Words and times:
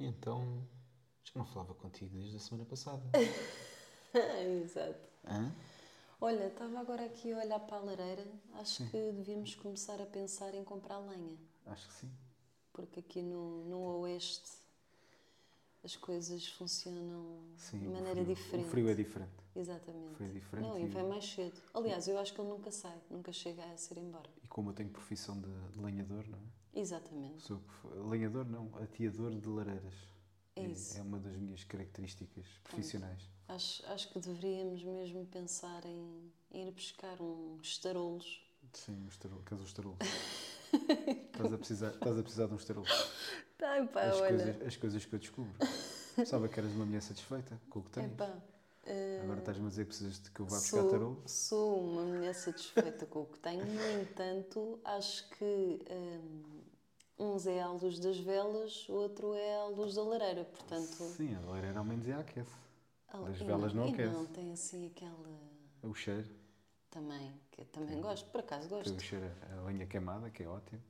E 0.00 0.06
então, 0.06 0.66
já 1.22 1.32
não 1.36 1.44
falava 1.44 1.74
contigo 1.74 2.16
desde 2.16 2.36
a 2.36 2.40
semana 2.40 2.64
passada. 2.64 3.02
Exato. 4.64 4.98
Hã? 5.26 5.52
Olha, 6.20 6.46
estava 6.48 6.80
agora 6.80 7.04
aqui 7.04 7.32
a 7.32 7.38
olhar 7.38 7.60
para 7.60 7.76
a 7.76 7.80
lareira. 7.80 8.26
Acho 8.54 8.84
que 8.90 9.12
devíamos 9.12 9.54
começar 9.54 10.00
a 10.00 10.06
pensar 10.06 10.54
em 10.54 10.64
comprar 10.64 10.98
lenha. 11.00 11.36
Acho 11.66 11.86
que 11.86 11.92
sim. 11.94 12.10
Porque 12.72 13.00
aqui 13.00 13.20
no, 13.22 13.64
no 13.66 13.78
Oeste 14.00 14.50
as 15.84 15.96
coisas 15.96 16.46
funcionam 16.48 17.38
Sim, 17.56 17.80
de 17.80 17.88
o 17.88 17.92
maneira 17.92 18.22
frio- 18.22 18.34
diferente. 18.34 18.66
O 18.66 18.70
frio 18.70 18.88
é 18.88 18.94
diferente. 18.94 19.32
Exatamente. 19.56 20.12
o 20.12 20.14
frio 20.16 20.28
é 20.28 20.32
diferente 20.32 20.66
Não, 20.66 20.78
e- 20.78 20.82
e 20.84 20.88
vem 20.88 21.04
mais 21.04 21.24
cedo. 21.24 21.60
Aliás, 21.74 22.08
eu 22.08 22.18
acho 22.18 22.34
que 22.34 22.40
ele 22.40 22.48
nunca 22.48 22.70
sai, 22.70 22.98
nunca 23.10 23.32
chega 23.32 23.64
a 23.64 23.76
ser 23.76 23.98
embora. 23.98 24.28
E 24.42 24.48
como 24.48 24.70
eu 24.70 24.74
tenho 24.74 24.88
profissão 24.90 25.38
de, 25.40 25.48
de 25.72 25.80
lenhador, 25.82 26.26
não 26.28 26.38
é? 26.38 26.59
Exatamente. 26.74 27.42
Sou 27.42 27.60
lenhador, 28.08 28.46
não, 28.46 28.70
ateador 28.76 29.30
de 29.38 29.48
lareiras. 29.48 29.94
É 30.56 30.62
isso. 30.62 30.98
É 30.98 31.02
uma 31.02 31.18
das 31.18 31.36
minhas 31.36 31.64
características 31.64 32.46
profissionais. 32.64 33.22
Acho, 33.48 33.84
acho 33.86 34.08
que 34.10 34.20
deveríamos 34.20 34.82
mesmo 34.82 35.26
pensar 35.26 35.84
em 35.84 36.32
ir 36.52 36.70
buscar 36.72 37.20
uns 37.20 37.66
estarolos. 37.66 38.40
Sim, 38.72 39.04
o 39.04 39.08
estarolo. 39.08 39.42
Queres 39.42 39.62
o 39.62 39.66
estarolo? 39.66 39.96
estás, 41.32 41.52
a 41.52 41.58
precisar, 41.58 41.90
estás 41.90 42.18
a 42.18 42.22
precisar 42.22 42.46
de 42.46 42.52
um 42.52 42.56
estarolo. 42.56 42.86
Ai 43.62 43.86
pá, 43.88 44.02
As 44.02 44.16
olha. 44.20 44.28
coisas, 44.28 44.66
as 44.66 44.76
coisas 44.76 45.04
que 45.04 45.14
eu 45.14 45.18
descubro. 45.18 45.52
Sabe 46.26 46.48
que 46.48 46.60
eras 46.60 46.72
uma 46.72 46.84
mulher 46.86 47.02
satisfeita 47.02 47.60
com 47.70 47.80
o 47.80 47.82
que 47.82 47.90
tens. 47.90 48.12
Epá, 48.12 48.40
Agora 49.22 49.38
estás-me 49.40 49.66
a 49.66 49.68
dizer 49.68 49.82
que 49.84 49.88
precisas 49.88 50.18
de 50.20 50.30
que 50.30 50.40
eu 50.40 50.46
vá 50.46 50.56
buscar 50.56 50.82
tarolo. 50.84 51.22
sou 51.26 51.80
uma 51.84 52.02
mulher 52.02 52.34
satisfeita 52.34 53.06
com 53.06 53.20
o 53.22 53.26
que 53.26 53.38
tenho, 53.38 53.64
no 53.64 54.00
entanto, 54.02 54.80
acho 54.84 55.28
que 55.30 55.78
hum, 55.90 56.62
uns 57.18 57.46
é 57.46 57.60
à 57.60 57.68
luz 57.70 57.98
das 57.98 58.18
velas, 58.18 58.88
outro 58.88 59.34
é 59.34 59.56
à 59.56 59.64
luz 59.66 59.94
da 59.94 60.02
lareira. 60.02 60.44
Portanto, 60.44 60.86
Sim, 61.16 61.34
a 61.34 61.40
lareira 61.40 61.78
ao 61.78 61.84
menos 61.84 62.08
é 62.08 62.14
aquece. 62.14 62.50
a- 63.08 63.18
das 63.18 63.40
e 63.40 63.44
velas 63.44 63.72
não 63.74 63.86
e 63.88 63.92
aquece. 63.92 64.14
não 64.14 64.26
tem 64.26 64.52
assim 64.52 64.86
aquela. 64.86 65.40
O 65.82 65.94
cheiro, 65.94 66.28
Também, 66.90 67.32
que 67.52 67.64
também 67.66 68.00
gosto, 68.00 68.28
por 68.30 68.40
acaso 68.40 68.68
tem 68.68 68.76
gosto. 68.78 68.96
o 68.96 69.00
cheiro 69.00 69.30
a 69.58 69.62
lenha 69.62 69.86
queimada, 69.86 70.30
que 70.30 70.42
é 70.42 70.48
ótimo. 70.48 70.82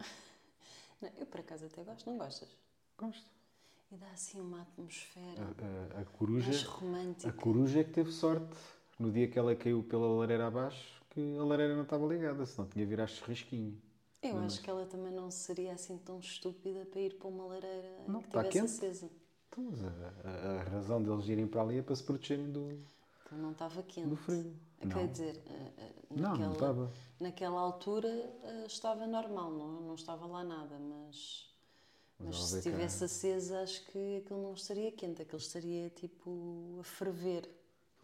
Não, 1.00 1.10
eu 1.18 1.26
por 1.26 1.40
acaso 1.40 1.66
até 1.66 1.82
gosto, 1.84 2.08
não 2.08 2.16
gostas? 2.18 2.48
Gosto. 2.98 3.30
E 3.94 3.96
dá 3.96 4.10
assim 4.10 4.40
uma 4.40 4.60
atmosfera 4.60 5.48
A, 5.96 5.98
a- 5.98 6.02
a 6.02 6.04
coruja, 6.04 6.56
mais 6.56 6.62
a 7.22 7.32
romântica. 7.32 7.32
coruja 7.32 7.80
é 7.80 7.84
que 7.84 7.92
teve 7.92 8.10
sorte. 8.12 8.56
No 8.98 9.10
dia 9.10 9.28
que 9.28 9.38
ela 9.38 9.54
caiu 9.56 9.82
pela 9.82 10.06
lareira 10.08 10.46
abaixo, 10.46 11.02
que 11.10 11.36
a 11.38 11.44
lareira 11.44 11.74
não 11.74 11.82
estava 11.84 12.06
ligada, 12.06 12.46
senão 12.46 12.68
tinha 12.68 12.86
virado 12.86 13.10
risquinho. 13.26 13.80
Eu 14.20 14.36
Não, 14.36 14.40
acho 14.40 14.60
que 14.60 14.68
ela 14.68 14.86
também 14.86 15.12
não 15.14 15.30
seria 15.30 15.72
assim 15.72 15.96
tão 15.98 16.18
estúpida 16.18 16.84
para 16.84 17.00
ir 17.00 17.16
para 17.16 17.28
uma 17.28 17.44
lareira 17.46 17.88
Não, 18.06 18.20
que 18.20 18.26
estivesse 18.26 18.48
quente. 18.48 18.64
acesa. 18.64 19.08
Então, 19.48 19.64
mas 19.64 19.84
a, 19.84 19.88
a- 20.24 20.60
a 20.60 20.64
razão 20.64 21.02
deles 21.02 21.28
irem 21.28 21.46
para 21.46 21.62
ali 21.62 21.78
é 21.78 21.82
para 21.82 21.94
se 21.96 22.02
protegerem 22.04 22.50
do, 22.52 22.84
Aquilo 23.24 23.40
não 23.42 23.52
estava 23.52 23.82
quente. 23.82 24.10
do 24.10 24.16
frio. 24.16 24.54
Quer 24.88 25.08
Não. 25.08 25.10
dizer, 25.10 25.42
eh, 25.46 25.72
eh, 25.78 25.94
Não, 26.14 26.36
não 26.36 26.50
naquela, 26.50 26.52
estava. 26.52 26.90
naquela 27.20 27.60
altura 27.60 28.08
eh, 28.08 28.66
estava 28.66 29.06
normal, 29.06 29.50
não, 29.52 29.80
não 29.80 29.94
estava 29.94 30.26
lá 30.26 30.44
nada, 30.44 30.78
mas, 30.78 31.53
Mas 32.18 32.36
se 32.36 32.52
que 32.52 32.58
estivesse 32.58 33.04
acesa 33.04 33.60
acho 33.62 33.84
que 33.86 34.18
aquilo 34.18 34.42
não 34.42 34.54
estaria 34.54 34.90
quente, 34.92 35.22
aquilo 35.22 35.38
estaria 35.38 35.90
tipo 35.90 36.78
a 36.80 36.84
ferver. 36.84 37.48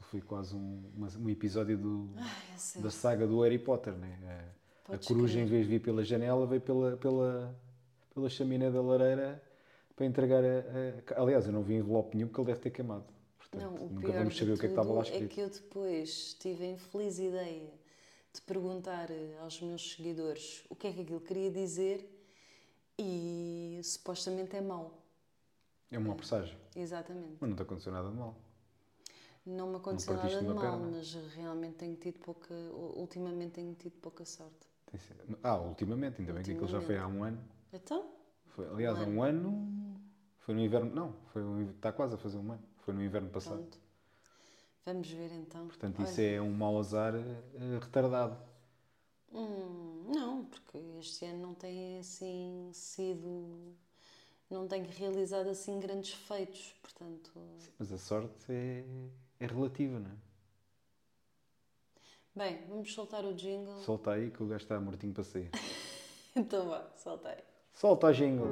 Foi 0.00 0.20
quase 0.20 0.54
um, 0.56 0.82
um 1.18 1.28
episódio 1.28 1.76
do, 1.78 2.10
Ai, 2.16 2.54
a 2.54 2.58
sério. 2.58 2.82
da 2.82 2.90
saga 2.90 3.26
do 3.26 3.40
Harry 3.42 3.58
Potter, 3.58 3.92
né? 3.94 4.18
A, 4.26 4.38
a 4.84 4.90
Podes 4.92 5.06
coruja, 5.06 5.34
crer. 5.34 5.44
em 5.44 5.46
vez 5.48 5.64
de 5.66 5.70
vir 5.70 5.80
pela 5.80 6.02
janela, 6.04 6.46
veio 6.46 6.60
pela, 6.60 6.96
pela, 6.96 7.60
pela 8.12 8.28
chaminé 8.28 8.70
da 8.70 8.80
lareira 8.82 9.42
para 9.94 10.06
entregar 10.06 10.42
a, 10.42 11.14
a- 11.16 11.22
Aliás, 11.22 11.46
eu 11.46 11.52
não 11.52 11.62
vi 11.62 11.74
envelope 11.74 12.16
nenhum 12.16 12.28
porque 12.28 12.40
ele 12.40 12.46
deve 12.48 12.60
ter 12.60 12.70
queimado. 12.70 13.04
Portanto, 13.38 13.62
Não, 13.62 13.74
o 13.86 13.90
nunca 13.90 14.06
pior 14.08 14.18
vamos 14.18 14.36
saber 14.36 14.52
o 14.52 14.58
que 14.58 14.66
é 14.66 14.68
que 14.68 14.72
estava 14.74 14.92
lá 14.92 15.00
é 15.00 15.02
escrito. 15.04 15.28
que 15.34 15.40
eu 15.40 15.48
depois 15.50 16.34
tive 16.34 16.64
a 16.64 16.70
infeliz 16.70 17.18
ideia 17.18 17.70
de 18.32 18.40
perguntar 18.42 19.10
eh, 19.10 19.36
aos 19.40 19.60
meus 19.60 19.92
seguidores 19.92 20.64
o 20.70 20.74
que 20.74 20.86
é 20.86 20.92
que 20.92 21.00
aquilo 21.02 21.20
queria 21.20 21.50
dizer 21.50 22.08
e 23.02 23.80
supostamente 23.82 24.54
é 24.56 24.60
mau. 24.60 25.02
É 25.90 25.98
um 25.98 26.02
mau 26.02 26.14
presságio. 26.14 26.56
Exatamente. 26.76 27.36
Mas 27.40 27.50
não 27.50 27.56
te 27.56 27.62
aconteceu 27.62 27.92
nada 27.92 28.08
de 28.10 28.16
mal. 28.16 28.36
Não 29.44 29.70
me 29.70 29.76
aconteceu 29.76 30.12
nada 30.14 30.22
partiste 30.28 30.44
de 30.44 30.50
uma 30.52 30.62
mal, 30.62 30.78
perna? 30.78 30.96
mas 30.96 31.14
realmente 31.34 31.74
tenho 31.76 31.96
tido 31.96 32.18
pouca. 32.20 32.54
Ultimamente 32.54 33.52
tenho 33.52 33.74
tido 33.74 33.98
pouca 34.00 34.24
sorte. 34.24 34.68
Ah, 35.42 35.56
ultimamente, 35.56 36.20
ainda 36.20 36.32
bem 36.32 36.42
que 36.42 36.52
aquilo 36.52 36.68
já 36.68 36.80
foi 36.80 36.98
há 36.98 37.06
um 37.06 37.24
ano. 37.24 37.42
Então? 37.72 38.10
Foi, 38.46 38.66
aliás, 38.68 38.98
há 38.98 39.04
um 39.04 39.22
ano. 39.22 40.00
Foi 40.40 40.54
no 40.54 40.60
inverno. 40.60 40.94
Não, 40.94 41.14
foi 41.32 41.42
um- 41.42 41.70
está 41.70 41.92
quase 41.92 42.14
a 42.14 42.18
fazer 42.18 42.38
um 42.38 42.52
ano. 42.52 42.62
Foi 42.78 42.92
no 42.92 43.02
inverno 43.02 43.30
passado. 43.30 43.58
Pronto. 43.58 43.78
Vamos 44.84 45.10
ver 45.10 45.32
então. 45.32 45.66
Portanto, 45.68 46.00
Olha, 46.00 46.08
isso 46.08 46.20
é 46.20 46.40
um 46.40 46.52
mau 46.52 46.78
azar 46.78 47.14
eh, 47.14 47.78
retardado. 47.80 48.36
Hum, 49.32 50.04
não, 50.14 50.44
porque 50.44 50.78
este 50.98 51.24
ano 51.26 51.40
não 51.40 51.54
tem 51.54 51.98
assim 51.98 52.70
sido. 52.72 53.74
Não 54.50 54.66
tenho 54.66 54.86
realizado 54.86 55.48
assim 55.48 55.78
grandes 55.78 56.12
feitos, 56.12 56.74
portanto. 56.82 57.30
Mas 57.78 57.92
a 57.92 57.98
sorte 57.98 58.50
é, 58.50 58.84
é 59.38 59.46
relativa, 59.46 59.98
não 59.98 60.10
é? 60.10 60.14
Bem, 62.34 62.66
vamos 62.68 62.92
soltar 62.92 63.24
o 63.24 63.34
jingle. 63.34 63.80
Solta 63.82 64.12
aí 64.12 64.30
que 64.30 64.42
o 64.42 64.46
gajo 64.46 64.62
está 64.62 64.80
mortinho 64.80 65.12
para 65.12 65.24
sair. 65.24 65.50
Então 66.36 66.68
vá, 66.68 66.88
soltei. 66.96 67.38
Solta 67.72 68.06
a 68.06 68.12
jingle! 68.12 68.46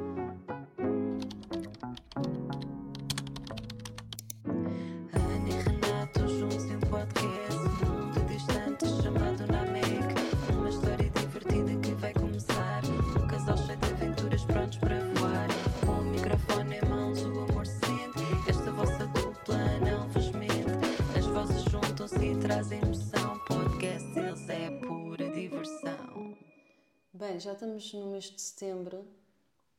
Já 27.39 27.53
estamos 27.53 27.93
no 27.95 28.07
mês 28.13 28.25
de 28.25 28.41
setembro, 28.41 29.07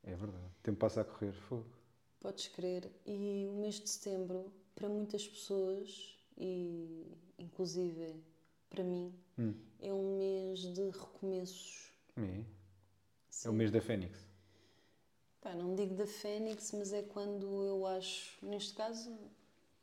É 0.04 0.16
verdade. 0.16 0.44
O 0.60 0.64
tempo 0.64 0.78
passa 0.80 1.02
a 1.02 1.04
correr. 1.04 1.34
Fogo. 1.34 1.66
podes 2.20 2.48
crer, 2.50 2.90
e 3.06 3.48
o 3.50 3.54
mês 3.62 3.76
de 3.80 3.90
setembro, 3.90 4.52
para 4.76 4.88
muitas 4.90 5.28
pessoas, 5.28 6.18
e 6.38 7.06
inclusive 7.38 8.16
para 8.70 8.84
mim, 8.84 9.14
Hum. 9.38 9.54
é 9.80 9.94
um 9.94 10.18
mês 10.18 10.60
de 10.62 10.90
recomeços. 10.90 11.92
É. 12.18 12.44
É 13.46 13.50
o 13.50 13.54
mês 13.54 13.72
da 13.72 13.82
Fênix. 13.82 14.18
Pá, 15.42 15.54
não 15.56 15.76
digo 15.76 15.96
da 15.96 16.06
Fênix, 16.06 16.72
mas 16.74 16.92
é 16.92 17.02
quando 17.04 17.46
eu 17.66 17.86
acho, 17.88 18.38
neste 18.46 18.74
caso, 18.74 19.18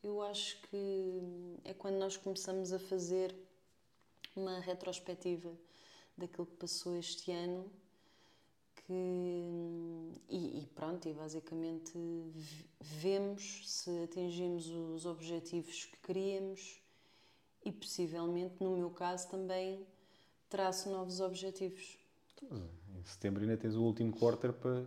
eu 0.03 0.21
acho 0.23 0.61
que 0.63 1.59
é 1.65 1.73
quando 1.75 1.97
nós 1.97 2.17
começamos 2.19 2.73
a 2.73 2.79
fazer 2.79 3.35
uma 4.35 4.61
retrospectiva 4.61 5.53
daquilo 6.17 6.47
que 6.47 6.57
passou 6.57 6.97
este 6.97 7.31
ano 7.31 7.71
que, 8.87 8.93
e, 10.29 10.61
e 10.61 10.67
pronto, 10.75 11.09
e 11.09 11.13
basicamente 11.13 11.93
vemos 12.81 13.63
se 13.67 13.91
atingimos 14.05 14.69
os 14.69 15.05
objetivos 15.05 15.87
que 15.87 15.97
queríamos 15.99 16.81
e 17.65 17.73
possivelmente, 17.73 18.63
no 18.63 18.77
meu 18.77 18.91
caso, 18.91 19.29
também 19.29 19.85
traço 20.49 20.89
novos 20.89 21.21
objetivos. 21.21 21.99
Mas, 22.49 22.61
Em 22.61 23.05
setembro 23.05 23.43
ainda 23.43 23.57
tens 23.57 23.75
o 23.75 23.83
último 23.83 24.13
quarter 24.17 24.53
para, 24.53 24.87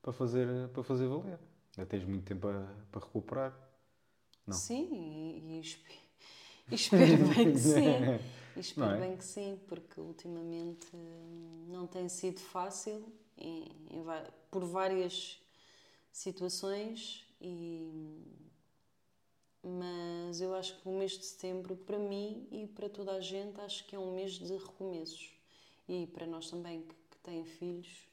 para, 0.00 0.12
fazer, 0.12 0.68
para 0.68 0.82
fazer 0.82 1.06
valer. 1.06 1.38
Ainda 1.76 1.88
tens 1.88 2.04
muito 2.04 2.24
tempo 2.24 2.40
para, 2.40 2.74
para 2.90 3.00
recuperar. 3.00 3.70
Não. 4.46 4.56
Sim, 4.56 4.88
e, 4.92 5.60
e 5.60 5.60
e 6.72 6.74
espero 6.74 7.28
bem 7.34 7.52
que 7.52 7.58
sim. 7.58 7.82
E 8.56 8.60
espero 8.60 8.94
é? 8.94 8.98
bem 8.98 9.16
que 9.16 9.24
sim, 9.24 9.58
porque 9.68 10.00
ultimamente 10.00 10.88
não 11.68 11.86
tem 11.86 12.08
sido 12.08 12.40
fácil 12.40 13.04
em- 13.38 13.64
em 13.90 14.02
por 14.50 14.64
várias 14.64 15.40
situações 16.12 17.24
e 17.40 17.88
mas 19.62 20.40
eu 20.40 20.54
acho 20.54 20.80
que 20.80 20.88
o 20.88 20.92
mês 20.92 21.12
de 21.12 21.24
setembro 21.24 21.76
para 21.76 21.98
mim 21.98 22.46
e 22.50 22.66
para 22.66 22.88
toda 22.88 23.12
a 23.12 23.20
gente 23.20 23.60
acho 23.60 23.86
que 23.86 23.94
é 23.94 23.98
um 23.98 24.14
mês 24.14 24.32
de 24.32 24.56
recomeços 24.56 25.32
e 25.88 26.06
para 26.06 26.26
nós 26.26 26.50
também 26.50 26.82
que, 26.82 26.94
que 27.10 27.18
têm 27.18 27.44
filhos 27.44 28.08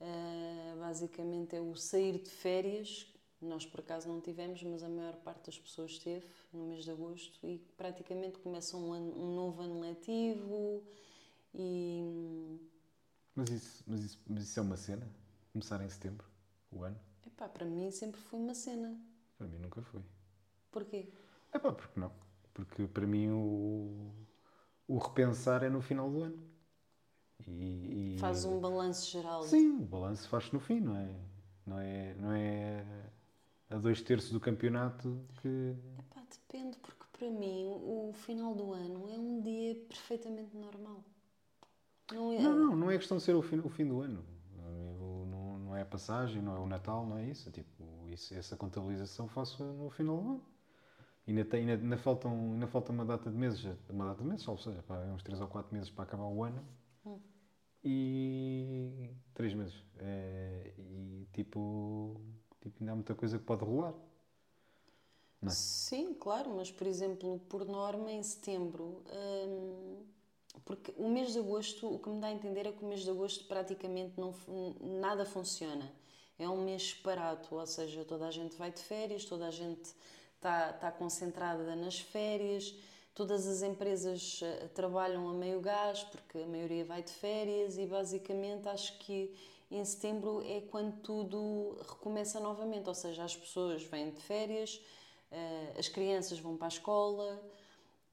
Uh, 0.00 0.78
basicamente 0.78 1.56
é 1.56 1.60
o 1.60 1.74
sair 1.74 2.18
de 2.18 2.30
férias. 2.30 3.06
Nós 3.40 3.64
por 3.64 3.80
acaso 3.80 4.08
não 4.08 4.20
tivemos, 4.20 4.62
mas 4.64 4.82
a 4.82 4.88
maior 4.88 5.16
parte 5.16 5.46
das 5.46 5.58
pessoas 5.58 5.98
teve 5.98 6.26
no 6.52 6.66
mês 6.66 6.84
de 6.84 6.90
agosto 6.90 7.38
e 7.46 7.58
praticamente 7.76 8.38
começa 8.38 8.76
um, 8.76 8.92
ano- 8.92 9.14
um 9.16 9.34
novo 9.34 9.62
ano 9.62 9.80
letivo 9.80 10.82
e 11.54 12.58
Mas 13.34 13.48
isso, 13.50 13.82
mas, 13.86 14.04
isso, 14.04 14.18
mas 14.28 14.42
isso 14.44 14.58
é 14.58 14.62
uma 14.62 14.76
cena? 14.76 15.08
Começar 15.52 15.80
em 15.82 15.88
setembro, 15.88 16.26
o 16.70 16.82
ano? 16.84 16.98
Pá, 17.36 17.48
para 17.48 17.64
mim 17.64 17.90
sempre 17.92 18.20
foi 18.20 18.38
uma 18.40 18.54
cena. 18.54 18.98
Para 19.36 19.46
mim 19.48 19.58
nunca 19.58 19.80
foi. 19.82 20.02
Porquê? 20.70 21.00
É 21.52 21.58
pá, 21.58 21.72
porque 21.72 21.98
não? 22.00 22.12
Porque 22.54 22.86
para 22.86 23.06
mim 23.06 23.30
o, 23.30 24.10
o 24.88 24.98
repensar 24.98 25.62
é 25.62 25.68
no 25.70 25.80
final 25.82 26.10
do 26.10 26.22
ano. 26.22 26.42
E, 27.46 27.50
e- 27.52 28.18
Faz 28.18 28.44
um 28.44 28.60
balanço 28.60 29.10
geral. 29.10 29.42
Sim, 29.44 29.78
o 29.82 29.84
balanço 29.86 30.28
faz-se 30.28 30.52
no 30.52 30.60
fim, 30.60 30.80
não 30.80 30.96
é? 30.96 31.14
Não 31.66 31.78
é, 31.78 32.14
não 32.14 32.32
é 32.32 32.84
a 33.70 33.76
dois 33.76 34.02
terços 34.02 34.30
do 34.30 34.40
campeonato 34.40 35.24
que. 35.40 35.76
Epá, 35.98 36.22
depende, 36.30 36.78
porque 36.78 37.04
para 37.12 37.30
mim 37.30 37.66
o 37.66 38.12
final 38.14 38.54
do 38.54 38.72
ano 38.72 39.08
é 39.08 39.18
um 39.18 39.40
dia 39.40 39.74
perfeitamente 39.88 40.56
normal. 40.56 41.04
Não 42.12 42.32
é? 42.32 42.40
Não, 42.40 42.56
não, 42.56 42.76
não 42.76 42.90
é 42.90 42.96
questão 42.96 43.18
de 43.18 43.22
ser 43.22 43.34
o 43.34 43.42
fim, 43.42 43.58
o 43.58 43.68
fim 43.68 43.86
do 43.86 44.00
ano. 44.00 44.24
Não, 44.56 45.58
não 45.58 45.76
é 45.76 45.82
a 45.82 45.86
passagem, 45.86 46.40
não 46.40 46.56
é 46.56 46.58
o 46.58 46.66
Natal, 46.66 47.06
não 47.06 47.18
é 47.18 47.26
isso. 47.26 47.50
Tipo, 47.50 47.84
isso, 48.08 48.34
essa 48.34 48.56
contabilização 48.56 49.28
faço 49.28 49.62
no 49.62 49.90
final 49.90 50.16
do 50.16 50.28
ano. 50.30 50.42
Ainda, 51.26 51.44
tem, 51.44 51.60
ainda, 51.60 51.74
ainda, 51.74 51.98
faltam, 51.98 52.32
ainda 52.54 52.66
falta 52.66 52.90
uma 52.90 53.04
data 53.04 53.30
de 53.30 53.36
meses, 53.36 53.62
uma 53.90 54.06
data 54.06 54.22
de 54.22 54.28
meses, 54.28 54.48
ou 54.48 54.56
seja, 54.56 54.82
pá, 54.82 54.96
é 54.96 55.12
uns 55.12 55.22
3 55.22 55.38
ou 55.42 55.46
4 55.46 55.74
meses 55.74 55.90
para 55.90 56.04
acabar 56.04 56.24
o 56.24 56.42
ano. 56.42 56.64
Hum. 57.04 57.20
E. 57.84 59.10
3 59.34 59.52
meses. 59.52 59.84
É, 59.98 60.72
e 60.78 61.28
tipo, 61.34 62.18
tipo, 62.68 62.82
ainda 62.82 62.92
há 62.92 62.94
muita 62.94 63.14
coisa 63.14 63.38
que 63.38 63.44
pode 63.44 63.64
rolar. 63.64 63.94
É? 65.42 65.48
Sim, 65.48 66.14
claro, 66.14 66.50
mas 66.56 66.70
por 66.70 66.86
exemplo, 66.86 67.38
por 67.48 67.64
norma 67.64 68.10
em 68.10 68.22
setembro, 68.22 69.02
hum, 69.46 70.04
porque 70.64 70.92
o 70.96 71.08
mês 71.08 71.32
de 71.32 71.38
agosto, 71.38 71.92
o 71.92 71.98
que 71.98 72.08
me 72.08 72.20
dá 72.20 72.28
a 72.28 72.32
entender 72.32 72.66
é 72.66 72.72
que 72.72 72.84
o 72.84 72.88
mês 72.88 73.02
de 73.02 73.10
agosto 73.10 73.44
praticamente 73.46 74.14
não, 74.18 74.34
nada 74.80 75.24
funciona. 75.24 75.90
É 76.38 76.48
um 76.48 76.64
mês 76.64 76.90
separado, 76.90 77.48
ou 77.50 77.66
seja, 77.66 78.04
toda 78.04 78.26
a 78.26 78.30
gente 78.30 78.56
vai 78.56 78.70
de 78.70 78.80
férias, 78.80 79.24
toda 79.24 79.46
a 79.46 79.50
gente 79.50 79.94
está 80.36 80.70
está 80.70 80.90
concentrada 80.92 81.74
nas 81.74 81.98
férias, 81.98 82.74
todas 83.18 83.48
as 83.48 83.62
empresas 83.62 84.38
eh, 84.44 84.68
trabalham 84.72 85.28
a 85.28 85.32
meio 85.34 85.60
gás, 85.60 86.04
porque 86.04 86.38
a 86.38 86.46
maioria 86.46 86.84
vai 86.84 87.02
de 87.02 87.10
férias 87.10 87.76
e 87.76 87.84
basicamente 87.84 88.68
acho 88.68 88.96
que 89.00 89.34
em 89.68 89.84
setembro 89.84 90.40
é 90.46 90.60
quando 90.60 91.00
tudo 91.00 91.76
recomeça 91.80 92.38
novamente, 92.38 92.88
ou 92.88 92.94
seja, 92.94 93.24
as 93.24 93.34
pessoas 93.34 93.82
vêm 93.82 94.12
de 94.12 94.20
férias, 94.20 94.80
eh, 95.32 95.74
as 95.76 95.88
crianças 95.88 96.38
vão 96.38 96.56
para 96.56 96.68
a 96.68 96.74
escola 96.76 97.42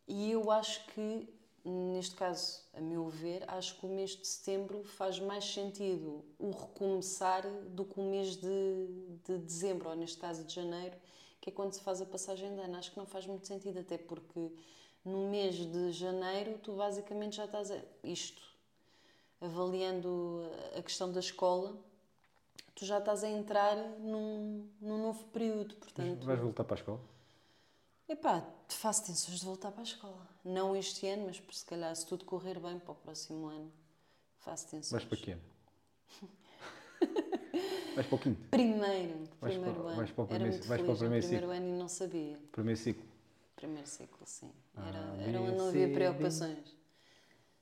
e 0.08 0.32
eu 0.32 0.50
acho 0.50 0.84
que, 0.88 1.30
neste 1.64 2.16
caso, 2.16 2.64
a 2.74 2.82
meu 2.82 3.08
ver, 3.08 3.44
acho 3.48 3.80
que 3.80 3.86
o 3.86 3.90
mês 3.90 4.16
de 4.16 4.26
setembro 4.26 4.84
faz 4.84 5.20
mais 5.20 5.46
sentido 5.46 6.26
o 6.40 6.50
recomeçar 6.50 7.48
do 7.70 7.86
que 7.86 8.00
o 8.00 8.04
mês 8.04 8.38
de, 8.38 8.88
de 9.24 9.38
dezembro, 9.38 9.88
ou 9.88 9.96
neste 9.96 10.18
caso 10.18 10.44
de 10.44 10.56
janeiro, 10.56 10.98
que 11.40 11.52
é 11.52 11.54
quando 11.54 11.74
se 11.74 11.82
faz 11.82 12.02
a 12.02 12.08
passagem 12.08 12.56
de 12.56 12.60
ano. 12.60 12.76
Acho 12.76 12.92
que 12.92 12.98
não 12.98 13.06
faz 13.06 13.28
muito 13.28 13.46
sentido, 13.46 13.80
até 13.80 14.00
porque 14.00 14.52
no 15.06 15.30
mês 15.30 15.56
de 15.56 15.92
janeiro 15.92 16.58
tu 16.58 16.74
basicamente 16.74 17.36
já 17.38 17.46
estás 17.46 17.70
a, 17.72 17.80
isto, 18.04 18.42
avaliando 19.40 20.42
a 20.78 20.82
questão 20.82 21.12
da 21.12 21.20
escola, 21.20 21.78
tu 22.74 22.86
já 22.86 22.98
estás 22.98 23.24
a 23.24 23.30
entrar 23.30 23.76
num, 24.00 24.68
num 24.82 24.98
novo 25.02 25.24
período, 25.26 25.76
portanto... 25.76 26.26
Vais 26.26 26.40
voltar 26.40 26.64
para 26.64 26.76
a 26.76 26.80
escola? 26.80 27.00
Epá, 28.08 28.46
faço 28.70 29.06
tensões 29.06 29.40
de 29.40 29.46
voltar 29.46 29.72
para 29.72 29.82
a 29.82 29.84
escola. 29.84 30.28
Não 30.44 30.76
este 30.76 31.08
ano, 31.08 31.26
mas 31.28 31.40
por 31.40 31.54
se 31.54 31.66
calhar, 31.66 31.96
se 31.96 32.06
tudo 32.06 32.24
correr 32.26 32.60
bem 32.60 32.78
para 32.80 32.92
o 32.92 32.96
próximo 32.96 33.48
ano, 33.48 33.72
faço 34.40 34.66
tensões. 34.68 34.92
Vais 34.92 35.06
para 35.06 35.18
quê? 35.18 35.32
ano? 35.32 35.42
vais 37.96 38.08
para 38.08 38.16
o 38.16 38.20
quinto? 38.20 38.42
Primeiro, 38.50 39.24
Vais 39.42 39.54
primeiro 39.56 39.80
para- 39.80 39.88
ano. 39.90 39.96
vais 39.98 40.12
para 40.12 40.22
o 40.22 40.26
Era 40.26 40.34
primeiro- 40.36 40.54
muito 40.54 40.68
vais 40.68 40.82
para 40.82 40.92
o 40.92 40.96
feliz 40.96 41.00
primeiro 41.00 41.28
primeiro 41.28 41.52
ano 41.52 41.68
e 41.76 41.80
não 41.80 41.88
sabia. 41.88 42.40
Primeiro 42.52 42.80
ciclo. 42.80 43.06
Primeiro 43.56 43.88
ciclo, 43.88 44.26
sim. 44.26 44.52
Era, 44.76 45.00
A, 45.00 45.22
era 45.22 45.42
onde 45.42 45.56
não 45.56 45.68
havia 45.70 45.92
preocupações. 45.92 46.76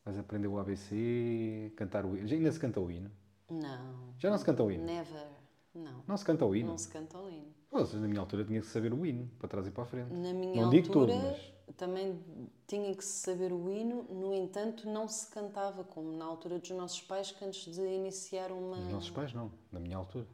Vais 0.03 0.17
aprender 0.17 0.47
o 0.47 0.57
ABC, 0.59 1.71
cantar 1.75 2.05
o 2.05 2.17
hino. 2.17 2.27
Ainda 2.29 2.51
se 2.51 2.59
canta 2.59 2.79
o 2.79 2.91
hino? 2.91 3.11
Não. 3.49 4.13
Já 4.17 4.29
não 4.29 4.37
se 4.37 4.45
canta 4.45 4.63
o 4.63 4.71
hino? 4.71 4.83
Never. 4.83 5.27
Não. 5.73 6.03
Não 6.07 6.17
se 6.17 6.25
canta 6.25 6.45
o 6.45 6.55
hino? 6.55 6.69
Não 6.69 6.77
se 6.77 6.89
canta 6.89 7.17
o 7.17 7.29
hino. 7.29 7.53
Pô, 7.69 7.79
na 7.79 8.07
minha 8.07 8.19
altura 8.19 8.43
tinha 8.43 8.59
que 8.59 8.67
saber 8.67 8.93
o 8.93 9.05
hino, 9.05 9.29
para 9.39 9.47
trás 9.47 9.65
e 9.65 9.71
para 9.71 9.83
a 9.83 9.85
frente. 9.85 10.13
Na 10.13 10.33
minha 10.33 10.61
não 10.61 10.69
digo 10.69 10.87
altura 10.87 11.13
tudo, 11.13 11.25
mas... 11.25 11.75
também 11.75 12.19
tinha 12.67 12.93
que 12.95 13.03
saber 13.03 13.51
o 13.51 13.71
hino, 13.71 14.03
no 14.09 14.33
entanto 14.33 14.87
não 14.87 15.07
se 15.07 15.27
cantava, 15.31 15.83
como 15.83 16.11
na 16.15 16.25
altura 16.25 16.59
dos 16.59 16.69
nossos 16.71 17.01
pais, 17.01 17.31
que 17.31 17.43
antes 17.43 17.73
de 17.73 17.81
iniciar 17.81 18.51
uma... 18.51 18.77
Os 18.77 18.89
nossos 18.89 19.09
pais 19.09 19.33
não, 19.33 19.51
na 19.71 19.79
minha 19.79 19.97
altura. 19.97 20.27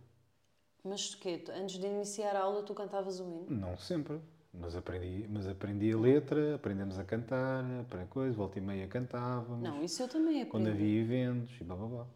Mas 0.84 1.14
o 1.14 1.20
quê? 1.20 1.44
Antes 1.54 1.78
de 1.78 1.88
iniciar 1.88 2.36
a 2.36 2.42
aula 2.42 2.64
tu 2.64 2.74
cantavas 2.74 3.20
o 3.20 3.24
hino? 3.24 3.46
Não 3.50 3.78
sempre. 3.78 4.20
Mas 4.54 4.76
aprendi, 4.76 5.28
mas 5.30 5.48
aprendi 5.48 5.92
a 5.92 5.98
letra, 5.98 6.56
aprendemos 6.56 6.98
a 6.98 7.04
cantar, 7.04 7.64
para 7.90 8.06
coisa, 8.06 8.36
volta 8.36 8.58
e 8.58 8.62
meia 8.62 8.88
cantávamos. 8.88 9.62
Não, 9.62 9.84
isso 9.84 10.02
eu 10.02 10.08
também 10.08 10.42
aprendi. 10.42 10.50
quando 10.50 10.68
havia 10.70 11.02
eventos 11.02 11.56
e 11.62 11.64
blá 11.64 11.76
blá 11.76 11.88
blá. 11.88 12.08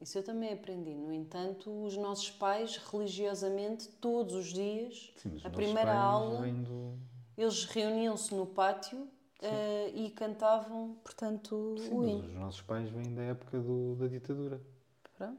Isso 0.00 0.16
eu 0.16 0.22
também 0.22 0.52
aprendi. 0.52 0.94
No 0.94 1.12
entanto, 1.12 1.84
os 1.84 1.96
nossos 1.96 2.30
pais, 2.30 2.76
religiosamente, 2.76 3.88
todos 4.00 4.34
os 4.34 4.46
dias, 4.46 5.12
Sim, 5.16 5.34
os 5.34 5.44
a 5.44 5.48
nossos 5.48 5.56
primeira 5.64 5.90
pais 5.90 6.02
aula, 6.02 6.40
vêm 6.42 6.62
do- 6.62 6.94
eles 7.36 7.64
reuniam-se 7.64 8.34
no 8.34 8.46
pátio 8.46 9.06
eh, 9.42 9.90
e 9.94 10.10
cantavam, 10.10 10.96
portanto, 11.02 11.74
Sim, 11.78 11.92
o 11.94 12.04
hino. 12.04 12.20
os 12.24 12.32
nossos 12.34 12.62
pais 12.62 12.88
vêm 12.88 13.14
da 13.14 13.22
época 13.22 13.58
do- 13.58 13.96
da 13.96 14.06
ditadura. 14.06 14.60
Pronto, 15.18 15.38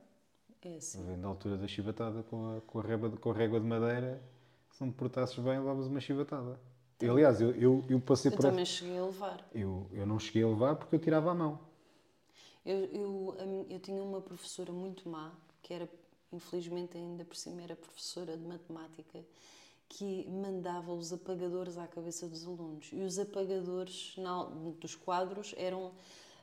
é 0.63 0.75
assim. 0.75 1.03
Vêm 1.06 1.19
da 1.19 1.27
altura 1.27 1.57
da 1.57 1.68
chibatada 1.68 2.21
com 2.24 2.57
a, 2.57 2.62
com 2.62 2.80
a, 2.80 2.83
régua, 2.83 3.09
com 3.12 3.31
a 3.31 3.33
régua 3.33 3.59
de 3.59 3.65
madeira. 3.65 4.21
Se 4.71 4.81
não 4.83 4.91
te 4.91 4.95
portasses 4.95 5.38
bem, 5.38 5.59
levavas 5.59 5.88
uma 5.88 6.00
chibatada. 6.00 6.59
E, 7.01 7.07
aliás, 7.09 7.41
eu, 7.41 7.51
eu, 7.51 7.83
eu 7.89 8.00
passei 8.00 8.31
Eu 8.31 8.35
por 8.35 8.44
também 8.44 8.62
essa- 8.62 8.71
cheguei 8.73 8.97
a 8.97 9.06
levar. 9.06 9.50
eu, 9.53 9.88
eu 9.91 10.06
não 10.06 10.19
cheguei 10.19 10.44
a 10.44 10.47
levar 10.47 10.75
porque 10.75 10.95
eu 10.95 11.00
tirava 11.00 11.31
a 11.31 11.33
mão. 11.33 11.59
Eu, 12.65 12.77
eu, 12.85 13.35
a 13.39 13.45
mi- 13.45 13.65
eu 13.69 13.79
tinha 13.79 14.01
uma 14.03 14.21
professora 14.21 14.71
muito 14.71 15.09
má, 15.09 15.31
que 15.63 15.73
era, 15.73 15.89
infelizmente, 16.31 16.95
ainda 16.97 17.25
por 17.25 17.35
cima 17.35 17.62
era 17.62 17.75
professora 17.75 18.38
de 18.38 18.45
matemática, 18.47 19.19
que 19.89 20.27
mandava 20.29 20.94
os 20.94 21.12
apagadores 21.12 21.77
à 21.77 21.88
cabeça 21.88 22.27
dos 22.27 22.45
alunos. 22.45 22.89
E 22.94 23.01
os 23.01 23.17
apagadores 23.19 24.13
na- 24.17 24.44
dos 24.79 24.94
quadros 24.95 25.53
eram 25.57 25.91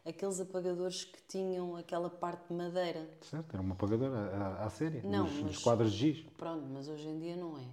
aqueles 0.05 0.41
apagadores 0.41 1.05
que 1.05 1.19
tinham 1.29 1.77
aquela 1.77 2.11
parte 2.11 2.49
de 2.49 2.55
madeira. 2.55 3.09
Certo? 3.23 3.53
Era 3.55 3.63
uma 3.63 3.75
apagadora 3.75 4.17
à, 4.37 4.65
à 4.67 4.71
série. 4.71 5.01
Não, 5.07 5.25
dos 5.25 5.41
mas- 5.41 5.59
quadros 5.59 5.93
de 5.93 5.99
giz. 6.15 6.27
Pronto, 6.37 6.67
mas 6.69 6.89
hoje 6.89 7.07
em 7.09 7.19
dia 7.21 7.37
não 7.37 7.57
é. 7.57 7.65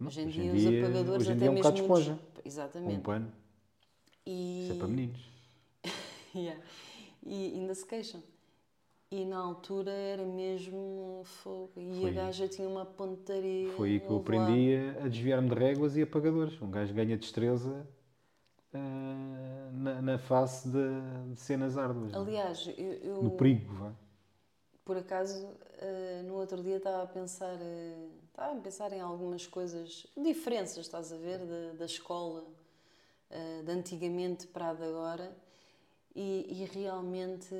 Hoje 0.00 0.20
em 0.22 0.26
hoje 0.28 0.40
dia, 0.40 0.52
dia- 0.52 0.70
os 0.70 0.84
apagadores 0.84 1.22
hoje 1.22 1.30
em 1.30 1.32
até 1.32 1.38
dia 1.38 1.46
é 1.46 1.50
um 1.50 1.54
mesmo 1.54 1.70
bocado 1.70 1.88
muitos- 1.88 2.06
esponja. 2.06 2.22
Com 2.34 2.38
um 2.38 2.42
Exatamente. 2.44 3.00
pano. 3.02 3.32
E... 4.26 4.62
Isso 4.64 4.72
é 4.72 4.76
para 4.76 4.88
meninos. 4.88 5.30
Yeah. 6.34 6.60
E 7.26 7.54
ainda 7.54 7.74
se 7.74 7.84
queixam. 7.84 8.22
E 9.10 9.24
na 9.24 9.38
altura 9.38 9.90
era 9.90 10.24
mesmo 10.24 11.22
fogo. 11.24 11.72
E 11.76 12.00
Foi- 12.00 12.10
a 12.10 12.12
gaja 12.12 12.46
tinha 12.46 12.68
uma 12.68 12.86
pontaria. 12.86 13.72
Foi 13.72 13.90
aí 13.90 14.00
que 14.00 14.08
eu 14.08 14.18
aprendi 14.18 14.76
a, 15.04 15.08
desviar-me 15.08 15.48
de 15.48 15.54
réguas 15.56 15.96
e 15.96 16.02
apagadores. 16.02 16.60
Um 16.62 16.70
gajo 16.70 16.94
ganha 16.94 17.16
destreza 17.16 17.84
ah, 18.72 19.70
na, 19.72 20.00
na 20.02 20.18
face 20.18 20.68
de, 20.68 21.32
de 21.34 21.40
cenas 21.40 21.76
árduas. 21.76 22.12
não 22.12 22.20
é? 22.20 22.22
Aliás, 22.22 22.68
eu, 22.78 22.92
eu, 22.92 23.22
No 23.24 23.32
perigo, 23.32 23.74
vá. 23.74 23.92
por 24.84 24.96
acaso, 24.96 25.48
eh, 25.78 26.22
no 26.24 26.34
outro 26.34 26.62
dia 26.62 26.76
estava 26.76 27.02
a 27.02 27.06
pensar, 27.08 27.56
eh, 27.60 28.06
estava 28.30 28.56
a 28.56 28.60
pensar 28.60 28.92
em 28.92 29.00
algumas 29.00 29.46
coisas, 29.46 30.06
diferenças, 30.16 30.86
estás 30.86 31.12
a 31.12 31.16
ver, 31.16 31.38
da, 31.38 31.72
da 31.78 31.84
escola 31.84 32.44
eh, 33.30 33.62
de 33.64 33.70
antigamente 33.70 34.46
para 34.46 34.70
a 34.70 34.74
de 34.74 34.82
agora. 34.82 35.36
E, 36.14 36.62
e 36.62 36.64
realmente 36.64 37.54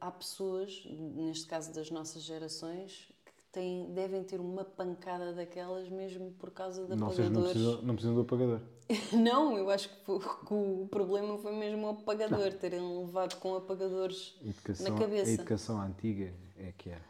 há 0.00 0.10
pessoas, 0.12 0.86
neste 0.88 1.46
caso 1.46 1.72
das 1.74 1.90
nossas 1.90 2.22
gerações, 2.22 3.10
que 3.24 3.32
têm, 3.50 3.92
devem 3.92 4.22
ter 4.22 4.38
uma 4.40 4.64
pancada 4.64 5.32
daquelas 5.32 5.88
mesmo 5.88 6.30
por 6.38 6.52
causa 6.52 6.86
de 6.86 6.94
Não, 6.94 7.10
seja, 7.10 7.28
não, 7.28 7.40
apagadores. 7.40 7.52
precisam, 7.52 7.82
não 7.82 7.94
precisam 7.94 8.14
do 8.14 8.20
apagador. 8.20 8.60
Não, 9.12 9.58
eu 9.58 9.68
acho 9.68 9.88
que, 9.88 10.04
que 10.04 10.54
o 10.54 10.86
problema 10.88 11.36
foi 11.38 11.52
mesmo 11.56 11.88
o 11.88 11.90
apagador, 11.90 12.52
terem 12.52 12.80
levado 13.00 13.34
com 13.40 13.56
apagadores 13.56 14.36
educação, 14.40 14.88
na 14.88 14.96
cabeça. 14.96 15.28
A 15.28 15.34
educação 15.34 15.80
antiga 15.80 16.32
é 16.56 16.70
que 16.78 16.90
era. 16.90 17.04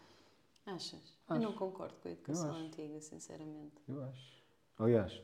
Achas? 0.65 1.16
Eu 1.29 1.41
não 1.41 1.53
concordo 1.53 1.95
com 2.01 2.09
a 2.09 2.11
educação 2.13 2.51
acho. 2.51 2.67
antiga, 2.67 3.01
sinceramente. 3.01 3.83
Eu 3.89 4.03
acho. 4.05 4.37
Aliás, 4.79 5.23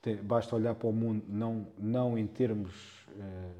te- 0.00 0.16
basta 0.16 0.54
olhar 0.56 0.74
para 0.74 0.88
o 0.88 0.92
mundo, 0.92 1.24
não, 1.28 1.66
não 1.78 2.16
em 2.16 2.26
termos, 2.26 3.06
eh, 3.18 3.52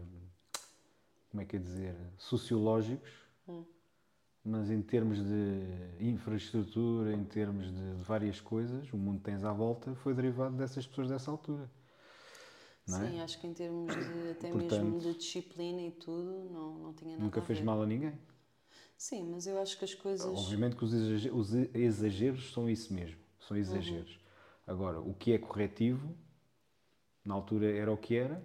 como 1.30 1.42
é 1.42 1.44
que 1.44 1.56
é 1.56 1.58
dizer, 1.58 1.96
sociológicos, 2.16 3.11
Hum. 3.49 3.64
mas 4.44 4.70
em 4.70 4.82
termos 4.82 5.18
de 5.22 5.61
infraestrutura, 6.00 7.12
em 7.12 7.25
termos 7.25 7.72
de, 7.72 7.96
de 7.96 8.02
várias 8.02 8.40
coisas, 8.40 8.92
o 8.92 8.96
mundo 8.96 9.20
tens 9.20 9.44
à 9.44 9.52
volta 9.52 9.94
foi 9.96 10.14
derivado 10.14 10.56
dessas 10.56 10.87
pessoas 10.87 11.08
dessa 11.08 11.30
altura. 11.30 11.70
Não 12.87 12.99
é? 12.99 13.00
Sim, 13.06 13.20
acho 13.20 13.40
que 13.40 13.46
em 13.46 13.54
termos 13.54 13.94
de 13.94 14.30
até 14.32 14.50
Portanto, 14.50 14.84
mesmo 14.84 15.00
de 15.00 15.14
disciplina 15.14 15.80
e 15.80 15.90
tudo, 15.92 16.50
não, 16.50 16.78
não 16.78 16.92
tinha 16.92 17.16
nada 17.16 17.25
Nunca 17.25 17.40
fez 17.40 17.61
mal 17.62 17.80
a 17.82 17.87
ninguém. 17.87 18.12
Sim, 19.02 19.30
mas 19.32 19.49
eu 19.49 19.61
acho 19.61 19.76
que 19.76 19.85
as 19.85 19.97
coisas. 19.97 20.25
Obviamente 20.25 20.76
que 20.76 20.85
os 20.85 20.92
exage- 20.92 21.30
os 21.32 21.52
exageros 21.75 22.52
são 22.52 22.71
isso 22.71 22.94
mesmo. 22.94 23.21
são 23.40 23.56
exageros. 23.56 24.21
Agora, 24.64 25.00
o 25.00 25.12
que 25.12 25.32
é 25.32 25.38
corretivo, 25.38 26.14
na 27.25 27.35
altura 27.35 27.66
era 27.76 27.90
o 27.92 27.97
que 27.97 28.14
era, 28.14 28.40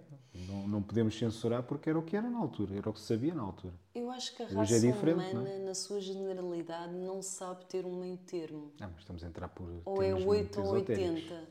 não, 0.48 0.66
não 0.66 0.82
podemos 0.82 1.16
censurar 1.16 1.62
porque 1.62 1.88
era 1.88 1.96
o 1.96 2.02
que 2.02 2.16
era 2.16 2.28
na 2.28 2.38
altura, 2.40 2.74
era 2.76 2.90
o 2.90 2.92
que 2.92 2.98
se 2.98 3.06
sabia 3.06 3.32
na 3.32 3.42
altura. 3.42 3.74
Eu 3.94 4.10
acho 4.10 4.34
que 4.34 4.42
a 4.42 4.46
Hoje 4.46 4.56
raça 4.56 4.74
é 4.74 4.80
diferente, 4.80 5.36
humana, 5.36 5.48
é? 5.48 5.58
na 5.60 5.74
sua 5.76 6.00
generalidade, 6.00 6.92
não 6.92 7.22
sabe 7.22 7.64
ter 7.66 7.86
um 7.86 7.94
meio 8.00 8.18
termo. 8.18 8.72
Ah, 8.80 8.88
mas 8.88 8.98
estamos 8.98 9.22
a 9.22 9.28
entrar 9.28 9.48
por. 9.48 9.70
Ou 9.84 10.02
é 10.02 10.06
temas 10.06 10.24
8 10.24 10.58
muito 10.58 10.60
ou 10.60 10.76
esotéricos. 10.76 11.30
80. 11.30 11.48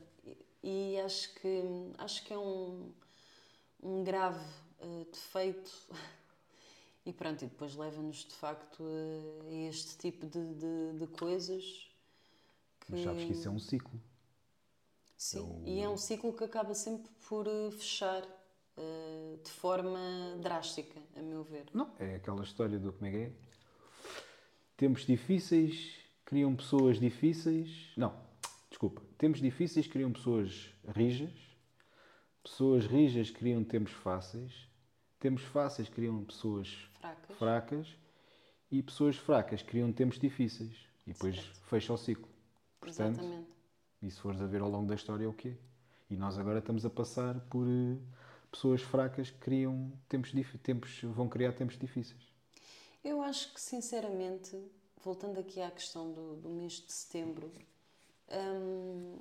E, 0.62 1.00
acho 1.00 1.34
que, 1.36 1.62
acho 1.96 2.24
que 2.26 2.34
é 2.34 2.38
um, 2.38 2.92
um 3.82 4.04
grave 4.04 4.44
eh, 4.80 5.06
defeito. 5.10 5.70
E 7.08 7.12
pronto, 7.14 7.42
e 7.42 7.46
depois 7.46 7.74
leva-nos 7.74 8.18
de 8.18 8.34
facto 8.34 8.84
a, 8.84 9.50
este 9.50 9.96
tipo 9.96 10.26
de, 10.26 10.54
de, 10.56 10.98
de 10.98 11.06
coisas. 11.06 11.90
Que, 12.80 12.92
Mas 12.92 13.00
sabes 13.02 13.24
que 13.24 13.32
isso 13.32 13.48
é 13.48 13.50
um 13.50 13.58
ciclo. 13.58 13.98
Sim, 15.16 15.62
e 15.64 15.80
é 15.80 15.88
um 15.88 15.96
ciclo 15.96 16.34
que 16.34 16.44
acaba 16.44 16.74
sempre 16.74 17.10
por 17.26 17.46
eh, 17.46 17.70
fechar 17.70 18.22
eh, 18.76 19.38
de 19.42 19.50
forma 19.50 20.36
drástica, 20.42 21.00
a 21.16 21.22
meu 21.22 21.42
ver. 21.42 21.70
Não, 21.72 21.90
é 21.98 22.16
aquela 22.16 22.42
história 22.42 22.78
do 22.78 22.92
como 22.92 23.06
é 23.06 23.10
que 23.10 23.16
é? 23.16 23.32
Tempos 24.76 25.06
difíceis 25.06 25.94
criam 26.26 26.54
pessoas 26.54 27.00
difíceis. 27.00 27.90
Não, 27.96 28.14
desculpa. 28.68 29.00
Tempos 29.16 29.40
difíceis 29.40 29.86
criam 29.86 30.12
pessoas 30.12 30.74
rijas. 30.94 31.32
Pessoas 32.42 32.84
rijas 32.84 33.30
criam 33.30 33.64
tempos 33.64 33.92
fáceis. 33.92 34.67
Tempos 35.18 35.42
fáceis 35.44 35.88
criam 35.88 36.24
pessoas 36.24 36.68
Fracas. 37.00 37.36
fracas. 37.38 37.96
E 38.70 38.82
pessoas 38.82 39.16
fracas 39.16 39.62
criam 39.62 39.92
tempos 39.92 40.18
difíceis. 40.18 40.76
E 41.06 41.12
depois 41.12 41.36
Certo. 41.36 41.60
fecha 41.68 41.92
o 41.92 41.96
ciclo. 41.96 42.28
Portanto, 42.80 43.18
Exatamente. 43.20 43.48
e 44.02 44.10
se 44.10 44.20
fores 44.20 44.40
a 44.40 44.46
ver 44.46 44.60
ao 44.60 44.68
longo 44.70 44.86
da 44.86 44.94
história 44.94 45.24
é 45.24 45.28
o 45.28 45.32
quê? 45.32 45.56
E 46.10 46.16
nós 46.16 46.38
agora 46.38 46.58
estamos 46.58 46.84
a 46.84 46.90
passar 46.90 47.40
por 47.50 47.66
eh, 47.66 47.96
pessoas 48.50 48.80
fracas 48.82 49.30
que 49.30 49.38
criam 49.38 49.92
tempos, 50.08 50.32
tempos 50.62 51.00
vão 51.02 51.28
criar 51.28 51.52
tempos 51.52 51.78
difíceis. 51.78 52.22
Eu 53.02 53.22
acho 53.22 53.52
que, 53.54 53.60
sinceramente, 53.60 54.56
voltando 55.02 55.38
aqui 55.40 55.60
à 55.60 55.70
questão 55.70 56.12
do, 56.12 56.36
do 56.36 56.48
mês 56.50 56.74
de 56.74 56.92
setembro, 56.92 57.50
hum, 58.30 59.16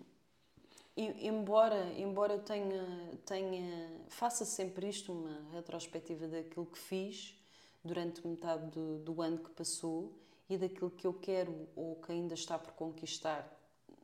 embora, 1.01 1.94
embora 1.98 2.34
eu 2.34 2.39
tenha, 2.44 2.86
tenha, 3.25 3.89
faça 4.10 4.46
sempre 4.46 4.89
isto, 4.89 5.12
uma 5.12 5.50
retrospectiva 5.54 6.27
daquilo 6.27 6.66
que 6.66 6.77
fiz 6.80 7.36
durante 7.84 8.25
metade 8.27 8.66
do, 8.72 8.98
do 9.00 9.22
ano 9.22 9.38
que 9.39 9.50
passou 9.51 10.12
e 10.50 10.58
daquilo 10.58 10.89
que 10.89 11.06
eu 11.06 11.13
quero 11.13 11.68
ou 11.75 11.96
que 11.98 12.12
ainda 12.12 12.34
está 12.34 12.58
por 12.58 12.74
conquistar 12.74 13.48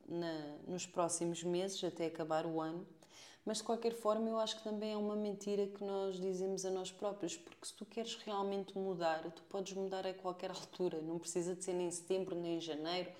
na- 0.07 0.57
nos 0.67 0.85
próximos 0.85 1.43
meses, 1.43 1.83
até 1.83 2.05
acabar 2.05 2.45
o 2.45 2.59
ano. 2.61 2.85
Mas 3.45 3.57
de 3.57 3.63
qualquer 3.63 3.93
forma, 3.93 4.29
eu 4.29 4.39
acho 4.39 4.57
que 4.57 4.63
também 4.63 4.93
é 4.93 4.97
uma 4.97 5.15
mentira 5.15 5.67
que 5.67 5.83
nós 5.83 6.17
dizemos 6.19 6.65
a 6.65 6.71
nós 6.71 6.91
próprios, 6.91 7.35
porque 7.35 7.65
se 7.65 7.73
tu 7.73 7.85
queres 7.85 8.15
realmente 8.15 8.77
mudar, 8.77 9.21
tu 9.31 9.43
podes 9.49 9.73
mudar 9.73 10.07
a 10.07 10.13
qualquer 10.13 10.49
altura, 10.51 11.01
não 11.01 11.19
precisa 11.19 11.55
de 11.55 11.63
ser 11.63 11.73
nem 11.73 11.87
em 11.87 11.91
setembro, 11.91 12.35
nem 12.35 12.57
em 12.57 12.61
janeiro, 12.61 13.11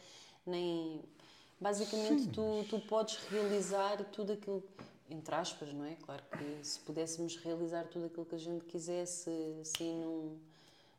nem. 0.46 1.01
Basicamente, 1.60 2.27
tu, 2.29 2.65
tu 2.69 2.79
podes 2.79 3.17
realizar 3.29 4.03
tudo 4.12 4.33
aquilo, 4.33 4.63
entre 5.10 5.33
aspas, 5.36 5.72
não 5.74 5.86
é? 5.86 5.95
Claro 5.95 6.24
que 6.38 6.65
se 6.65 6.79
pudéssemos 6.79 7.38
realizar 7.38 7.86
tudo 7.88 8.05
aquilo 8.07 8.25
que 8.25 8.36
a 8.36 8.39
gente 8.39 8.65
quisesse, 8.65 9.29
assim, 9.62 10.01
num, 10.01 10.38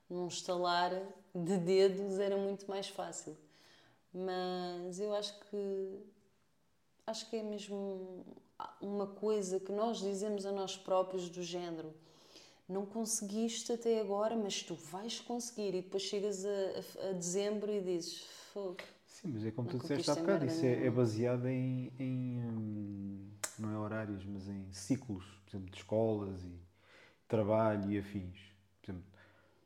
num 0.09 0.27
estalar 0.29 0.91
de 1.35 1.59
dedos, 1.59 2.19
era 2.19 2.37
muito 2.37 2.67
mais 2.69 2.89
fácil. 2.89 3.37
Mas 4.13 5.01
eu 5.01 5.13
acho 5.15 5.39
que 5.51 5.99
acho 7.07 7.29
que 7.29 7.37
é 7.37 7.43
mesmo 7.43 8.25
uma 8.81 9.07
coisa 9.07 9.61
que 9.61 9.73
nós 9.73 9.99
dizemos 9.99 10.47
a 10.47 10.53
nós 10.53 10.77
próprios 10.77 11.29
do 11.29 11.43
género 11.43 11.93
não 12.67 12.87
conseguiste 12.87 13.73
até 13.73 14.01
agora, 14.01 14.35
mas 14.37 14.63
tu 14.63 14.75
vais 14.75 15.21
conseguir 15.21 15.75
e 15.75 15.83
depois 15.83 16.05
chegas 16.05 16.47
a, 16.47 16.49
a- 16.49 17.11
a 17.11 17.13
dezembro 17.13 17.71
e 17.71 17.81
dizes 17.83 18.23
"Fogo, 18.55 18.79
Sim, 19.25 19.31
mas 19.33 19.45
é 19.47 19.51
como 19.51 19.67
tu 19.67 19.79
disseste 19.79 20.11
há 20.11 20.15
bocado, 20.15 20.45
isso 20.45 20.67
é, 20.67 20.85
é 20.87 20.91
baseado 20.91 21.47
em, 21.49 21.91
em, 21.99 22.39
hum, 22.41 23.31
não 23.59 23.71
é 23.71 23.79
horários, 23.79 24.23
mas 24.27 24.47
em 24.49 24.71
ciclos, 24.71 25.25
por 25.45 25.51
exemplo, 25.51 25.71
de 25.71 25.79
escolas 25.79 26.45
e 26.45 26.53
trabalho 27.29 27.91
e 27.91 27.99
afins. 27.99 28.39
Por 28.83 28.91
exemplo, 28.91 29.07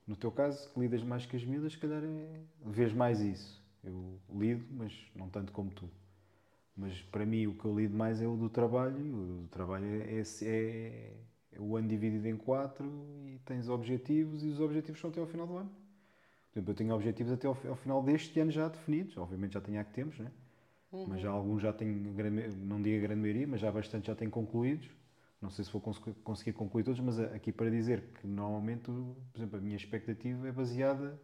no 0.06 0.16
teu 0.16 0.32
caso, 0.32 0.70
que 0.72 0.80
lidas 0.80 1.02
mais 1.02 1.26
com 1.26 1.36
as 1.36 1.44
miúdas, 1.44 1.72
se 1.72 1.78
calhar 1.78 2.02
é, 2.04 2.40
vês 2.66 2.92
mais 2.92 3.20
isso. 3.20 3.62
Eu 3.84 4.20
lido, 4.34 4.66
mas 4.72 4.92
não 5.16 5.28
tanto 5.28 5.52
como 5.52 5.70
tu. 5.72 5.90
Mas 6.76 7.00
para 7.02 7.26
mim 7.26 7.46
o 7.48 7.54
que 7.54 7.64
eu 7.64 7.78
lido 7.78 7.96
mais 7.96 8.22
é 8.22 8.26
o 8.28 8.36
do 8.36 8.50
trabalho. 8.50 8.98
e 9.04 9.10
O 9.12 9.42
do 9.42 9.48
trabalho 9.48 9.86
é, 9.86 10.20
é- 10.20 10.22
é- 10.42 11.16
é 11.52 11.60
o 11.60 11.76
ano 11.76 11.88
dividido 11.88 12.28
em 12.28 12.36
quatro 12.36 12.86
e 13.26 13.38
tens 13.46 13.68
objetivos 13.68 14.44
e 14.44 14.48
os 14.48 14.60
objetivos 14.60 15.00
são 15.00 15.10
até 15.10 15.20
ao 15.20 15.26
final 15.26 15.46
do 15.46 15.56
ano. 15.58 15.70
Por 16.58 16.60
exemplo, 16.60 16.72
eu 16.72 16.76
tenho 16.76 16.94
objetivos 16.94 17.32
até 17.32 17.46
ao, 17.46 17.56
ao 17.68 17.76
final 17.76 18.02
deste 18.02 18.38
ano 18.40 18.50
já 18.50 18.68
definidos. 18.68 19.16
Obviamente 19.16 19.52
já 19.54 19.60
tenho 19.60 19.80
há 19.80 19.84
que 19.84 19.92
tempos, 19.92 20.18
né? 20.18 20.32
mas 21.06 21.20
já 21.20 21.30
alguns 21.30 21.62
já 21.62 21.72
tenho, 21.72 21.92
não 22.56 22.82
digo 22.82 22.98
a 22.98 23.00
grande 23.08 23.20
maioria, 23.20 23.46
mas 23.46 23.60
já 23.60 23.70
bastante 23.72 24.08
já 24.08 24.14
tenho 24.16 24.30
concluídos. 24.30 24.88
Não 25.40 25.50
sei 25.50 25.64
se 25.64 25.70
vou 25.72 25.80
cons- 25.80 25.98
conseguir 26.24 26.52
concluir 26.54 26.84
todos, 26.84 27.00
mas 27.00 27.18
a- 27.20 27.26
aqui 27.34 27.52
para 27.52 27.70
dizer 27.70 28.12
que 28.14 28.26
normalmente, 28.26 28.84
por 28.86 29.38
exemplo, 29.38 29.58
a 29.58 29.60
minha 29.62 29.76
expectativa 29.76 30.48
é 30.48 30.52
baseada 30.52 31.20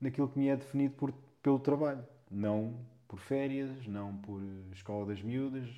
naquilo 0.00 0.28
que 0.28 0.38
me 0.38 0.48
é 0.48 0.56
definido 0.56 0.94
por, 0.94 1.12
pelo 1.42 1.58
trabalho, 1.58 2.06
não 2.30 2.86
por 3.08 3.18
férias, 3.18 3.86
não 3.86 4.16
por 4.18 4.42
eh, 4.42 4.72
escola 4.72 5.06
das 5.06 5.22
miúdas, 5.22 5.68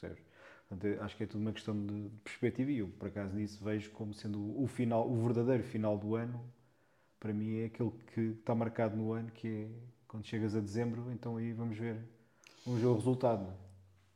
percebes? 0.00 0.22
Portanto, 0.68 1.02
acho 1.02 1.16
que 1.16 1.24
é 1.24 1.26
tudo 1.26 1.40
uma 1.40 1.52
questão 1.52 1.86
de 1.86 2.10
perspectiva 2.24 2.70
e 2.70 2.78
eu, 2.78 2.88
por 2.88 3.08
acaso, 3.08 3.34
nisso 3.34 3.62
vejo 3.64 3.90
como 3.92 4.14
sendo 4.14 4.60
o 4.62 4.66
final, 4.66 5.08
o 5.10 5.16
verdadeiro 5.22 5.62
final 5.64 5.98
do 5.98 6.14
ano, 6.14 6.40
para 7.18 7.32
mim 7.32 7.60
é 7.60 7.66
aquele 7.66 7.90
que 8.14 8.20
está 8.38 8.54
marcado 8.54 8.96
no 8.96 9.12
ano, 9.12 9.30
que 9.30 9.48
é 9.48 9.68
quando 10.06 10.24
chegas 10.24 10.54
a 10.54 10.60
dezembro, 10.60 11.10
então 11.12 11.36
aí 11.36 11.52
vamos 11.52 11.76
ver, 11.76 12.00
vamos 12.64 12.80
ver 12.80 12.86
o 12.86 12.94
resultado. 12.94 13.44
é? 13.44 13.68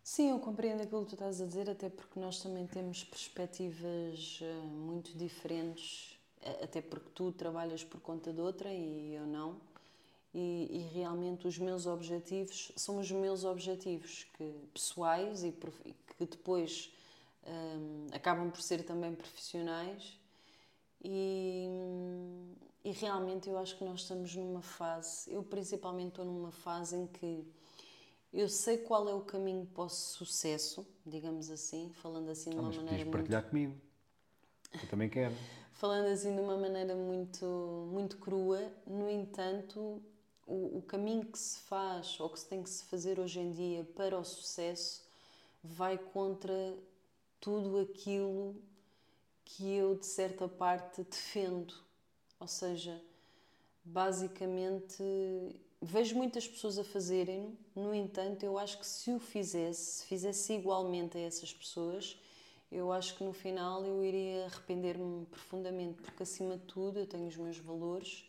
Sim, 0.03 0.31
eu 0.31 0.39
compreendo 0.41 0.83
aquilo 0.83 1.03
que 1.03 1.11
tu 1.11 1.15
estás 1.15 1.41
a 1.41 1.47
dizer, 1.47 1.71
até 1.71 1.89
porque 1.89 2.19
nós 2.19 2.43
também 2.43 2.67
temos 2.67 3.05
perspectivas 3.05 4.41
eh, 4.43 4.67
muito 4.67 5.17
diferentes, 5.17 6.19
até 6.63 6.81
porque 6.81 7.09
tu 7.15 7.31
trabalhas 7.31 7.85
por 7.85 8.01
conta 8.01 8.33
de 8.33 8.41
outra 8.41 8.73
e 8.73 9.15
eu 9.15 9.27
não. 9.27 9.61
E, 10.35 10.69
e 10.71 10.95
realmente 10.95 11.47
os 11.47 11.59
meus 11.59 11.87
objetivos 11.87 12.73
são 12.75 12.99
os 12.99 13.13
meus 13.13 13.45
objetivos 13.45 14.27
que, 14.37 14.53
pessoais 14.73 15.45
e, 15.45 15.53
que 15.53 16.27
depois 16.27 16.91
hum, 17.47 18.07
acabam 18.13 18.51
por 18.51 18.63
ser 18.63 18.83
também 18.83 19.15
profissionais. 19.15 20.19
E, 21.05 21.67
e 22.85 22.91
realmente 22.93 23.49
eu 23.49 23.59
acho 23.59 23.77
que 23.79 23.85
nós 23.85 24.01
estamos 24.01 24.35
numa 24.37 24.63
fase, 24.63 25.33
eu 25.33 25.43
principalmente 25.43 26.09
estou 26.11 26.25
numa 26.25 26.51
fase 26.53 26.97
em 26.97 27.07
que 27.07 27.47
eu 28.33 28.49
sei 28.49 28.79
qual 28.79 29.09
é 29.09 29.15
o 29.15 29.23
caminho 29.23 29.67
para 29.67 29.85
o 29.85 29.89
sucesso, 29.89 30.87
digamos 31.07 31.51
assim, 31.51 31.93
falando 31.95 32.31
assim 32.31 32.51
de 32.51 32.57
Ah, 32.57 32.63
uma 32.63 32.73
mas 32.73 32.77
maneira 32.77 33.05
podias 33.05 33.07
muito 33.07 33.11
partilhar 33.11 33.43
comigo. 33.49 33.75
Eu 34.81 34.89
também 34.89 35.09
quero. 35.09 35.37
falando 35.73 36.07
assim 36.09 36.35
de 36.35 36.41
uma 36.41 36.57
maneira 36.57 36.95
muito, 36.95 37.45
muito 37.93 38.17
crua, 38.19 38.73
no 38.87 39.11
entanto, 39.11 40.03
o, 40.47 40.79
o 40.79 40.83
caminho 40.83 41.27
que 41.27 41.39
se 41.39 41.61
faz 41.61 42.19
ou 42.21 42.29
que 42.31 42.39
se 42.41 42.47
tem 42.47 42.63
que 42.63 42.71
se 42.71 42.85
fazer 42.85 43.19
hoje 43.19 43.41
em 43.41 43.51
dia 43.53 43.85
para 43.95 44.19
o 44.19 44.25
sucesso 44.25 45.05
vai 45.63 45.97
contra 45.99 46.77
tudo 47.41 47.79
aquilo 47.79 48.57
que 49.45 49.73
eu, 49.75 49.97
de 49.97 50.07
certa 50.07 50.49
parte, 50.49 51.03
defendo. 51.05 51.75
Ou 52.43 52.49
seja, 52.49 53.01
basicamente, 53.85 55.01
vejo 55.81 56.17
muitas 56.17 56.45
pessoas 56.49 56.77
a 56.77 56.83
fazerem-no, 56.83 57.57
no 57.77 57.95
entanto, 57.95 58.43
eu 58.43 58.59
acho 58.59 58.81
que 58.81 58.87
se 58.87 59.13
o 59.13 59.21
fizesse, 59.21 60.01
se 60.01 60.07
fizesse 60.07 60.53
igualmente 60.55 61.17
a 61.17 61.21
essas 61.21 61.53
pessoas, 61.53 62.19
eu 62.69 62.91
acho 62.91 63.15
que 63.17 63.23
no 63.23 63.33
final 63.33 63.85
eu 63.85 64.05
iria 64.05 64.47
arrepender-me 64.47 65.25
profundamente, 65.27 66.03
porque 66.03 66.25
acima 66.25 66.57
de 66.57 66.65
tudo 66.65 66.99
eu 66.99 67.07
tenho 67.07 67.29
os 67.29 67.37
meus 67.37 67.59
valores 67.59 68.25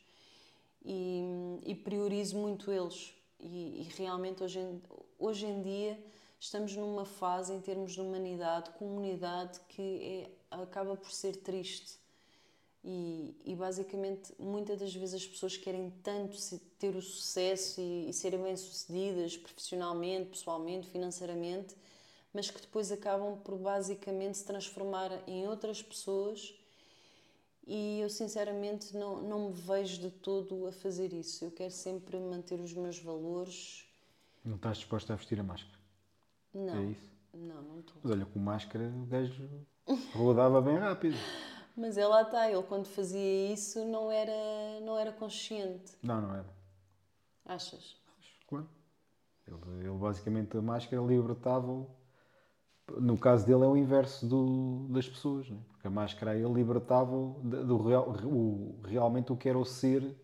e, 0.85 1.23
e 1.65 1.73
priorizo 1.73 2.37
muito 2.37 2.71
eles. 2.71 3.15
E, 3.39 3.81
e 3.81 3.87
realmente 3.97 4.43
hoje 4.43 4.59
em, 4.59 4.79
hoje 5.17 5.47
em 5.47 5.59
dia 5.63 5.99
estamos 6.39 6.75
numa 6.75 7.03
fase, 7.03 7.51
em 7.51 7.61
termos 7.61 7.93
de 7.93 8.01
humanidade, 8.01 8.69
comunidade, 8.77 9.59
que 9.69 9.81
é, 10.51 10.61
acaba 10.61 10.95
por 10.95 11.11
ser 11.11 11.37
triste. 11.37 12.02
E, 12.83 13.33
e 13.45 13.55
basicamente, 13.55 14.33
muitas 14.37 14.79
das 14.79 14.93
vezes 14.93 15.15
as 15.15 15.25
pessoas 15.25 15.55
querem 15.55 15.89
tanto 16.03 16.37
ter 16.77 16.95
o 16.95 17.01
sucesso 17.01 17.79
e, 17.79 18.09
e 18.09 18.13
serem 18.13 18.41
bem-sucedidas 18.43 19.37
profissionalmente, 19.37 20.31
pessoalmente, 20.31 20.89
financeiramente, 20.89 21.75
mas 22.33 22.51
que 22.51 22.59
depois 22.59 22.91
acabam 22.91 23.37
por 23.37 23.57
basicamente 23.57 24.37
se 24.37 24.45
transformar 24.45 25.11
em 25.27 25.47
outras 25.47 25.81
pessoas. 25.81 26.53
E 27.65 28.01
eu 28.01 28.09
sinceramente 28.09 28.97
não, 28.97 29.21
não 29.21 29.47
me 29.47 29.53
vejo 29.53 30.01
de 30.01 30.11
todo 30.11 30.67
a 30.67 30.71
fazer 30.73 31.13
isso. 31.13 31.45
Eu 31.45 31.51
quero 31.51 31.71
sempre 31.71 32.17
manter 32.19 32.59
os 32.59 32.73
meus 32.73 32.99
valores 32.99 33.85
Não 34.43 34.57
estás 34.57 34.77
disposto 34.77 35.13
a 35.13 35.15
vestir 35.15 35.39
a 35.39 35.43
máscara. 35.43 35.79
Não. 36.53 36.75
É 36.75 36.83
isso? 36.91 37.13
Não, 37.33 37.61
não 37.61 37.79
estou. 37.79 37.95
Mas 38.03 38.11
olha, 38.11 38.25
com 38.25 38.39
máscara 38.39 38.83
o 38.83 39.05
gajo 39.05 39.49
rodava 40.13 40.61
bem 40.61 40.77
rápido. 40.77 41.15
Mas 41.75 41.97
é 41.97 42.05
lá 42.05 42.21
está, 42.21 42.49
ele 42.49 42.61
quando 42.63 42.85
fazia 42.87 43.51
isso 43.53 43.83
não 43.85 44.11
era, 44.11 44.31
não 44.81 44.97
era 44.97 45.11
consciente. 45.11 45.93
Não, 46.03 46.21
não 46.21 46.35
era. 46.35 46.45
Achas? 47.45 47.95
Claro. 48.47 48.67
Ele, 49.47 49.57
ele 49.87 49.97
basicamente 49.97 50.55
a 50.55 50.61
máscara 50.61 51.01
libertava-o. 51.01 51.89
No 52.99 53.17
caso 53.17 53.45
dele 53.45 53.63
é 53.63 53.67
o 53.67 53.75
inverso 53.77 54.25
do- 54.27 54.87
das 54.89 55.07
pessoas, 55.07 55.49
né? 55.49 55.57
porque 55.71 55.87
a 55.87 55.89
máscara 55.89 56.31
aí 56.31 56.43
libertava-o 56.43 57.39
do 57.41 57.77
real, 57.81 58.09
o, 58.25 58.79
realmente 58.83 59.31
o 59.31 59.37
que 59.37 59.47
era 59.49 59.57
o 59.57 59.65
ser 59.65 60.15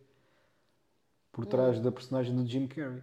por 1.31 1.45
trás 1.45 1.79
da 1.79 1.91
personagem 1.91 2.35
do 2.35 2.45
Jim 2.45 2.67
Carrey. 2.67 3.01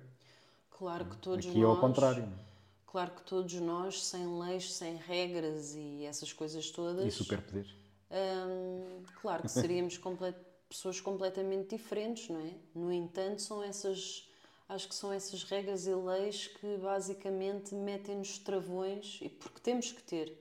Claro 0.71 1.07
que 1.07 1.17
todos 1.17 1.47
Aqui 1.47 1.59
é 1.59 1.63
nós. 1.63 1.75
ao 1.75 1.81
contrário. 1.81 2.27
né? 2.27 2.39
Claro 2.87 3.11
que 3.13 3.23
todos 3.25 3.53
nós, 3.55 4.05
sem 4.07 4.27
leis, 4.39 4.73
sem 4.75 4.97
regras 4.97 5.75
e 5.75 6.05
essas 6.05 6.33
coisas 6.33 6.71
todas. 6.71 7.05
E 7.07 7.11
superpoderes. 7.11 7.75
Hum, 8.11 9.03
claro 9.21 9.43
que 9.43 9.51
seríamos 9.51 9.97
comple- 9.99 10.35
pessoas 10.69 11.01
completamente 11.01 11.77
diferentes, 11.77 12.29
não 12.29 12.41
é? 12.41 12.55
No 12.75 12.93
entanto, 12.93 13.43
são 13.43 13.63
essas. 13.63 14.29
Acho 14.69 14.89
que 14.89 14.95
são 14.97 15.13
essas 15.13 15.45
regras 15.45 15.87
e 15.87 15.95
leis 15.95 16.49
que 16.49 16.77
basicamente 16.79 17.73
metem-nos 17.73 18.39
travões, 18.39 19.21
e 19.23 19.29
porque 19.29 19.61
temos 19.61 19.93
que 19.93 20.03
ter. 20.03 20.37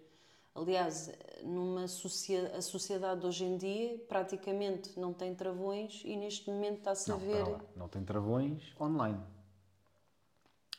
Aliás, 0.55 1.11
numa 1.43 1.87
socia 1.87 2.51
a 2.57 2.61
sociedade 2.61 3.19
de 3.21 3.27
hoje 3.27 3.43
em 3.43 3.57
dia 3.57 3.99
praticamente 4.07 4.97
não 4.97 5.13
tem 5.13 5.35
travões 5.35 6.01
e 6.05 6.15
neste 6.15 6.49
momento 6.49 6.77
está-se 6.79 7.11
a 7.11 7.15
Não, 7.15 7.19
ver. 7.19 7.43
lá. 7.45 7.59
não 7.75 7.87
tem 7.89 8.03
travões 8.03 8.63
online. 8.79 9.19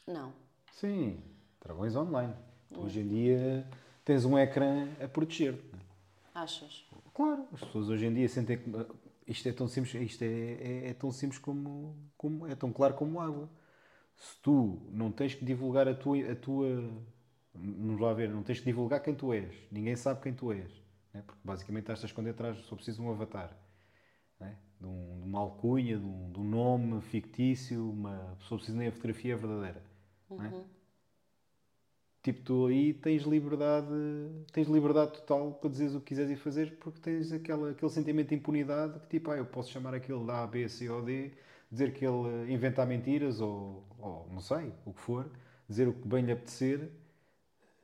Não. 0.07 0.33
Sim, 0.73 1.21
travões 1.61 1.95
online. 1.95 2.35
Hoje 2.77 3.01
em 3.01 3.07
dia 3.09 3.67
tens 4.05 4.25
um 4.25 4.39
ecrã 4.39 4.89
a 5.03 5.07
proteger-te. 5.07 5.63
Né? 6.37 6.43
Achas? 6.43 6.87
Claro, 7.15 7.49
as 7.53 7.61
pessoas 7.61 7.89
hoje 7.89 8.07
em 8.07 8.15
dia 8.15 8.29
sentem 8.29 8.59
que 8.59 8.71
isto 9.27 9.49
é 9.49 9.53
tão 9.53 9.67
simples, 9.67 9.95
isto 9.95 10.23
é, 10.23 10.27
é, 10.27 10.91
é 10.91 10.95
tão 10.95 11.11
simples 11.11 11.39
como, 11.39 11.97
como 12.17 12.47
é 12.47 12.55
tão 12.55 12.73
claro 12.73 12.95
como 12.95 13.21
água. 13.21 13.51
Se 14.15 14.41
tu 14.41 14.81
não 14.91 15.11
tens 15.11 15.35
que 15.35 15.45
divulgar 15.45 15.89
a 15.89 15.95
tua, 15.95 16.19
a 16.31 16.37
tua 16.37 16.91
vamos 17.55 18.01
lá 18.01 18.13
ver, 18.13 18.29
não 18.29 18.43
tens 18.43 18.59
que 18.61 18.67
divulgar 18.67 19.03
quem 19.03 19.15
tu 19.15 19.33
és, 19.33 19.55
ninguém 19.71 19.97
sabe 19.97 20.21
quem 20.23 20.35
tu 20.35 20.53
és, 20.53 20.71
né? 21.13 21.23
porque 21.27 21.41
basicamente 21.45 21.85
estás 21.85 22.03
a 22.03 22.07
esconder 22.07 22.31
atrás, 22.31 22.59
só 22.59 22.75
preciso 22.75 23.01
de 23.01 23.07
um 23.07 23.11
avatar, 23.11 23.57
né? 24.39 24.57
de, 24.79 24.87
um, 24.87 25.21
de 25.21 25.25
uma 25.25 25.41
alcunha, 25.41 25.99
de 25.99 26.05
um, 26.05 26.33
de 26.33 26.41
um 26.41 26.45
nome 26.45 27.01
fictício, 27.01 27.91
uma 27.91 28.37
pessoa 28.39 28.59
precisa 28.59 28.79
nem 28.79 28.89
a 28.89 28.93
fotografia 28.93 29.37
verdadeira. 29.37 29.83
né? 30.31 30.65
Tipo, 32.27 32.43
tu 32.43 32.67
aí 32.67 32.93
tens 32.93 33.23
liberdade, 33.23 33.87
tens 34.53 34.67
liberdade 34.67 35.13
total 35.13 35.53
para 35.53 35.71
dizeres 35.71 35.95
o 35.95 36.01
que 36.01 36.07
quiseres 36.07 36.33
e 36.33 36.35
fazer, 36.35 36.77
porque 36.81 36.99
tens 36.99 37.31
aquela, 37.31 37.71
aquele 37.71 37.89
sentimento 37.89 38.31
de 38.31 38.35
impunidade 38.35 38.99
que 38.99 39.07
tipo, 39.07 39.31
ah, 39.31 39.37
eu 39.37 39.47
posso 39.47 39.71
chamar 39.71 39.95
aquele 39.95 40.25
da 40.27 40.43
A, 40.43 40.47
B, 40.49 40.69
C 40.69 40.91
ou 40.91 41.01
D, 41.01 41.31
dizer 41.71 41.93
que 41.95 42.05
ele 42.05 42.53
inventa 42.53 42.85
mentiras 42.85 43.41
ou, 43.41 43.85
ou 44.01 44.29
não 44.33 44.41
sei, 44.41 44.73
o 44.85 44.93
que 44.93 45.01
for, 45.01 45.31
dizer 45.69 45.87
o 45.87 45.93
que 45.93 46.09
bem 46.09 46.25
lhe 46.25 46.33
apetecer, 46.33 46.91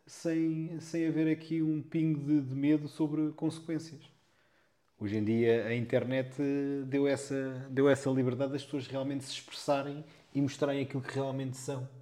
sem, 0.04 0.80
sem 0.80 1.06
haver 1.06 1.30
aqui 1.30 1.62
um 1.62 1.80
pingo 1.80 2.18
de, 2.18 2.40
de 2.40 2.54
medo 2.56 2.88
sobre 2.88 3.30
consequências. 3.34 4.11
Hoje 4.99 5.18
em 5.18 5.25
dia 5.25 5.66
a 5.66 5.76
internet 5.76 6.34
eh, 6.40 6.82
deu 6.87 7.06
essa, 7.06 7.64
deu 7.70 7.88
essa 7.88 8.11
liberdade 8.11 8.50
das 8.50 8.64
pessoas 8.64 8.88
realmente 8.88 9.22
se 9.22 9.34
expressarem 9.34 10.04
e 10.34 10.42
mostrarem 10.42 10.82
aquilo 10.82 11.00
que 11.00 11.14
realmente 11.14 11.56
são. 11.56 12.01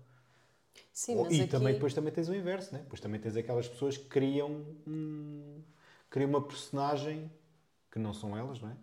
Sim, 1.00 1.14
mas 1.14 1.32
e 1.32 1.40
aqui... 1.40 1.50
também 1.50 1.72
depois 1.72 1.94
também 1.94 2.12
tens 2.12 2.28
o 2.28 2.34
inverso, 2.34 2.74
né? 2.74 2.80
Depois 2.80 3.00
também 3.00 3.18
tens 3.18 3.34
aquelas 3.34 3.66
pessoas 3.66 3.96
que 3.96 4.04
criam, 4.04 4.66
um, 4.86 5.62
criam 6.10 6.28
uma 6.28 6.42
personagem 6.42 7.30
que 7.90 7.98
não 7.98 8.12
são 8.12 8.36
elas, 8.36 8.60
não 8.60 8.68
é? 8.68 8.76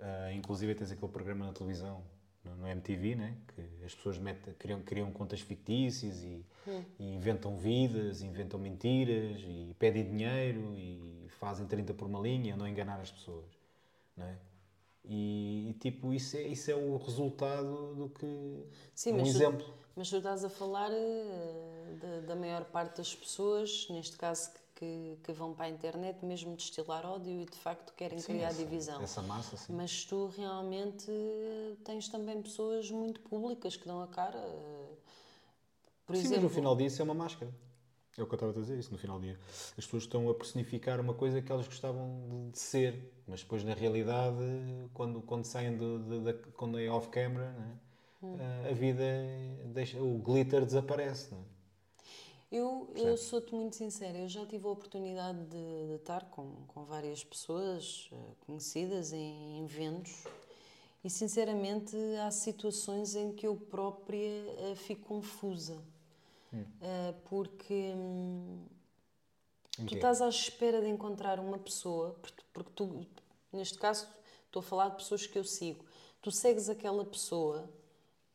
Ah, 0.00 0.32
inclusive 0.32 0.74
tens 0.74 0.90
aquele 0.90 1.12
programa 1.12 1.44
na 1.44 1.52
televisão, 1.52 2.02
no, 2.42 2.56
no 2.56 2.66
MTV, 2.66 3.14
né? 3.14 3.36
Que 3.54 3.84
as 3.84 3.94
pessoas 3.94 4.16
metem, 4.16 4.54
criam, 4.54 4.80
criam 4.80 5.12
contas 5.12 5.42
fictícias 5.42 6.22
e, 6.22 6.46
e 6.98 7.14
inventam 7.14 7.58
vidas, 7.58 8.22
inventam 8.22 8.58
mentiras 8.58 9.38
e 9.42 9.76
pedem 9.78 10.04
dinheiro 10.08 10.72
e 10.78 11.26
fazem 11.38 11.66
30 11.66 11.92
por 11.92 12.06
uma 12.08 12.20
linha, 12.20 12.56
não 12.56 12.66
enganar 12.66 13.00
as 13.02 13.10
pessoas, 13.10 13.44
não 14.16 14.24
é? 14.24 14.38
E, 15.04 15.68
e, 15.70 15.72
tipo, 15.74 16.12
isso 16.12 16.38
é, 16.38 16.42
isso 16.42 16.70
é 16.70 16.74
o 16.74 16.96
resultado 16.96 17.94
do 17.94 18.08
que. 18.08 18.64
Sim, 18.94 19.12
um 19.12 19.16
mas, 19.18 19.30
tu, 19.30 19.36
exemplo. 19.36 19.74
Mas 19.98 20.08
tu 20.08 20.16
estás 20.16 20.44
a 20.44 20.48
falar 20.48 20.90
eh, 20.92 21.96
da, 22.00 22.20
da 22.28 22.36
maior 22.36 22.64
parte 22.66 22.98
das 22.98 23.14
pessoas, 23.14 23.86
neste 23.90 24.16
caso 24.16 24.50
que, 24.76 25.18
que, 25.24 25.32
vão 25.32 25.52
para 25.52 25.66
a 25.66 25.68
internet, 25.68 26.24
mesmo 26.24 26.54
destilar 26.54 27.04
ódio 27.04 27.40
e 27.42 27.44
de 27.44 27.58
facto 27.58 27.92
querem 27.94 28.18
Sim, 28.20 28.34
criar 28.34 28.48
essa- 28.48 28.62
divisão. 28.62 29.02
Essa 29.02 29.22
massa, 29.22 29.56
sim. 29.56 29.72
Mas 29.74 30.04
tu 30.04 30.28
realmente 30.36 31.10
tens 31.84 32.08
também 32.08 32.40
pessoas 32.40 32.90
muito 32.90 33.20
públicas 33.22 33.76
que 33.76 33.86
dão 33.86 34.00
a 34.02 34.06
cara. 34.06 34.38
eh, 34.38 34.94
Por 36.06 36.14
Sim, 36.16 36.22
exemplo, 36.22 36.34
mas 36.36 36.42
no 36.44 36.50
final 36.50 36.74
do 36.74 36.78
dia 36.78 36.86
isso 36.86 37.02
é 37.02 37.04
uma 37.04 37.14
máscara. 37.14 37.52
É 38.16 38.22
o 38.22 38.26
que 38.26 38.32
eu 38.32 38.36
estava 38.36 38.52
a 38.52 38.54
dizer, 38.54 38.76
isso 38.78 38.90
no 38.90 38.98
final 38.98 39.18
do 39.18 39.22
dia. 39.26 39.38
As 39.76 39.84
pessoas 39.84 40.02
estão 40.04 40.28
a 40.28 40.34
personificar 40.34 41.00
uma 41.00 41.14
coisa 41.14 41.40
que 41.40 41.52
elas 41.52 41.68
gostavam 41.68 42.50
de, 42.52 42.58
ser, 42.58 43.12
mas 43.28 43.42
depois 43.42 43.62
na 43.62 43.74
realidade, 43.74 44.38
quando, 44.92 45.20
quando 45.22 45.44
saem 45.44 45.76
do, 45.76 45.98
de- 46.22 46.32
quando 46.52 46.78
é 46.80 46.88
off-camera, 46.88 47.52
né, 47.52 47.78
a- 48.22 48.68
a 48.70 48.72
vida 48.72 49.04
deixa, 49.66 50.00
o 50.00 50.18
glitter 50.18 50.64
desaparece. 50.64 51.32
Né? 51.34 51.40
Eu, 52.50 52.90
eu 52.96 53.16
sou-te 53.16 53.54
muito 53.54 53.76
sincera, 53.76 54.16
eu 54.16 54.28
já 54.28 54.46
tive 54.46 54.66
a 54.66 54.70
oportunidade 54.70 55.38
de, 55.46 55.86
de 55.88 55.94
estar 55.96 56.24
com, 56.30 56.50
com 56.68 56.84
várias 56.84 57.22
pessoas 57.22 58.08
eh, 58.10 58.16
conhecidas 58.46 59.12
em 59.12 59.62
eventos 59.64 60.24
e, 61.04 61.10
sinceramente, 61.10 61.94
há 62.26 62.30
situações 62.30 63.14
em 63.14 63.32
que 63.32 63.46
eu 63.46 63.54
própria 63.54 64.18
eh, 64.70 64.74
fico 64.76 65.06
confusa. 65.06 65.82
Eh, 66.80 67.14
porque 67.28 67.92
hum, 67.94 68.64
Em 69.78 69.84
tu 69.86 69.94
estás 69.94 70.22
à 70.22 70.28
espera 70.28 70.80
de 70.80 70.88
encontrar 70.88 71.38
uma 71.38 71.58
pessoa, 71.58 72.16
porque 72.52 72.70
tu, 72.74 73.06
neste 73.52 73.78
caso, 73.78 74.08
estou 74.46 74.60
a 74.60 74.62
falar 74.62 74.88
de 74.88 74.96
pessoas 74.96 75.26
que 75.26 75.38
eu 75.38 75.44
sigo, 75.44 75.84
tu 76.22 76.30
segues 76.30 76.68
aquela 76.70 77.04
pessoa, 77.04 77.68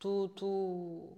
tu, 0.04 0.28
tu, 0.36 1.18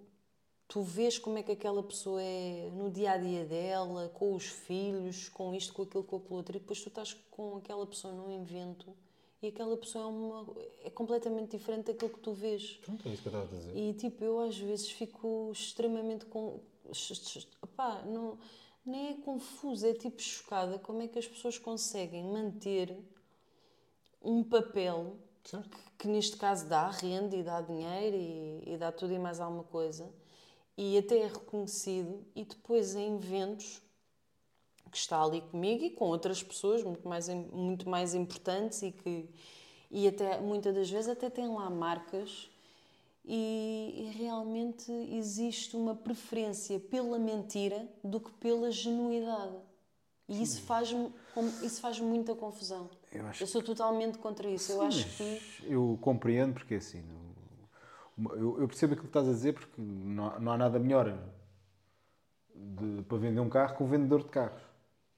tu 0.67 0.83
vês 0.83 1.17
como 1.17 1.39
é 1.39 1.43
que 1.43 1.51
aquela 1.51 1.81
pessoa 1.81 2.21
é 2.21 2.69
no 2.71 2.91
dia 2.91 3.13
a 3.13 3.17
dia 3.17 3.43
dela, 3.43 4.09
com 4.09 4.35
os 4.35 4.45
filhos, 4.45 5.27
com 5.27 5.55
isto, 5.55 5.73
com 5.73 5.81
aquilo, 5.81 6.03
com 6.03 6.17
aquilo 6.17 6.35
outro, 6.35 6.55
e 6.55 6.59
depois 6.59 6.79
tu 6.83 6.89
estás 6.89 7.13
com 7.31 7.57
aquela 7.57 7.87
pessoa 7.87 8.13
num 8.13 8.39
evento 8.39 8.95
e 9.41 9.47
aquela 9.47 9.75
pessoa 9.75 10.03
é, 10.03 10.07
uma, 10.07 10.55
é 10.83 10.89
completamente 10.91 11.57
diferente 11.57 11.87
daquilo 11.87 12.11
que 12.11 12.19
tu 12.19 12.33
vês. 12.33 12.77
Pronto, 12.83 13.09
é 13.09 13.11
isso 13.11 13.23
que 13.23 13.27
eu 13.27 13.31
estava 13.31 13.55
a 13.55 13.57
dizer. 13.57 13.75
E 13.75 13.93
tipo, 13.95 14.23
eu 14.23 14.39
às 14.39 14.55
vezes 14.55 14.91
fico 14.91 15.51
extremamente 15.51 16.25
com. 16.27 16.59
Opá, 17.63 18.03
não, 18.05 18.37
nem 18.85 19.09
é 19.09 19.13
confusa, 19.15 19.89
é 19.89 19.93
tipo 19.93 20.21
chocada 20.21 20.77
como 20.77 21.01
é 21.01 21.07
que 21.07 21.17
as 21.17 21.27
pessoas 21.27 21.57
conseguem 21.57 22.23
manter 22.23 22.95
um 24.21 24.43
papel 24.43 25.17
Certo. 25.45 25.69
que, 25.69 25.77
que 25.99 26.07
neste 26.07 26.37
caso 26.37 26.67
dá, 26.67 26.89
rende 26.89 27.37
e 27.37 27.43
dá 27.43 27.61
dinheiro 27.61 28.17
e, 28.17 28.73
e 28.73 28.77
dá 28.77 28.91
tudo 28.91 29.13
e 29.13 29.19
mais 29.19 29.39
alguma 29.39 29.63
coisa. 29.63 30.11
E 30.77 30.97
até 30.97 31.19
é 31.19 31.27
reconhecido 31.27 32.25
e 32.35 32.43
depois 32.43 32.95
em 32.95 33.15
eventos 33.15 33.81
que 34.91 34.97
está 34.97 35.21
ali 35.23 35.41
comigo 35.41 35.83
e 35.83 35.91
com 35.91 36.05
outras 36.05 36.41
pessoas 36.43 36.83
muito 36.83 37.07
mais, 37.07 37.29
muito 37.29 37.87
mais 37.87 38.13
importantes 38.13 38.81
e 38.81 38.91
que 38.91 39.29
e 39.91 40.07
até 40.07 40.41
muitas 40.41 40.73
das 40.73 40.89
vezes 40.89 41.07
até 41.09 41.29
tem 41.29 41.47
lá 41.47 41.69
marcas. 41.69 42.49
E, 43.27 43.93
e 43.97 44.17
realmente 44.17 44.91
existe 44.91 45.75
uma 45.75 45.95
preferência 45.95 46.79
pela 46.79 47.17
mentira 47.17 47.87
do 48.03 48.19
que 48.19 48.31
pela 48.33 48.71
genuidade. 48.71 49.57
E 50.27 50.41
isso 50.43 50.61
faz 50.61 50.89
isso 51.63 51.81
faz 51.81 51.99
muita 51.99 52.35
confusão 52.35 52.87
Eu 53.17 53.27
acho 53.27 53.43
eu 53.43 53.47
sou 53.47 53.61
totalmente 53.63 54.17
contra 54.17 54.49
isso 54.49 54.71
eu 54.73 54.81
acho 54.81 55.07
que 55.17 55.41
eu 55.63 55.97
compreendo 56.01 56.53
porque 56.53 56.75
assim, 56.75 57.01
no- 58.17 58.33
eu, 58.35 58.61
eu 58.61 58.67
percebo 58.67 58.93
aquilo 58.93 59.07
que 59.07 59.09
estás 59.09 59.27
a 59.27 59.31
dizer 59.31 59.53
porque 59.53 59.81
não, 59.81 60.27
há- 60.27 60.39
não 60.39 60.51
há 60.51 60.57
nada 60.57 60.79
melhor 60.79 61.17
de- 62.53 63.03
para 63.03 63.17
vender 63.17 63.39
um 63.39 63.49
carro 63.49 63.75
que 63.75 63.83
um 63.83 63.87
vendedor 63.87 64.23
de 64.23 64.29
carros. 64.29 64.61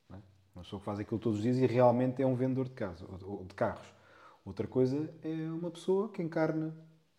Não 0.10 0.17
é? 0.17 0.21
Uma 0.55 0.63
pessoa 0.63 0.79
que 0.79 0.86
faz 0.86 0.99
aquilo 0.99 1.19
todos 1.19 1.38
os 1.39 1.43
dias 1.43 1.57
e 1.57 1.65
realmente 1.65 2.21
é 2.21 2.25
um 2.25 2.36
vendedor 2.36 2.67
de, 2.69 3.05
ou 3.25 3.45
de 3.45 3.53
carros. 3.53 3.88
Outra 4.45 4.65
coisa 4.67 5.13
é 5.23 5.51
uma 5.51 5.69
pessoa 5.69 6.10
que 6.10 6.21
encarna 6.21 6.75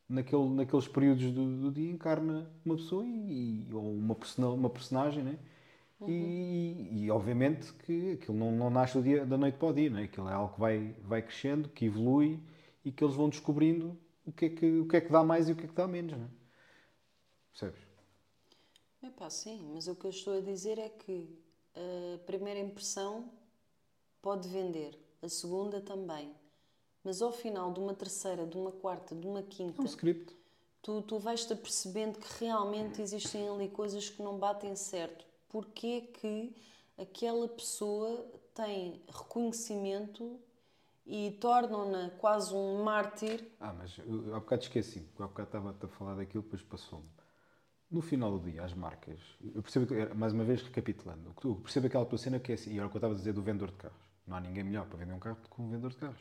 naquele, 0.08 0.48
naqueles 0.50 0.88
períodos 0.88 1.30
do, 1.32 1.60
do 1.60 1.70
dia 1.72 1.90
encarna 1.90 2.50
uma 2.64 2.76
pessoa 2.76 3.04
e, 3.04 3.66
e- 3.68 3.74
ou 3.74 3.92
uma, 3.94 4.14
persona, 4.14 4.48
uma 4.48 4.70
personagem, 4.70 5.22
né? 5.22 5.38
E, 6.06 7.04
e, 7.04 7.10
obviamente 7.10 7.72
que 7.74 8.12
aquilo 8.12 8.36
não, 8.38 8.52
não 8.52 8.70
nasce 8.70 9.00
dia, 9.02 9.26
da 9.26 9.36
noite 9.36 9.58
para 9.58 9.68
o 9.68 9.72
dia, 9.74 9.90
né? 9.90 10.04
aquilo 10.04 10.28
é 10.28 10.32
algo 10.32 10.54
que 10.54 10.60
vai, 10.60 10.94
vai 11.02 11.22
crescendo, 11.22 11.68
que 11.68 11.86
evolui 11.86 12.40
e 12.84 12.92
que 12.92 13.04
eles 13.04 13.16
vão 13.16 13.28
descobrindo 13.28 13.96
o 14.24 14.32
que, 14.32 14.46
é 14.46 14.48
que, 14.50 14.78
o 14.80 14.86
que 14.88 14.96
é 14.96 15.00
que 15.00 15.10
dá 15.12 15.22
mais 15.24 15.48
e 15.48 15.52
o 15.52 15.56
que 15.56 15.64
é 15.64 15.68
que 15.68 15.74
dá 15.74 15.86
menos. 15.88 16.12
Né? 16.16 16.28
Percebes? 17.52 17.86
É 19.02 19.10
pá, 19.10 19.28
sim, 19.30 19.70
mas 19.72 19.86
o 19.88 19.94
que 19.96 20.04
eu 20.06 20.10
estou 20.10 20.38
a 20.38 20.40
dizer 20.40 20.78
é 20.78 20.88
que 20.88 21.28
a 21.74 22.18
primeira 22.26 22.58
impressão 22.60 23.30
pode 24.22 24.48
vender, 24.48 24.98
a 25.22 25.28
segunda 25.28 25.80
também. 25.80 26.34
Mas 27.04 27.22
ao 27.22 27.32
final 27.32 27.72
de 27.72 27.80
uma 27.80 27.94
terceira, 27.94 28.46
de 28.46 28.56
uma 28.58 28.72
quarta, 28.72 29.14
de 29.16 29.26
uma 29.26 29.42
É 29.76 29.82
quinta, 29.82 29.82
um 29.82 29.86
script. 29.86 30.34
tu, 30.82 31.02
tu 31.02 31.18
vais-te 31.20 31.52
apercebendo 31.54 32.18
que 32.20 32.44
realmente 32.44 33.02
existem 33.02 33.48
ali 33.48 33.68
coisas 33.70 34.10
que 34.10 34.22
não 34.22 34.38
batem 34.38 34.76
certo. 34.76 35.26
Porquê 35.48 36.02
que 36.02 36.54
aquela 36.96 37.48
pessoa 37.48 38.24
tem 38.54 39.00
reconhecimento 39.08 40.38
e 41.06 41.30
tornam-na 41.40 42.10
quase 42.10 42.54
um 42.54 42.82
mártir? 42.84 43.44
Ah, 43.60 43.72
mas 43.72 43.96
eu, 43.98 44.34
há 44.34 44.40
bocado 44.40 44.62
esqueci, 44.62 45.00
porque 45.00 45.22
há 45.22 45.26
bocado 45.26 45.48
estava 45.48 45.70
a 45.70 45.88
falar 45.88 46.14
daquilo, 46.16 46.42
depois 46.42 46.62
passou-me. 46.62 47.08
No 47.90 48.02
final 48.02 48.38
do 48.38 48.50
dia, 48.50 48.62
as 48.62 48.74
marcas, 48.74 49.18
eu 49.54 49.62
percebo, 49.62 49.86
que- 49.86 50.14
mais 50.14 50.34
uma 50.34 50.44
vez 50.44 50.60
recapitulando, 50.62 51.32
eu 51.42 51.54
percebo 51.56 51.86
aquela 51.86 52.04
tua 52.04 52.18
cena 52.18 52.38
que 52.38 52.52
é 52.52 52.54
assim, 52.54 52.74
e 52.74 52.78
era 52.78 52.86
o 52.86 52.90
que 52.90 52.96
eu 52.96 52.98
estava 52.98 53.14
a 53.14 53.16
dizer 53.16 53.32
do 53.32 53.40
vendedor 53.42 53.70
de 53.70 53.76
carros. 53.76 54.02
Não 54.26 54.36
há 54.36 54.40
ninguém 54.40 54.62
melhor 54.62 54.86
para 54.86 54.98
vender 54.98 55.14
um 55.14 55.18
carro 55.18 55.38
do 55.42 55.48
que 55.48 55.62
um 55.62 55.70
vendedor 55.70 55.90
de 55.92 55.96
carros. 55.96 56.20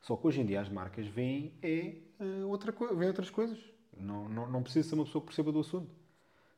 Só 0.00 0.14
que 0.16 0.24
hoje 0.24 0.40
em 0.40 0.46
dia 0.46 0.60
as 0.60 0.68
marcas 0.68 1.08
veem, 1.08 1.52
é, 1.60 1.96
eh, 2.20 2.44
outra, 2.44 2.70
veem 2.94 3.08
outras 3.08 3.30
coisas. 3.30 3.58
Não, 3.96 4.28
não, 4.28 4.48
não 4.48 4.62
precisa 4.62 4.88
ser 4.88 4.94
uma 4.94 5.04
pessoa 5.04 5.20
que 5.22 5.26
perceba 5.26 5.50
do 5.50 5.58
assunto. 5.58 5.90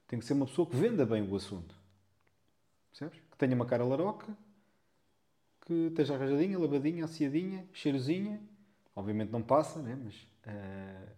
Tem 0.06 0.18
que 0.18 0.26
ser 0.26 0.34
uma 0.34 0.44
pessoa 0.44 0.68
que 0.68 0.76
venda 0.76 1.06
bem 1.06 1.26
o 1.26 1.34
assunto. 1.34 1.74
Percebes? 2.90 3.18
Que 3.30 3.38
tenha 3.38 3.54
uma 3.54 3.66
cara 3.66 3.84
laroca, 3.84 4.36
que 5.66 5.72
esteja 5.88 6.14
arranjadinha, 6.14 6.58
lavadinha, 6.58 7.04
aciadinha, 7.04 7.64
cheirosinha. 7.72 8.40
Obviamente 8.94 9.30
não 9.30 9.42
passa, 9.42 9.80
né? 9.80 9.98
mas, 10.02 10.26
eh, 10.44 11.08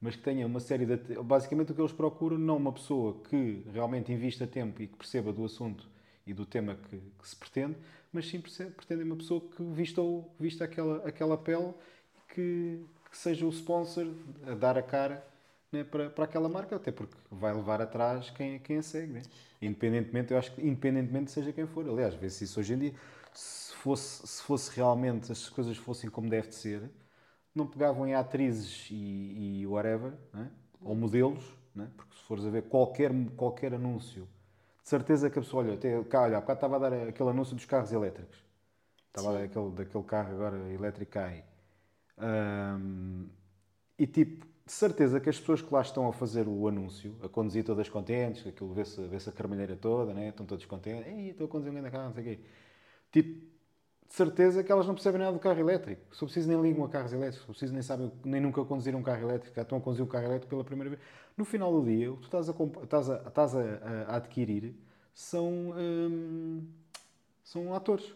mas 0.00 0.16
que 0.16 0.22
tenha 0.22 0.46
uma 0.46 0.60
série 0.60 0.84
de. 0.84 0.96
Basicamente 1.22 1.72
o 1.72 1.74
que 1.74 1.80
eles 1.80 1.92
procuram, 1.92 2.36
não 2.38 2.56
uma 2.56 2.72
pessoa 2.72 3.20
que 3.28 3.64
realmente 3.72 4.12
invista 4.12 4.46
tempo 4.46 4.82
e 4.82 4.86
que 4.86 4.96
perceba 4.96 5.32
do 5.32 5.44
assunto 5.44 5.88
e 6.26 6.32
do 6.34 6.44
tema 6.44 6.74
que, 6.74 6.98
que 6.98 7.28
se 7.28 7.34
pretende, 7.34 7.76
mas 8.12 8.28
sim 8.28 8.40
pretendem 8.40 9.04
uma 9.04 9.16
pessoa 9.16 9.40
que 9.40 9.62
vista, 9.62 10.02
vista 10.38 10.64
aquela, 10.64 11.08
aquela 11.08 11.36
pele 11.36 11.72
e 12.14 12.34
que, 12.34 12.84
que 13.10 13.16
seja 13.16 13.46
o 13.46 13.50
sponsor 13.50 14.06
a 14.46 14.54
dar 14.54 14.78
a 14.78 14.82
cara 14.82 15.26
né, 15.72 15.82
para, 15.82 16.10
para 16.10 16.24
aquela 16.24 16.48
marca, 16.48 16.76
até 16.76 16.92
porque 16.92 17.16
vai 17.30 17.52
levar 17.52 17.80
atrás 17.80 18.30
quem, 18.30 18.58
quem 18.58 18.78
a 18.78 18.82
segue. 18.82 19.14
Né? 19.14 19.22
Independentemente, 19.62 20.32
eu 20.32 20.38
acho 20.38 20.52
que 20.52 20.60
independentemente 20.60 21.30
seja 21.30 21.52
quem 21.52 21.66
for. 21.66 21.88
Aliás, 21.88 22.14
vê-se 22.14 22.44
isso 22.44 22.58
hoje 22.58 22.74
em 22.74 22.78
dia. 22.78 22.94
Se 23.32 23.72
fosse, 23.76 24.26
se 24.26 24.42
fosse 24.42 24.76
realmente 24.76 25.30
as 25.30 25.48
coisas 25.48 25.76
fossem 25.76 26.10
como 26.10 26.28
deve 26.28 26.48
de 26.48 26.56
ser, 26.56 26.90
não 27.54 27.66
pegavam 27.66 28.06
em 28.06 28.14
atrizes 28.14 28.88
e, 28.90 29.60
e 29.60 29.66
whatever, 29.66 30.14
né? 30.32 30.50
ou 30.80 30.96
modelos, 30.96 31.44
né? 31.74 31.88
porque 31.96 32.16
se 32.16 32.22
fores 32.24 32.44
a 32.44 32.50
ver 32.50 32.62
qualquer, 32.62 33.12
qualquer 33.36 33.74
anúncio, 33.74 34.28
de 34.82 34.88
certeza 34.88 35.30
que 35.30 35.38
a 35.38 35.42
pessoa, 35.42 35.62
olha, 35.62 35.74
até, 35.74 36.02
cá, 36.04 36.22
olha, 36.22 36.38
há 36.38 36.40
bocado 36.40 36.58
estava 36.58 36.76
a 36.76 36.78
dar 36.78 36.92
aquele 37.08 37.30
anúncio 37.30 37.54
dos 37.54 37.64
carros 37.64 37.92
elétricos. 37.92 38.44
Estava 39.08 39.30
a 39.30 39.32
dar 39.34 39.44
aquele, 39.44 39.70
daquele 39.70 40.04
carro 40.04 40.32
agora 40.32 40.56
elétrico 40.72 41.18
aí. 41.18 41.44
Ahm, 42.18 43.26
e 43.98 44.06
tipo, 44.06 44.46
de 44.64 44.72
certeza 44.72 45.20
que 45.20 45.28
as 45.28 45.38
pessoas 45.38 45.60
que 45.60 45.72
lá 45.72 45.80
estão 45.80 46.08
a 46.08 46.12
fazer 46.12 46.46
o 46.46 46.68
anúncio, 46.68 47.16
a 47.22 47.28
conduzir 47.28 47.64
todas 47.64 47.88
contentes, 47.88 48.46
aquilo 48.46 48.72
vê-se 48.72 49.00
vê 49.08 49.16
a 49.16 49.32
carmelheira 49.32 49.76
toda, 49.76 50.14
né? 50.14 50.28
estão 50.28 50.46
todos 50.46 50.64
contentes, 50.66 51.06
Ei, 51.06 51.30
estou 51.30 51.46
a 51.46 51.48
conduzir 51.48 51.72
um 51.72 51.74
grande 51.74 51.90
carro, 51.90 52.04
não 52.04 52.12
sei 52.12 52.22
o 52.22 52.26
quê. 52.26 52.40
Tipo, 53.10 53.52
de 54.12 54.14
certeza 54.16 54.62
que 54.62 54.70
elas 54.70 54.86
não 54.86 54.94
percebem 54.94 55.18
nada 55.18 55.32
do 55.32 55.38
carro 55.38 55.58
elétrico. 55.58 56.14
Se 56.14 56.22
eu 56.22 56.26
preciso 56.26 56.46
nem 56.46 56.60
ligam 56.60 56.84
a 56.84 56.88
carros 56.88 57.12
elétricos, 57.14 57.44
se 57.44 57.48
eu 57.48 57.54
preciso 57.54 57.72
nem 57.72 57.82
sabem, 57.82 58.12
nem 58.22 58.40
nunca 58.42 58.62
conduziram 58.62 58.98
um 58.98 59.02
carro 59.02 59.22
elétrico, 59.22 59.56
já 59.56 59.62
estão 59.62 59.78
a 59.78 59.80
conduzir 59.80 60.04
um 60.04 60.08
carro 60.08 60.26
elétrico 60.26 60.50
pela 60.50 60.62
primeira 60.62 60.90
vez. 60.90 61.02
No 61.34 61.46
final 61.46 61.72
do 61.72 61.82
dia, 61.82 62.12
o 62.12 62.16
que 62.16 62.22
tu 62.22 62.26
estás 62.26 62.48
a, 62.48 62.52
estás 62.82 63.10
a, 63.10 63.16
estás 63.26 63.56
a, 63.56 63.60
a 64.08 64.16
adquirir 64.16 64.74
são, 65.14 65.72
hum, 65.76 66.66
são 67.42 67.74
atores. 67.74 68.14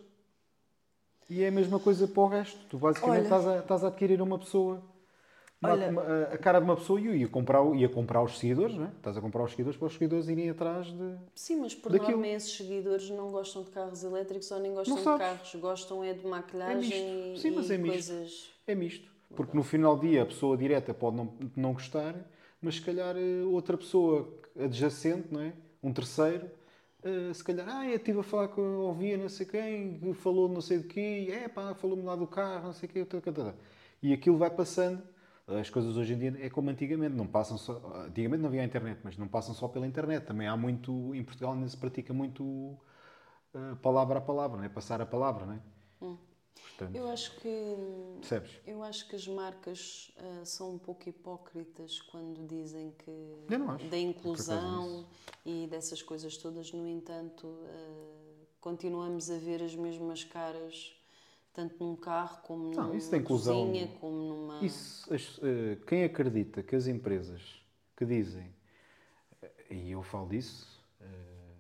E 1.30 1.42
é 1.42 1.48
a 1.48 1.50
mesma 1.50 1.80
coisa 1.80 2.06
para 2.06 2.22
o 2.22 2.28
resto. 2.28 2.64
Tu 2.68 2.78
basicamente 2.78 3.16
Olha. 3.16 3.22
estás 3.22 3.46
a, 3.46 3.58
estás 3.58 3.84
a 3.84 3.88
adquirir 3.88 4.20
uma 4.20 4.38
pessoa, 4.38 4.82
Olha. 5.62 5.90
a- 6.32 6.38
cara 6.38 6.58
de 6.58 6.64
uma 6.64 6.76
pessoa 6.76 7.00
e 7.00 7.20
ia 7.20 7.28
comprar, 7.28 7.64
ia 7.74 7.88
comprar 7.88 8.22
os 8.22 8.38
seguidores, 8.38 8.76
não 8.76 8.84
é? 8.84 8.88
Estás 8.88 9.16
a 9.16 9.20
comprar 9.20 9.42
os 9.42 9.50
seguidores 9.50 9.78
para 9.78 9.86
os 9.86 9.92
seguidores 9.94 10.28
irem 10.28 10.50
atrás 10.50 10.86
de. 10.86 11.16
Sim, 11.34 11.60
mas 11.60 11.74
por 11.74 11.92
Daquilo. 11.92 12.12
norma 12.12 12.28
esses 12.28 12.56
seguidores 12.56 13.08
não 13.10 13.30
gostam 13.30 13.62
de 13.62 13.70
carros 13.70 14.04
elétricos 14.04 14.50
ou 14.50 14.60
nem 14.60 14.74
gostam 14.74 14.96
de 14.96 15.04
carros, 15.04 15.54
gostam 15.56 16.04
é 16.04 16.12
de 16.12 16.26
maquilhagem 16.26 17.30
misto. 17.32 17.40
Sim, 17.40 17.50
mas 17.52 17.70
e 17.70 17.74
é 17.74 17.78
misto. 17.78 17.92
coisas. 17.92 18.50
É 18.66 18.74
misto. 18.74 19.10
Porque 19.34 19.56
no 19.56 19.62
final 19.62 19.96
do 19.96 20.06
dia 20.06 20.22
a 20.22 20.26
pessoa 20.26 20.56
direta 20.56 20.94
pode 20.94 21.16
não, 21.16 21.32
não 21.56 21.72
gostar, 21.72 22.14
mas 22.60 22.76
se 22.76 22.82
calhar 22.82 23.16
eh, 23.16 23.42
outra 23.44 23.76
pessoa 23.76 24.28
adjacente, 24.58 25.28
não 25.32 25.40
é? 25.40 25.52
um 25.82 25.92
terceiro, 25.92 26.50
eh, 27.02 27.32
se 27.32 27.42
calhar, 27.44 27.66
ah, 27.68 27.86
eu 27.88 27.96
estive 27.96 28.20
a 28.20 28.22
falar 28.22 28.48
com, 28.48 28.60
ouvia 28.78 29.16
não 29.16 29.28
sei 29.28 29.46
quem, 29.46 29.98
que 29.98 30.12
falou 30.14 30.48
não 30.48 30.60
sei 30.60 30.78
de 30.78 30.84
quê, 30.84 31.28
é 31.30 31.48
pá, 31.48 31.74
falou-me 31.74 32.02
lá 32.02 32.16
do 32.16 32.26
carro, 32.26 32.66
não 32.66 32.72
sei 32.72 32.88
o 32.88 32.92
quê, 32.92 33.04
tá, 33.04 33.20
tá. 33.20 33.54
e 34.02 34.12
aquilo 34.12 34.36
vai 34.36 34.50
passando. 34.50 35.02
As 35.46 35.70
coisas 35.70 35.96
hoje 35.96 36.14
em 36.14 36.18
dia 36.18 36.36
é 36.40 36.50
como 36.50 36.70
antigamente, 36.70 37.14
não 37.14 37.26
passam 37.26 37.56
só. 37.56 37.80
Antigamente 38.06 38.40
não 38.40 38.48
havia 38.48 38.64
internet, 38.64 39.00
mas 39.04 39.16
não 39.16 39.28
passam 39.28 39.54
só 39.54 39.68
pela 39.68 39.86
internet. 39.86 40.24
Também 40.24 40.48
há 40.48 40.56
muito, 40.56 41.14
em 41.14 41.22
Portugal 41.22 41.52
ainda 41.52 41.68
se 41.68 41.76
pratica 41.76 42.12
muito 42.12 42.76
eh, 43.54 43.74
palavra 43.80 44.18
a 44.18 44.20
palavra, 44.20 44.56
não 44.58 44.64
é? 44.64 44.68
passar 44.68 45.00
a 45.00 45.06
palavra, 45.06 45.46
não 45.46 45.54
é? 45.54 45.60
Portanto, 46.78 46.96
Eu 46.96 47.08
acho 47.08 47.36
que 47.36 47.76
percebes? 48.20 48.50
eu 48.66 48.82
acho 48.82 49.08
que 49.08 49.16
as 49.16 49.26
marcas 49.28 50.12
ah, 50.18 50.44
são 50.44 50.74
um 50.74 50.78
pouco 50.78 51.08
hipócritas 51.08 52.00
quando 52.02 52.46
dizem 52.46 52.92
que 52.98 53.88
da 53.88 53.96
inclusão 53.98 55.06
e 55.44 55.66
dessas 55.70 56.02
coisas 56.02 56.36
todas. 56.36 56.72
No 56.72 56.86
entanto, 56.86 57.46
ah, 57.66 58.46
continuamos 58.60 59.30
a 59.30 59.38
ver 59.38 59.62
as 59.62 59.74
mesmas 59.74 60.24
caras 60.24 60.94
tanto 61.56 61.82
num 61.82 61.96
carro 61.96 62.42
como 62.42 62.70
Não, 62.74 62.84
numa 62.88 62.96
isso 62.96 63.10
da 63.10 63.16
inclusão- 63.16 63.66
cozinha, 63.66 63.88
como 63.98 64.16
numa 64.16 64.62
Isso, 64.64 65.12
as- 65.12 65.40
eh, 65.42 65.78
quem 65.86 66.04
acredita 66.04 66.62
que 66.62 66.76
as 66.76 66.86
empresas 66.86 67.64
que 67.96 68.04
dizem, 68.04 68.46
eh, 69.40 69.50
e 69.70 69.90
eu 69.92 70.02
falo 70.02 70.28
disso, 70.28 70.78
eh, 71.00 71.54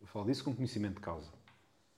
eu 0.00 0.06
falo 0.06 0.26
disso 0.26 0.44
com 0.44 0.54
conhecimento 0.54 0.94
de 0.94 1.00
causa, 1.00 1.30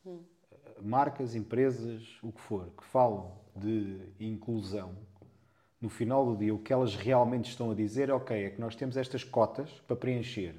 Eh, 0.07 0.81
marcas, 0.83 1.35
empresas, 1.35 2.19
o 2.23 2.33
que 2.33 2.41
for, 2.41 2.71
que 2.77 2.85
falam 2.85 3.33
de 3.55 4.01
inclusão, 4.19 4.97
no 5.81 5.89
final 5.91 6.25
do 6.25 6.37
dia 6.37 6.55
o 6.55 6.59
que 6.59 6.73
elas 6.73 6.95
realmente 6.97 7.51
estão 7.51 7.71
a 7.71 7.75
dizer 7.75 8.09
é 8.09 8.15
ok, 8.15 8.45
é 8.47 8.51
que 8.51 8.61
nós 8.61 8.75
temos 8.75 8.97
estas 8.97 9.23
cotas 9.23 9.71
para 9.87 9.97
preencher. 9.97 10.55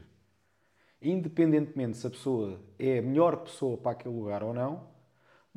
Independentemente 1.01 1.97
se 1.97 2.05
a 2.07 2.09
pessoa 2.11 2.59
é 2.79 2.99
a 2.99 3.01
melhor 3.01 3.37
pessoa 3.37 3.75
para 3.77 3.91
aquele 3.91 4.15
lugar 4.15 4.43
ou 4.43 4.53
não, 4.53 4.87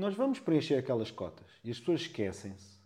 nós 0.01 0.15
vamos 0.15 0.39
preencher 0.39 0.77
aquelas 0.77 1.11
cotas. 1.11 1.47
E 1.65 1.71
as 1.71 1.79
pessoas 1.79 2.03
esquecem-se 2.03 2.79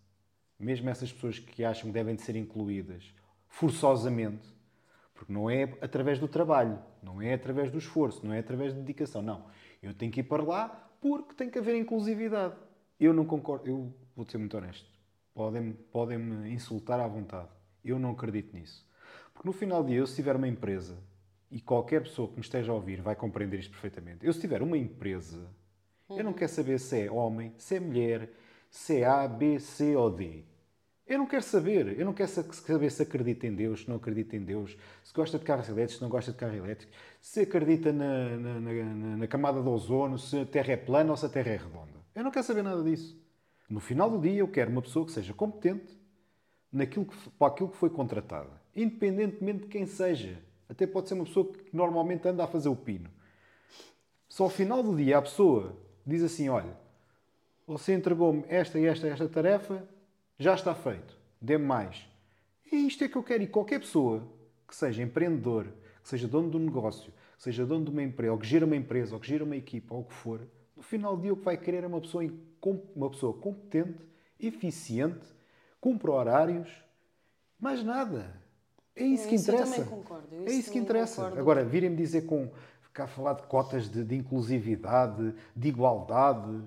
mesmo 0.62 0.88
essas 0.88 1.12
pessoas 1.12 1.38
que 1.38 1.64
acham 1.64 1.86
que 1.86 1.92
devem 1.92 2.14
de 2.14 2.22
ser 2.22 2.36
incluídas 2.36 3.12
forçosamente, 3.48 4.48
porque 5.12 5.32
não 5.32 5.50
é 5.50 5.64
através 5.80 6.18
do 6.18 6.28
trabalho, 6.28 6.78
não 7.02 7.20
é 7.20 7.34
através 7.34 7.70
do 7.70 7.78
esforço, 7.78 8.24
não 8.24 8.32
é 8.32 8.38
através 8.38 8.72
de 8.72 8.80
dedicação, 8.80 9.20
não. 9.20 9.46
Eu 9.82 9.92
tenho 9.92 10.12
que 10.12 10.20
ir 10.20 10.24
para 10.24 10.42
lá 10.42 10.90
porque 11.00 11.34
tem 11.34 11.50
que 11.50 11.58
haver 11.58 11.74
inclusividade. 11.74 12.54
Eu 12.98 13.12
não 13.12 13.24
concordo, 13.24 13.68
eu 13.68 13.92
vou 14.14 14.24
ser 14.24 14.38
muito 14.38 14.56
honesto. 14.56 14.88
Podem-me 15.34 15.74
podem 15.74 16.18
-me 16.18 16.50
insultar 16.50 17.00
à 17.00 17.08
vontade. 17.08 17.48
Eu 17.84 17.98
não 17.98 18.12
acredito 18.12 18.54
nisso. 18.54 18.88
Porque 19.34 19.48
no 19.48 19.52
final 19.52 19.82
do 19.82 19.88
dia, 19.88 19.98
eu 19.98 20.06
se 20.06 20.14
tiver 20.14 20.36
uma 20.36 20.46
empresa, 20.46 20.96
e 21.50 21.60
qualquer 21.60 22.02
pessoa 22.02 22.28
que 22.28 22.34
me 22.36 22.40
esteja 22.40 22.70
a 22.70 22.74
ouvir 22.74 23.02
vai 23.02 23.16
compreender 23.16 23.58
isto 23.58 23.72
perfeitamente, 23.72 24.24
eu 24.24 24.32
se 24.32 24.40
tiver 24.40 24.62
uma 24.62 24.78
empresa, 24.78 25.50
eu 26.18 26.24
não 26.24 26.32
quero 26.32 26.50
saber 26.52 26.78
se 26.78 27.00
é 27.02 27.10
homem, 27.10 27.52
se 27.58 27.76
é 27.76 27.80
mulher, 27.80 28.30
se 28.70 29.00
é 29.00 29.04
A, 29.04 29.26
B, 29.28 29.58
C 29.60 29.94
ou 29.96 30.10
D. 30.10 30.44
Eu 31.06 31.18
não 31.18 31.26
quero 31.26 31.42
saber. 31.42 31.98
Eu 31.98 32.06
não 32.06 32.12
quero 32.14 32.28
sa- 32.30 32.44
saber 32.52 32.90
se 32.90 33.02
acredita 33.02 33.46
em 33.46 33.54
Deus, 33.54 33.82
se 33.82 33.88
não 33.88 33.96
acredita 33.96 34.36
em 34.36 34.40
Deus, 34.40 34.76
se 35.02 35.12
gosta 35.12 35.38
de 35.38 35.44
carros 35.44 35.68
elétricos, 35.68 35.96
se 35.96 36.02
não 36.02 36.08
gosta 36.08 36.32
de 36.32 36.38
carro 36.38 36.54
elétrico, 36.54 36.92
se 37.20 37.40
acredita 37.40 37.92
na, 37.92 38.36
na, 38.36 38.60
na- 38.60 39.16
na- 39.16 39.26
camada 39.26 39.60
de 39.60 39.68
ozono, 39.68 40.18
se 40.18 40.38
a 40.38 40.46
Terra 40.46 40.72
é 40.72 40.76
plana 40.76 41.10
ou 41.10 41.16
se 41.16 41.26
a 41.26 41.28
Terra 41.28 41.50
é 41.50 41.56
redonda. 41.56 42.00
Eu 42.14 42.24
não 42.24 42.30
quero 42.30 42.46
saber 42.46 42.62
nada 42.62 42.82
disso. 42.82 43.20
No 43.68 43.80
final 43.80 44.10
do 44.10 44.18
dia, 44.18 44.38
eu 44.40 44.48
quero 44.48 44.70
uma 44.70 44.82
pessoa 44.82 45.04
que 45.04 45.12
seja 45.12 45.34
competente 45.34 45.98
naquilo 46.72 47.04
que, 47.06 47.30
para 47.30 47.48
aquilo 47.48 47.68
que 47.70 47.76
foi 47.76 47.90
contratada, 47.90 48.50
independentemente 48.74 49.60
de 49.62 49.66
quem 49.66 49.84
seja. 49.86 50.38
Até 50.68 50.86
pode 50.86 51.08
ser 51.08 51.14
uma 51.14 51.24
pessoa 51.24 51.52
que 51.52 51.76
normalmente 51.76 52.26
anda 52.26 52.44
a 52.44 52.46
fazer 52.46 52.68
o 52.70 52.76
pino. 52.76 53.10
Só 54.28 54.44
ao 54.44 54.50
final 54.50 54.82
do 54.82 54.96
dia 54.96 55.18
a 55.18 55.22
pessoa 55.22 55.76
diz 56.06 56.22
assim: 56.22 56.48
olha, 56.48 56.76
você 57.66 57.94
entregou-me 57.94 58.44
esta 58.48 58.78
e 58.78 58.86
esta 58.86 59.06
e 59.06 59.10
esta 59.10 59.28
tarefa, 59.28 59.86
já 60.38 60.54
está 60.54 60.74
feito, 60.74 61.16
dê-me 61.40 61.64
mais. 61.64 62.06
E 62.70 62.86
isto 62.86 63.04
é 63.04 63.08
que 63.08 63.16
eu 63.16 63.22
quero. 63.22 63.42
E 63.42 63.46
qualquer 63.46 63.80
pessoa 63.80 64.22
que 64.66 64.74
seja 64.74 65.02
empreendedor, 65.02 65.66
que 66.02 66.08
seja 66.08 66.26
dono 66.26 66.50
de 66.50 66.56
um 66.56 66.60
negócio, 66.60 67.12
que 67.36 67.42
seja 67.42 67.64
dono 67.66 67.84
de 67.84 67.90
uma 67.90 68.02
empresa, 68.02 68.32
ou 68.32 68.38
que 68.38 68.46
gira 68.46 68.64
uma 68.64 68.76
empresa, 68.76 69.14
ou 69.14 69.20
que 69.20 69.26
gira 69.28 69.44
uma 69.44 69.56
equipa, 69.56 69.94
ou 69.94 70.00
o 70.00 70.04
que 70.04 70.14
for, 70.14 70.40
no 70.76 70.82
final 70.82 71.16
do 71.16 71.22
dia 71.22 71.32
o 71.32 71.36
que 71.36 71.44
vai 71.44 71.56
querer 71.56 71.84
é 71.84 71.86
uma 71.86 72.00
pessoa, 72.00 72.24
uma 72.96 73.10
pessoa 73.10 73.34
competente, 73.34 73.98
eficiente, 74.40 75.26
cumpre 75.80 76.10
horários, 76.10 76.68
mais 77.60 77.84
nada. 77.84 78.40
É 78.96 79.04
isso 79.04 79.28
que 79.28 79.34
Isso 79.36 79.50
eu 79.50 79.54
interessa. 79.54 79.74
também 79.76 79.88
concordo, 79.90 80.26
eu 80.34 80.46
É 80.46 80.52
isso 80.52 80.70
que 80.72 80.78
interessa. 80.78 81.16
concordo. 81.16 81.40
Agora, 81.40 81.64
virem-me 81.64 81.96
dizer 81.96 82.22
com 82.26 82.50
cá 82.92 83.04
a 83.04 83.06
falar 83.06 83.34
de 83.34 83.42
cotas 83.44 83.88
de, 83.88 84.04
de 84.04 84.14
inclusividade, 84.16 85.34
de 85.56 85.68
igualdade. 85.68 86.62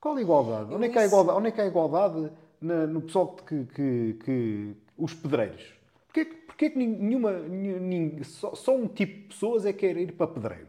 Qual 0.00 0.18
igualdade? 0.18 0.74
Onde 0.74 0.86
é 0.86 0.88
que 0.88 0.98
há 0.98 1.04
igualdade, 1.06 1.38
onde 1.38 1.48
é 1.48 1.52
que 1.52 1.60
há 1.60 1.66
igualdade 1.66 2.32
na- 2.60 2.86
no 2.86 3.02
pessoal 3.02 3.36
que, 3.36 3.64
que, 3.66 4.14
que- 4.24 4.76
os 4.96 5.14
pedreiros? 5.14 5.74
Porquê, 6.06 6.24
que- 6.24 6.34
porquê 6.46 6.70
que 6.70 6.78
nenhuma, 6.78 7.32
nin- 7.40 8.22
só, 8.24 8.54
só 8.54 8.76
um 8.76 8.88
tipo 8.88 9.12
de 9.22 9.28
pessoas 9.28 9.64
é 9.64 9.72
que 9.72 9.80
quer 9.80 9.96
ir 9.96 10.12
para 10.12 10.26
pedreiro? 10.26 10.68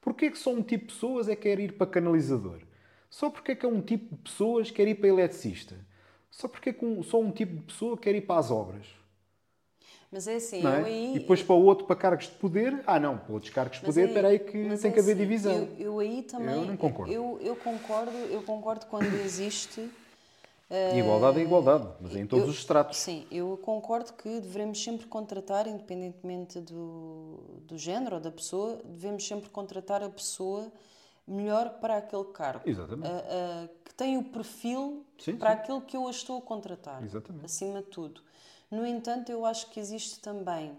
Porquê 0.00 0.30
que 0.30 0.38
só 0.38 0.50
um 0.52 0.62
tipo 0.62 0.86
de 0.86 0.92
pessoas 0.94 1.28
é 1.28 1.36
que 1.36 1.42
quer 1.42 1.58
ir 1.60 1.72
para 1.76 1.86
canalizador? 1.86 2.60
Só 3.08 3.30
porque 3.30 3.52
é 3.52 3.54
que 3.54 3.64
é 3.64 3.68
um 3.68 3.80
tipo 3.80 4.14
de 4.16 4.22
pessoas 4.22 4.70
que 4.70 4.76
quer 4.76 4.88
ir 4.88 4.94
para 4.96 5.08
eletricista? 5.08 5.76
Só 6.30 6.48
porque 6.48 6.70
é 6.70 6.72
que 6.72 6.84
um- 6.84 7.02
só 7.02 7.20
um 7.20 7.30
tipo 7.30 7.54
de 7.56 7.62
pessoa 7.62 7.96
quer 7.96 8.14
ir 8.14 8.22
para 8.22 8.38
as 8.40 8.50
obras? 8.50 8.86
Mas 10.12 10.28
é 10.28 10.36
assim, 10.36 10.58
é? 10.58 10.80
eu 10.80 10.84
aí. 10.84 11.16
E 11.16 11.18
depois 11.20 11.42
para 11.42 11.54
o 11.54 11.64
outro 11.64 11.86
para 11.86 11.96
cargos 11.96 12.26
de 12.26 12.32
poder, 12.32 12.82
ah 12.86 13.00
não, 13.00 13.16
para 13.16 13.32
outros 13.32 13.50
cargos 13.50 13.78
de 13.78 13.84
poder, 13.84 14.08
espera 14.08 14.28
aí 14.28 14.38
que 14.38 14.52
tem 14.52 14.70
é 14.72 14.76
que 14.76 14.86
haver 15.00 15.00
assim, 15.00 15.14
divisão. 15.16 15.54
Eu, 15.54 15.68
eu 15.78 15.98
aí 16.00 16.22
também. 16.22 16.54
Eu 16.54 16.66
não 16.66 16.76
concordo. 16.76 17.10
Eu, 17.10 17.38
eu 17.40 17.56
concordo, 17.56 18.12
eu 18.30 18.42
concordo 18.42 18.86
quando 18.86 19.06
existe. 19.24 19.90
Igualdade 20.94 21.38
é 21.38 21.42
igualdade, 21.42 21.86
mas 22.00 22.16
é 22.16 22.20
em 22.20 22.26
todos 22.26 22.48
os 22.48 22.56
estratos. 22.56 22.96
Sim, 22.96 23.26
eu 23.30 23.58
concordo 23.62 24.12
que 24.14 24.40
devemos 24.40 24.82
sempre 24.82 25.06
contratar, 25.06 25.66
independentemente 25.66 26.60
do, 26.60 27.40
do 27.66 27.76
género 27.76 28.16
ou 28.16 28.20
da 28.20 28.30
pessoa, 28.30 28.80
devemos 28.84 29.26
sempre 29.26 29.50
contratar 29.50 30.02
a 30.02 30.08
pessoa 30.08 30.72
melhor 31.28 31.78
para 31.78 31.98
aquele 31.98 32.24
cargo. 32.24 32.62
Exatamente. 32.66 33.06
A- 33.06 33.64
a- 33.64 33.68
que 33.84 33.94
tem 33.94 34.16
o 34.16 34.24
perfil 34.24 35.04
Sim, 35.18 35.36
para 35.36 35.50
sim. 35.50 35.56
aquilo 35.56 35.82
que 35.82 35.94
eu 35.94 36.06
a 36.08 36.10
estou 36.10 36.38
a 36.38 36.40
contratar. 36.42 37.02
Exatamente. 37.04 37.44
Acima 37.44 37.80
de 37.82 37.88
tudo. 37.88 38.22
No 38.72 38.86
entanto, 38.86 39.30
eu 39.30 39.44
acho 39.44 39.68
que 39.68 39.78
existe 39.78 40.18
também, 40.20 40.74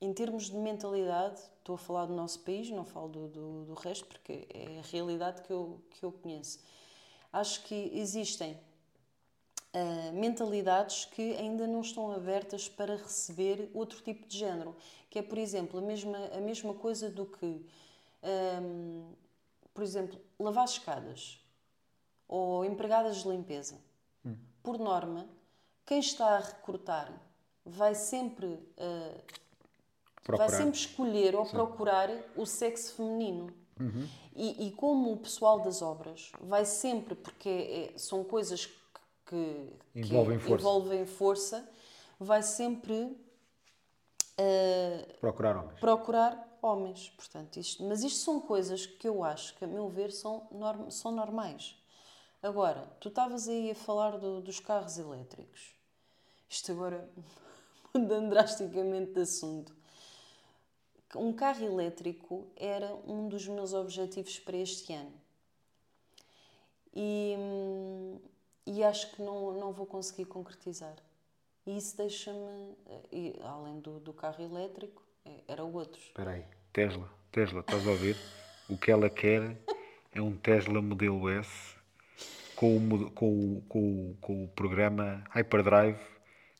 em 0.00 0.12
termos 0.12 0.44
de 0.44 0.54
mentalidade, 0.54 1.40
estou 1.58 1.74
a 1.74 1.78
falar 1.78 2.06
do 2.06 2.14
nosso 2.14 2.38
país, 2.38 2.70
não 2.70 2.84
falo 2.84 3.08
do, 3.08 3.26
do, 3.26 3.64
do 3.64 3.74
resto, 3.74 4.06
porque 4.06 4.46
é 4.54 4.78
a 4.78 4.82
realidade 4.92 5.42
que 5.42 5.52
eu, 5.52 5.82
que 5.90 6.04
eu 6.04 6.12
conheço. 6.12 6.60
Acho 7.32 7.64
que 7.64 7.90
existem 7.94 8.56
ah, 9.74 10.12
mentalidades 10.12 11.04
que 11.06 11.34
ainda 11.34 11.66
não 11.66 11.80
estão 11.80 12.12
abertas 12.12 12.68
para 12.68 12.94
receber 12.94 13.72
outro 13.74 14.00
tipo 14.02 14.24
de 14.28 14.38
género, 14.38 14.76
que 15.10 15.18
é, 15.18 15.22
por 15.22 15.36
exemplo, 15.36 15.80
a 15.80 15.82
mesma, 15.82 16.18
a 16.32 16.40
mesma 16.40 16.74
coisa 16.74 17.10
do 17.10 17.26
que, 17.26 17.66
ahm, 18.22 19.02
por 19.74 19.82
exemplo, 19.82 20.20
lavar 20.38 20.66
escadas 20.66 21.44
ou 22.28 22.64
empregadas 22.64 23.24
de 23.24 23.28
limpeza. 23.28 23.80
Por 24.62 24.78
norma, 24.78 25.28
quem 25.86 26.00
está 26.00 26.36
a 26.36 26.40
recrutar 26.40 27.12
vai 27.64 27.94
sempre, 27.94 28.58
ah, 28.78 29.14
vai 30.36 30.48
sempre 30.48 30.76
escolher 30.78 31.34
ou 31.36 31.46
procurar 31.46 32.10
o 32.36 32.44
sexo 32.44 32.94
feminino. 32.94 33.52
Uhum. 33.78 34.08
E, 34.34 34.66
e 34.68 34.72
como 34.72 35.12
o 35.12 35.16
pessoal 35.18 35.60
das 35.60 35.80
obras 35.82 36.32
vai 36.40 36.64
sempre, 36.64 37.14
porque 37.14 37.92
é- 37.94 37.98
são 37.98 38.24
coisas 38.24 38.66
que, 38.66 38.74
que 39.26 40.00
Envolvem 40.00 40.38
força. 40.38 40.60
envolvem 40.62 41.06
força, 41.06 41.68
vai 42.18 42.42
sempre 42.42 43.16
ah, 44.38 45.06
Procurar 45.20 45.56
homens. 45.56 45.80
procurar 45.80 46.58
homens. 46.62 47.10
Portanto, 47.10 47.58
isto, 47.58 47.82
mas 47.84 48.02
isto 48.02 48.20
são 48.20 48.40
coisas 48.40 48.86
que 48.86 49.06
eu 49.08 49.22
acho 49.24 49.54
que, 49.56 49.64
a 49.64 49.68
meu 49.68 49.88
ver, 49.88 50.10
são, 50.12 50.46
norm- 50.50 50.90
são 50.90 51.12
normais. 51.12 51.76
Agora, 52.42 52.82
tu 53.00 53.08
estavas 53.08 53.48
aí 53.48 53.70
a 53.70 53.74
falar 53.74 54.18
do- 54.18 54.40
dos 54.40 54.60
carros 54.60 54.98
elétricos. 54.98 55.74
Isto 56.48 56.72
agora, 56.72 57.08
mudando 57.94 58.30
drasticamente 58.30 59.12
de 59.12 59.20
assunto. 59.20 59.74
Um 61.14 61.32
carro 61.32 61.64
elétrico 61.64 62.46
era 62.56 62.94
um 63.06 63.28
dos 63.28 63.46
meus 63.46 63.72
objetivos 63.72 64.38
para 64.38 64.56
este 64.56 64.92
ano. 64.92 65.12
E, 66.94 67.34
hum, 67.38 68.18
e 68.66 68.82
acho 68.82 69.12
que 69.12 69.22
não, 69.22 69.52
não 69.52 69.72
vou 69.72 69.86
conseguir 69.86 70.24
concretizar. 70.24 70.96
E 71.66 71.76
isso 71.76 71.96
deixa-me, 71.96 72.76
além 73.42 73.80
do, 73.80 73.98
do 74.00 74.12
carro 74.12 74.42
elétrico, 74.42 75.02
eh, 75.24 75.42
era 75.48 75.64
outros. 75.64 76.04
Espera 76.04 76.32
aí. 76.32 76.44
Tesla, 76.72 77.10
Tesla, 77.32 77.60
estás 77.60 77.86
a 77.86 77.90
ouvir? 77.90 78.16
O 78.68 78.76
que 78.76 78.90
ela 78.90 79.08
quer 79.08 79.56
é 80.12 80.20
um 80.20 80.36
Tesla 80.36 80.80
modelo 80.80 81.28
S 81.28 81.76
com 82.54 82.76
o, 82.76 83.10
com 83.10 83.28
o, 83.28 83.62
com 83.68 83.78
o, 83.78 84.16
com 84.20 84.44
o 84.44 84.48
programa 84.48 85.24
Hyperdrive, 85.30 85.98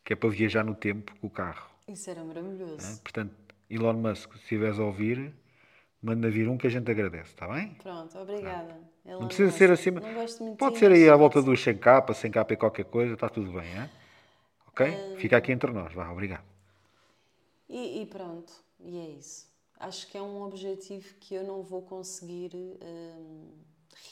que 0.06 0.12
é 0.12 0.16
para 0.16 0.28
viajar 0.30 0.64
no 0.64 0.72
tempo 0.72 1.12
com 1.20 1.26
o 1.26 1.30
carro. 1.30 1.68
Isso 1.88 2.08
era 2.08 2.22
maravilhoso. 2.22 2.76
né? 2.76 2.98
Portanto, 3.02 3.34
Elon 3.68 3.94
Musk, 3.94 4.32
se 4.34 4.38
estiveres 4.38 4.78
a 4.78 4.84
ouvir, 4.84 5.34
manda 6.00 6.30
vir 6.30 6.48
um 6.48 6.56
que 6.56 6.68
a 6.68 6.70
gente 6.70 6.88
agradece, 6.88 7.30
está 7.30 7.48
bem? 7.48 7.74
Pronto, 7.82 8.16
obrigada. 8.16 8.78
Ela 9.04 9.18
Não 9.20 9.26
precisa 9.26 9.48
gosta- 9.48 9.58
ser 9.58 9.70
acima. 9.72 10.00
Não 10.00 10.14
gosto 10.14 10.44
muito 10.44 10.58
Pode 10.58 10.74
de 10.74 10.78
ser 10.78 10.92
aí 10.92 11.08
à 11.10 11.16
volta 11.16 11.42
dos 11.42 11.60
100 11.60 11.76
k 11.78 12.14
100 12.14 12.30
k 12.30 12.46
e 12.50 12.56
qualquer 12.56 12.84
coisa, 12.84 13.14
está 13.14 13.28
tudo 13.28 13.50
bem, 13.50 13.66
é? 13.68 13.90
Ok? 14.68 15.16
Fica 15.18 15.36
aqui 15.36 15.50
entre 15.50 15.72
nós, 15.72 15.92
vá, 15.92 16.08
obrigado. 16.12 16.44
E, 17.68 18.02
e 18.02 18.06
pronto, 18.06 18.52
e 18.78 18.96
é 18.98 19.08
isso. 19.18 19.50
Acho 19.80 20.06
que 20.06 20.16
é 20.16 20.22
um 20.22 20.40
objetivo 20.42 21.14
que 21.18 21.34
eu 21.34 21.42
não 21.42 21.62
vou 21.62 21.82
conseguir 21.82 22.52
hum, 22.54 23.50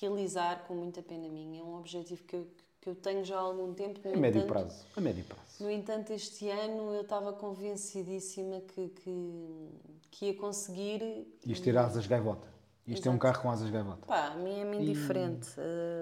realizar 0.00 0.64
com 0.66 0.74
muita 0.74 1.00
pena 1.02 1.28
minha. 1.28 1.60
É 1.60 1.62
um 1.64 1.76
objetivo 1.78 2.24
que 2.24 2.34
eu, 2.34 2.48
que 2.84 2.90
eu 2.90 2.94
tenho 2.94 3.24
já 3.24 3.36
há 3.36 3.40
algum 3.40 3.72
tempo. 3.72 3.98
No 4.06 4.14
A 4.14 4.16
médio 4.18 4.42
entanto- 4.42 4.52
prazo. 4.52 4.84
A 4.94 5.00
médio 5.00 5.24
prazo. 5.24 5.42
No 5.60 5.70
entanto, 5.70 6.12
este 6.12 6.50
ano 6.50 6.94
eu 6.94 7.00
estava 7.00 7.32
convencidíssima 7.32 8.60
que, 8.60 8.88
que, 8.90 9.68
que 10.10 10.26
ia 10.26 10.34
conseguir. 10.36 11.26
Isto 11.46 11.64
ter 11.64 11.78
asas 11.78 12.06
gaivota. 12.06 12.46
Isto 12.86 13.06
é 13.06 13.10
um 13.10 13.14
Exato. 13.14 13.18
carro 13.32 13.42
com 13.42 13.50
asas 13.50 13.70
gaivota. 13.70 14.04
Pá, 14.06 14.26
a 14.26 14.34
mim 14.36 14.60
é-me 14.60 14.76
indiferente. 14.76 15.48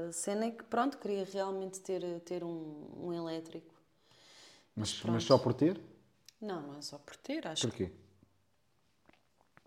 A 0.08 0.12
cena 0.12 0.46
é 0.46 0.50
que, 0.50 0.64
pronto, 0.64 0.98
queria 0.98 1.24
realmente 1.24 1.78
ter, 1.78 2.02
ter 2.22 2.42
um, 2.42 2.88
um 2.96 3.12
elétrico. 3.12 3.72
Mas, 4.74 4.92
pronto. 4.94 5.12
mas 5.14 5.22
só 5.24 5.38
por 5.38 5.54
ter? 5.54 5.80
Não, 6.40 6.60
não 6.62 6.76
é 6.78 6.82
só 6.82 6.98
por 6.98 7.14
ter. 7.14 7.46
Acho, 7.46 7.68
que, 7.70 7.86
Porquê? 7.86 7.92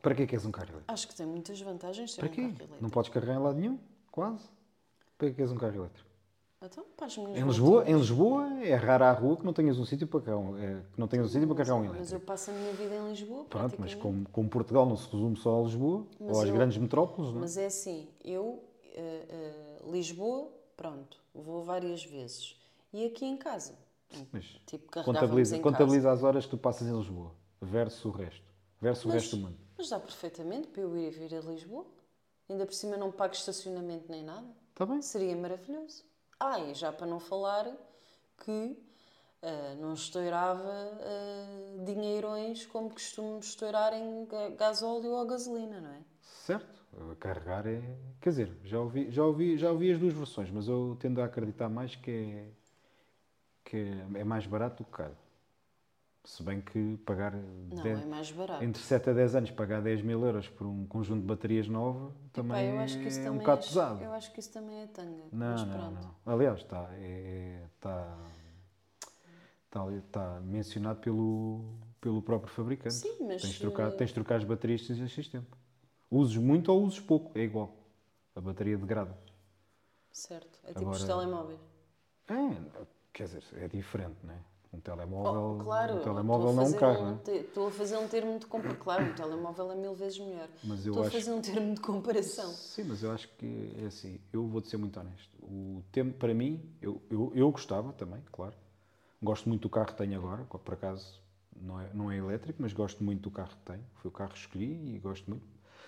Para 0.02 0.14
que 0.16 0.24
é 0.24 0.26
que 0.26 0.32
queres 0.32 0.46
um 0.46 0.52
carro 0.52 0.68
elétrico? 0.68 0.92
acho 0.92 1.08
que 1.08 1.16
tem 1.16 1.26
muitas 1.26 1.62
vantagens 1.62 2.14
ter 2.14 2.20
Para 2.22 2.30
um 2.30 2.34
quê? 2.54 2.66
Não 2.82 2.90
podes 2.90 3.10
carregar 3.10 3.36
em 3.36 3.40
lado 3.40 3.58
nenhum? 3.58 3.80
Quase. 4.12 4.44
Para 5.18 5.30
que 5.30 5.36
queres 5.36 5.52
um 5.54 5.58
carro 5.58 5.76
elétrico? 5.76 6.05
Então, 6.66 6.86
Em 7.36 7.44
Lisboa, 7.46 7.84
em. 7.88 7.96
Lisboa 7.96 8.48
é 8.64 8.76
raro 8.76 9.04
a 9.04 9.12
rua 9.12 9.38
que 9.38 9.46
não 9.46 9.54
tenhas 9.54 9.78
um 9.78 9.86
sítio 9.86 10.08
para 10.08 10.38
um, 10.38 10.58
é, 10.58 10.82
que 10.94 11.00
não 11.00 11.08
tenhas 11.08 11.28
um 11.28 11.30
sítio 11.30 11.48
para 11.48 11.58
carregar 11.58 11.76
um 11.76 11.94
Mas 11.94 12.12
eu 12.12 12.20
passo 12.20 12.50
a 12.50 12.54
minha 12.54 12.74
vida 12.74 12.96
em 12.96 13.10
Lisboa, 13.10 13.46
Pronto, 13.46 13.76
mas 13.80 13.94
como, 13.94 14.28
como 14.30 14.50
Portugal 14.50 14.86
não 14.86 14.98
se 14.98 15.08
resume 15.12 15.38
só 15.38 15.60
a 15.60 15.64
Lisboa 15.64 16.06
Mas 16.20 16.36
ou 16.36 16.42
às 16.44 16.50
eu- 16.50 16.56
grandes 16.56 16.78
metrópoles, 16.78 17.32
não 17.32 17.38
é? 17.38 17.42
Mas 17.42 17.58
é 17.58 17.68
assim, 17.68 18.08
eu, 18.24 18.64
eh, 18.94 19.26
eh, 19.30 19.82
Lisboa, 19.92 20.50
pronto, 20.76 21.18
vou 21.34 21.64
várias 21.64 22.04
vezes. 22.04 22.60
E 22.92 23.06
aqui 23.06 23.26
em 23.26 23.38
casa, 23.38 23.78
Mas 24.32 24.46
tipo, 24.66 24.92
contabiliza, 25.04 25.58
em 25.58 25.62
contabiliza 25.62 26.12
as 26.12 26.24
horas 26.24 26.46
que 26.46 26.52
tu 26.52 26.58
passas 26.58 26.88
em 26.88 26.98
Lisboa 26.98 27.32
versus 27.62 28.04
o 28.06 28.10
resto. 28.12 28.46
Versus 28.82 29.06
o 29.06 29.08
Mas- 29.10 29.16
resto 29.22 29.36
do 29.36 29.42
mundo. 29.44 29.58
Mas 29.78 29.90
dá 29.90 30.00
perfeitamente 30.00 30.68
para 30.68 30.82
eu 30.82 30.98
ir 30.98 31.08
e 31.08 31.12
vir 31.12 31.36
a 31.36 31.42
Lisboa. 31.42 31.86
Ainda 32.50 32.66
por 32.66 32.74
cima 32.74 32.96
não 32.96 33.12
pago 33.12 33.34
estacionamento 33.34 34.06
nem 34.10 34.24
nada. 34.24 34.46
Está 34.70 34.86
bem? 34.86 35.02
Seria 35.02 35.36
maravilhoso. 35.36 36.04
Ah, 36.40 36.60
e 36.60 36.74
já 36.74 36.92
para 36.92 37.08
não 37.08 37.20
falar 37.20 37.66
que 38.44 38.78
ah, 39.42 39.76
não 39.80 39.94
estourava 39.94 40.62
ah, 40.72 41.84
dinheirões 41.86 42.66
como 42.66 42.90
costumo 42.90 43.40
estourar 43.40 43.94
em 43.94 44.26
ga- 44.26 44.50
gasóleo 44.50 45.12
ou 45.12 45.26
gasolina, 45.26 45.80
não 45.82 45.92
é? 45.92 46.02
Certo. 46.22 46.86
Carregar 47.20 47.68
é. 47.68 47.82
Quer 48.22 48.30
dizer, 48.30 48.58
já 48.64 48.80
ouvi, 48.80 49.12
já, 49.12 49.24
ouvi, 49.26 49.58
já 49.58 49.72
ouvi 49.72 49.92
as 49.92 50.00
duas 50.00 50.14
versões, 50.14 50.50
mas 50.50 50.68
eu 50.68 50.96
tendo 51.00 51.22
a 51.22 51.26
acreditar 51.26 51.68
mais 51.70 51.96
que 51.96 52.12
é, 52.12 52.50
que 53.66 53.78
é 54.16 54.24
mais 54.24 54.46
barato 54.48 54.84
do 54.84 54.86
que 54.86 54.92
caro. 54.92 55.16
Se 56.26 56.42
bem 56.42 56.60
que 56.60 56.98
pagar 57.06 57.34
Não, 57.34 57.84
10 57.84 58.02
é 58.02 58.06
mais 58.06 58.32
barato. 58.32 58.64
entre 58.64 58.82
7 58.82 59.12
a 59.12 59.14
10 59.14 59.36
anos, 59.36 59.52
pagar 59.52 59.82
10 59.82 60.02
mil 60.02 60.26
euros 60.26 60.50
por 60.50 60.66
um 60.66 60.86
conjunto 60.88 61.22
de 61.22 61.28
baterias 61.28 61.68
novo 61.68 62.08
Epá, 62.08 62.30
também 62.34 62.84
isso 62.86 62.98
é 63.20 63.22
um 63.22 63.24
também 63.26 63.40
bocado 63.40 63.62
é, 63.62 63.64
pesado. 63.68 64.04
Eu 64.04 64.12
acho 64.14 64.34
que 64.34 64.40
isso 64.40 64.52
também 64.52 64.82
é 64.82 64.88
tanga. 64.88 65.24
Não, 65.32 65.66
não, 65.66 65.92
não. 65.92 66.16
Aliás, 66.26 66.60
está, 66.62 66.90
é, 66.94 67.64
está, 67.76 68.18
está, 69.66 69.92
está 69.98 70.40
mencionado 70.42 71.00
pelo, 71.00 71.64
pelo 72.02 72.22
próprio 72.24 72.52
fabricante. 72.52 72.96
Sim, 72.96 73.18
mas, 73.28 73.42
Tens 73.44 73.54
de 73.54 73.60
trocar, 73.60 73.90
eh, 73.90 73.92
tens 73.92 74.08
de 74.08 74.14
trocar 74.16 74.36
as 74.38 74.44
baterias 74.44 74.82
de 74.82 74.88
6 74.88 75.02
a 75.04 75.08
X 75.08 75.28
tempo. 75.28 75.56
Uses 76.10 76.38
muito 76.38 76.72
ou 76.72 76.84
uses 76.84 77.00
pouco, 77.00 77.38
é 77.38 77.42
igual. 77.44 77.76
A 78.36 78.42
bateria 78.42 78.78
degrada. 78.78 79.16
Certo. 80.12 80.60
É 80.64 80.74
tipo 80.74 80.90
os 80.90 81.04
Agora- 81.04 81.20
telemóveis. 81.24 81.60
É, 82.28 82.82
quer 83.14 83.26
dizer, 83.26 83.44
é 83.58 83.68
diferente, 83.68 84.18
não 84.24 84.34
é? 84.34 84.40
Um 84.76 84.80
telemóvel, 84.82 85.58
Oh, 85.60 85.64
claro, 85.64 85.96
um 85.96 86.04
telemóvel 86.04 86.54
não 86.54 86.64
é 86.64 86.68
um 86.68 86.74
carro, 86.74 87.06
um 87.06 87.12
é? 87.12 87.18
te- 87.24 87.32
Estou 87.32 87.68
a 87.68 87.72
fazer 87.72 87.98
um 87.98 88.08
termo 88.08 88.40
de 88.40 88.46
comparação. 88.46 88.84
Claro, 88.84 89.04
um 89.04 89.14
telemóvel 89.14 89.72
é 89.72 89.76
mil 89.76 89.94
vezes 89.94 90.20
melhor. 90.20 90.48
Mas 90.64 90.86
eu 90.86 90.92
Estou 90.92 91.06
a 91.06 91.12
fazer 91.12 91.32
um 91.32 91.42
termo 91.42 91.74
de 91.76 91.82
comparação. 91.82 92.52
Sim, 92.52 92.84
mas 92.90 93.04
eu 93.04 93.12
acho 93.12 93.30
que 93.38 93.72
é 93.82 93.86
assim, 93.86 94.20
eu 94.34 94.46
vou-te 94.48 94.70
ser 94.70 94.78
muito 94.78 95.00
honesto. 95.00 95.30
O 95.42 95.82
tempo, 95.92 96.18
para 96.18 96.34
mim, 96.34 96.62
eu, 96.82 97.02
eu, 97.10 97.32
eu 97.34 97.52
gostava 97.52 97.94
também, 97.94 98.22
claro. 98.32 98.54
Gosto 99.22 99.48
muito 99.48 99.62
do 99.64 99.70
carro 99.70 99.88
que 99.88 99.96
tenho 99.96 100.18
agora, 100.20 100.44
por 100.44 100.74
acaso 100.74 101.22
não 101.56 101.80
é, 101.80 101.90
não 101.94 102.12
é 102.12 102.18
elétrico, 102.18 102.62
mas 102.62 102.74
gosto 102.74 103.04
muito 103.04 103.22
do 103.22 103.32
carro 103.32 103.50
que 103.52 103.72
tenho. 103.72 103.84
Foi 103.96 104.10
o 104.10 104.12
carro 104.12 104.32
que 104.32 104.40
escolhi 104.40 104.96
e 104.96 105.00
gosto 105.00 105.30
muito. 105.30 105.46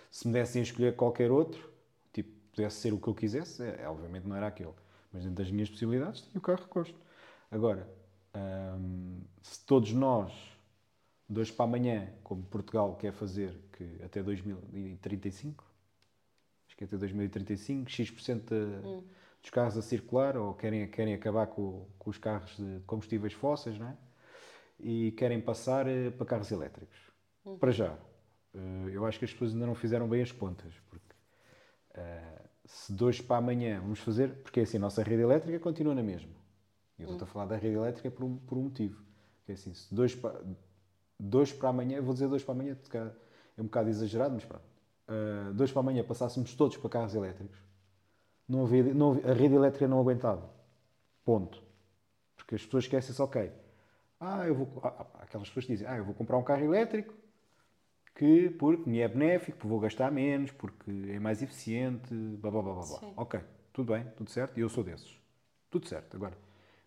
Se 0.09 0.27
me 0.27 0.33
dessem 0.33 0.61
a 0.61 0.63
escolher 0.63 0.95
qualquer 0.95 1.29
outro, 1.29 1.69
tipo, 2.13 2.29
pudesse 2.51 2.77
ser 2.77 2.93
o 2.93 2.99
que 2.99 3.07
eu 3.07 3.13
quisesse, 3.13 3.61
é, 3.63 3.87
obviamente 3.87 4.25
não 4.27 4.35
era 4.35 4.47
aquele. 4.47 4.71
Mas 5.11 5.23
dentro 5.23 5.43
das 5.43 5.51
minhas 5.51 5.69
possibilidades, 5.69 6.21
tenho 6.21 6.37
o 6.37 6.41
carro 6.41 6.63
que 6.65 6.73
gosto. 6.73 6.95
Agora, 7.51 7.87
hum, 8.35 9.21
se 9.41 9.65
todos 9.65 9.91
nós, 9.93 10.31
de 11.29 11.39
hoje 11.39 11.53
para 11.53 11.65
amanhã, 11.65 12.13
como 12.23 12.43
Portugal 12.43 12.95
quer 12.97 13.13
fazer, 13.13 13.59
que 13.73 14.01
até 14.03 14.23
2035, 14.23 15.65
acho 16.67 16.77
que 16.77 16.83
até 16.85 16.97
2035, 16.97 17.89
X% 17.91 18.49
de- 18.55 18.81
dos 19.41 19.51
carros 19.51 19.77
a 19.77 19.81
circular, 19.81 20.37
ou 20.37 20.53
querem, 20.55 20.87
querem 20.89 21.13
acabar 21.15 21.47
com, 21.47 21.87
com 21.99 22.09
os 22.09 22.17
carros 22.17 22.57
de 22.57 22.81
combustíveis 22.87 23.33
fósseis, 23.33 23.77
não 23.79 23.87
é? 23.89 23.97
E 24.79 25.11
querem 25.13 25.41
passar 25.41 25.87
eh, 25.87 26.11
para 26.11 26.25
carros 26.25 26.51
elétricos. 26.51 26.97
Para 27.59 27.71
já. 27.71 27.97
Eh, 28.55 28.91
eu 28.93 29.05
acho 29.05 29.19
que 29.19 29.25
as 29.25 29.31
pessoas 29.33 29.53
ainda 29.53 29.65
não 29.67 29.75
fizeram 29.75 30.07
bem 30.09 30.21
as 30.21 30.31
contas, 30.31 30.73
porque 30.89 31.15
eh, 31.95 32.41
se 32.65 32.93
de 32.93 33.03
hoje 33.03 33.23
para 33.23 33.37
amanhã 33.37 33.81
vamos 33.81 33.99
fazer, 33.99 34.29
porque 34.43 34.61
assim, 34.61 34.77
a 34.77 34.81
nossa 34.81 35.03
rede 35.03 35.23
elétrica 35.23 35.59
continua 35.59 35.95
na 35.95 36.03
mesma. 36.03 36.36
E 36.99 37.03
eu 37.03 37.11
estou 37.11 37.25
a 37.25 37.27
falar 37.27 37.45
da 37.45 37.55
rede 37.55 37.75
elétrica 37.75 38.09
por 38.09 38.23
um, 38.23 38.37
por 38.37 38.57
um 38.57 38.63
motivo. 38.63 39.01
Que 39.45 39.51
é 39.51 39.55
assim, 39.55 39.73
se 39.73 39.93
hoje 39.99 40.17
para, 40.17 40.41
hoje 41.33 41.53
para 41.53 41.69
amanhã, 41.69 42.01
vou 42.01 42.13
dizer 42.13 42.25
hoje 42.27 42.43
para 42.43 42.53
amanhã, 42.53 42.77
é 43.57 43.61
um 43.61 43.65
bocado 43.65 43.89
exagerado, 43.89 44.33
mas 44.35 44.45
pronto. 44.45 44.65
Uh, 45.07 45.61
hoje 45.61 45.71
para 45.71 45.79
amanhã 45.79 46.03
passássemos 46.03 46.53
todos 46.53 46.75
para 46.77 46.89
carros 46.89 47.15
elétricos, 47.15 47.57
não 48.47 48.63
havia, 48.65 48.93
não 48.93 49.11
havia- 49.11 49.31
a 49.31 49.33
rede 49.33 49.55
elétrica 49.55 49.87
não 49.87 49.99
aguentava. 49.99 50.49
Ponto. 51.23 51.61
Porque 52.35 52.55
as 52.55 52.65
pessoas 52.65 52.85
esquecem-se, 52.85 53.21
ok. 53.21 53.51
Ah, 54.19 54.47
eu 54.47 54.55
vou. 54.55 54.81
ah, 54.83 54.93
ah, 54.99 55.23
aquelas 55.23 55.47
pessoas 55.47 55.65
dizem, 55.65 55.87
ah, 55.87 55.97
eu 55.97 56.03
vou 56.05 56.13
comprar 56.13 56.37
um 56.37 56.43
carro 56.43 56.63
elétrico 56.63 57.13
que 58.15 58.49
porque 58.49 58.89
me 58.89 58.99
é 58.99 59.07
benéfico, 59.07 59.57
porque 59.57 59.67
vou 59.67 59.79
gastar 59.79 60.11
menos, 60.11 60.51
porque 60.51 60.89
é 61.11 61.19
mais 61.19 61.41
eficiente, 61.41 62.13
blá 62.13 62.49
blá 62.49 62.61
blá 62.61 62.73
blá. 62.73 62.85
blá. 62.85 62.99
Sim. 62.99 63.13
Ok, 63.15 63.39
tudo 63.71 63.93
bem, 63.93 64.05
tudo 64.17 64.29
certo, 64.29 64.57
e 64.57 64.61
eu 64.61 64.69
sou 64.69 64.83
desses. 64.83 65.15
Tudo 65.69 65.87
certo. 65.87 66.15
Agora, 66.15 66.35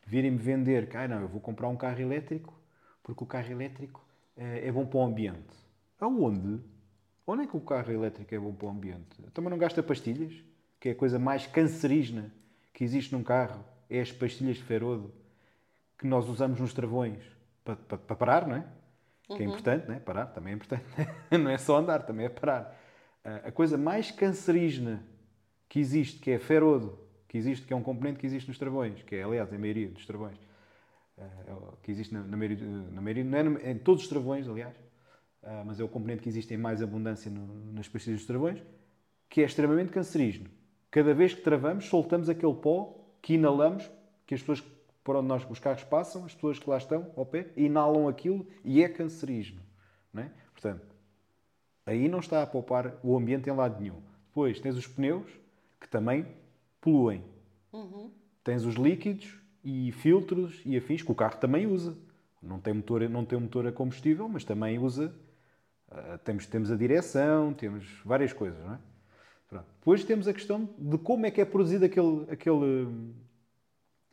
virem-me 0.07 0.39
vender 0.39 0.89
que, 0.89 0.97
ah, 0.97 1.07
não, 1.09 1.21
eu 1.23 1.29
vou 1.29 1.41
comprar 1.41 1.69
um 1.69 1.77
carro 1.77 2.01
elétrico 2.01 2.59
porque 3.03 3.25
o 3.25 3.27
carro 3.27 3.51
elétrico 3.51 4.05
eh, 4.37 4.69
é 4.69 4.73
bom 4.73 4.87
para 4.87 4.99
o 4.99 5.03
ambiente. 5.03 5.57
Aonde? 5.99 6.61
Onde 7.27 7.43
é 7.43 7.47
que 7.47 7.57
o 7.57 7.61
carro 7.61 7.93
elétrico 7.93 8.35
é 8.35 8.39
bom 8.39 8.53
para 8.53 8.67
o 8.67 8.71
ambiente? 8.71 9.23
Também 9.33 9.51
não 9.51 9.59
gasta 9.59 9.83
pastilhas, 9.83 10.35
que 10.79 10.89
é 10.89 10.93
a 10.93 10.95
coisa 10.95 11.19
mais 11.19 11.47
cancerígena 11.47 12.33
que 12.73 12.85
existe 12.85 13.13
num 13.13 13.23
carro, 13.23 13.65
é 13.89 14.01
as 14.01 14.11
pastilhas 14.13 14.57
de 14.57 14.63
ferodo 14.63 15.13
que 15.99 16.07
nós 16.07 16.29
usamos 16.29 16.59
nos 16.61 16.73
travões 16.73 17.23
para, 17.65 17.77
para, 17.77 17.99
para 17.99 18.17
parar, 18.17 18.47
não 18.47 18.57
é? 18.57 18.65
Que 19.37 19.43
é 19.43 19.47
importante, 19.47 19.87
não 19.87 19.95
é? 19.95 20.01
Parar 20.01 20.27
também 20.27 20.53
é 20.53 20.57
importante. 20.57 20.85
não 21.31 21.51
é 21.51 21.59
só 21.59 21.79
andar, 21.79 22.03
também 22.03 22.27
é 22.27 22.29
parar. 22.29 22.77
Ah, 23.25 23.43
A 23.45 23.53
coisa 23.53 23.77
mais 23.77 24.11
cancerígena 24.11 25.05
que 25.69 25.79
existe, 25.79 26.19
que 26.19 26.31
é 26.31 26.39
ferodo, 26.39 26.99
que 27.31 27.39
existe, 27.39 27.65
que 27.65 27.73
é 27.73 27.77
um 27.77 27.83
componente 27.83 28.19
que 28.19 28.27
existe 28.27 28.49
nos 28.49 28.59
travões, 28.59 29.05
que 29.05 29.15
é, 29.15 29.23
aliás, 29.23 29.53
a 29.53 29.57
maioria 29.57 29.89
dos 29.89 30.05
travões, 30.05 30.37
ah, 31.17 31.75
que 31.81 31.89
existe 31.89 32.13
na, 32.13 32.25
na 32.25 32.37
maioria, 32.37 32.67
na 32.67 33.01
maioria 33.01 33.23
não 33.23 33.57
é 33.57 33.71
em 33.71 33.79
todos 33.79 34.03
os 34.03 34.09
travões, 34.09 34.49
aliás, 34.49 34.75
ah, 35.45 35.63
mas 35.65 35.79
é 35.79 35.85
o 35.85 35.89
componente 35.89 36.23
que 36.23 36.29
existe 36.29 36.53
em 36.53 36.57
mais 36.57 36.83
abundância 36.83 37.31
no- 37.31 37.73
nas 37.73 37.87
pastilhas 37.87 38.19
dos 38.19 38.27
travões, 38.27 38.61
que 39.29 39.43
é 39.43 39.45
extremamente 39.45 39.93
cancerígeno. 39.93 40.51
Cada 40.91 41.15
vez 41.15 41.33
que 41.33 41.41
travamos, 41.41 41.85
soltamos 41.85 42.29
aquele 42.29 42.55
pó 42.55 42.99
que 43.23 43.35
inalamos, 43.35 43.89
que 44.27 44.35
as 44.35 44.41
pessoas 44.41 44.61
por 45.05 45.15
onde 45.15 45.29
nós, 45.29 45.49
os 45.49 45.61
carros 45.61 45.85
passam, 45.85 46.25
as 46.25 46.35
pessoas 46.35 46.59
que 46.59 46.69
lá 46.69 46.79
estão 46.79 47.13
ao 47.17 47.25
pé, 47.25 47.53
inalam 47.57 48.09
aquilo 48.09 48.45
e 48.65 48.83
é 48.83 48.89
cancerígeno. 48.89 49.63
Não 50.13 50.25
é? 50.25 50.33
Portanto, 50.53 50.85
aí 51.87 52.09
não 52.09 52.19
está 52.19 52.43
a 52.43 52.47
poupar 52.47 52.99
o 53.05 53.17
ambiente 53.17 53.49
em 53.49 53.53
lado 53.53 53.81
nenhum. 53.81 54.03
Depois 54.27 54.59
tens 54.59 54.77
os 54.77 54.89
pneus, 54.89 55.31
que 55.81 55.89
também 55.89 56.27
poluem. 56.81 57.23
Tens 58.43 58.65
os 58.65 58.75
líquidos 58.75 59.39
e 59.63 59.93
filtros 59.93 60.61
e 60.65 60.77
afins, 60.77 61.03
que 61.03 61.13
o 61.13 61.15
carro 61.15 61.39
também 61.39 61.67
usa. 61.67 61.97
Não 62.43 62.59
tem 62.59 62.73
motor, 62.73 63.09
não 63.09 63.25
tem 63.25 63.39
motor 63.39 63.67
a 63.67 63.73
combustível, 63.73 64.29
mas 64.29 64.45
também 64.45 64.79
usa. 64.79 65.15
ah, 65.91 66.19
temos, 66.25 66.47
temos 66.47 66.71
a 66.71 66.77
direção, 66.77 67.53
temos 67.53 67.87
várias 68.05 68.33
coisas, 68.33 68.59
não 68.65 68.75
é? 68.75 68.79
Pronto. 69.49 69.67
Depois 69.79 70.05
temos 70.05 70.29
a 70.29 70.33
questão 70.33 70.69
de 70.79 70.97
como 70.97 71.27
é 71.27 71.31
que 71.31 71.41
é 71.41 71.45
produzido 71.45 71.85
aquele, 71.85 72.27
aquele, 72.31 73.15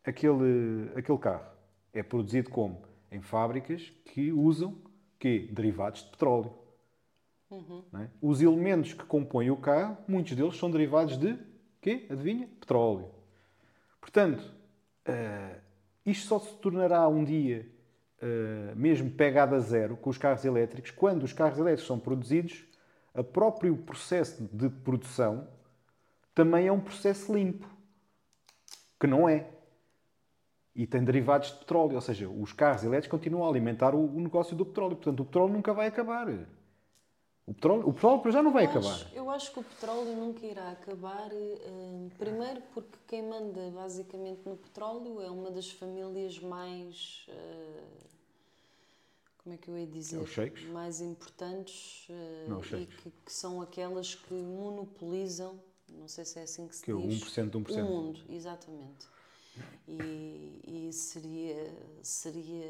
aquele, 0.03 0.91
aquele 0.95 1.17
carro. 1.19 1.45
É 1.93 2.03
produzido 2.03 2.49
como? 2.49 2.81
Em 3.11 3.21
fábricas 3.21 3.93
que 4.05 4.31
usam 4.31 4.75
quê? 5.19 5.47
derivados 5.51 6.03
de 6.03 6.09
petróleo. 6.09 6.51
Não 7.91 8.01
é? 8.01 8.09
Os 8.21 8.41
elementos 8.41 8.93
que 8.93 9.05
compõem 9.05 9.49
o 9.49 9.57
carro, 9.57 9.97
muitos 10.07 10.35
deles 10.35 10.57
são 10.57 10.69
derivados 10.69 11.17
de 11.17 11.37
quê? 11.87 12.05
Adivinha? 12.09 12.47
Petróleo. 12.59 13.09
Portanto, 14.01 14.43
eh, 15.05 15.59
isto 16.05 16.27
só 16.27 16.39
se 16.39 16.53
tornará 16.55 17.07
um 17.07 17.23
dia 17.23 17.65
eh, 18.21 18.73
mesmo 18.75 19.09
pegado 19.09 19.55
a 19.55 19.59
zero 19.59 19.95
com 19.95 20.09
os 20.09 20.17
carros 20.17 20.43
elétricos, 20.43 20.91
quando 20.91 21.23
os 21.23 21.31
carros 21.31 21.57
elétricos 21.57 21.87
são 21.87 21.97
produzidos, 21.97 22.65
o 23.13 23.23
próprio 23.23 23.75
processo 23.77 24.43
de 24.51 24.69
produção 24.69 25.47
também 26.35 26.67
é 26.67 26.71
um 26.71 26.79
processo 26.79 27.33
limpo, 27.33 27.67
que 28.99 29.07
não 29.07 29.27
é. 29.27 29.49
E 30.75 30.85
tem 30.85 31.03
derivados 31.03 31.51
de 31.51 31.59
petróleo, 31.59 31.95
ou 31.95 32.01
seja, 32.01 32.29
os 32.29 32.53
carros 32.53 32.83
elétricos 32.83 33.19
continuam 33.19 33.47
a 33.47 33.49
alimentar 33.49 33.95
o, 33.95 34.15
o 34.15 34.19
negócio 34.19 34.55
do 34.55 34.63
petróleo. 34.63 34.95
Portanto, 34.95 35.21
o 35.21 35.25
petróleo 35.25 35.53
nunca 35.53 35.73
vai 35.73 35.87
acabar. 35.87 36.27
O 37.47 37.53
petróleo, 37.53 37.87
o 37.87 37.93
petróleo 37.93 38.19
para 38.21 38.31
já 38.31 38.43
não 38.43 38.51
vai 38.51 38.65
Eu 38.65 38.69
acabar. 38.69 38.91
acho, 38.93 39.15
eu 39.15 39.29
acho 39.29 39.53
que 39.53 39.59
o 39.59 39.63
petróleo 39.63 40.13
nunca 40.15 40.45
irá 40.45 40.69
acabar. 40.71 41.29
eh, 41.31 42.09
primeiro, 42.17 42.61
porque 42.73 42.97
quem 43.07 43.23
manda 43.23 43.71
basicamente 43.71 44.41
no 44.45 44.57
petróleo 44.57 45.21
é 45.21 45.29
uma 45.31 45.49
das 45.49 45.71
famílias 45.71 46.37
mais. 46.39 47.25
eh, 47.29 47.83
como 49.43 49.55
é 49.55 49.57
que 49.57 49.69
eu 49.69 49.77
ia 49.77 49.87
dizer? 49.87 50.27
Sheiks? 50.27 50.63
Mais 50.71 50.99
importantes 50.99 52.05
eh, 52.09 52.45
Não, 52.49 52.59
e 52.59 52.85
que, 52.85 53.09
que 53.25 53.31
são 53.31 53.61
aquelas 53.61 54.13
que 54.13 54.33
monopolizam. 54.33 55.57
Não 55.87 56.09
sei 56.09 56.25
se 56.25 56.37
é 56.37 56.43
assim 56.43 56.67
que 56.67 56.75
se 56.75 56.83
Que 56.83 56.91
é 56.91 56.95
diz. 56.95 57.23
1% 57.23 57.49
de 57.49 57.57
1%. 57.57 57.81
O 57.81 57.85
mundo, 57.85 58.19
exatamente. 58.29 59.07
E, 59.87 60.59
e 60.89 60.91
seria, 60.91 61.73
seria. 62.03 62.69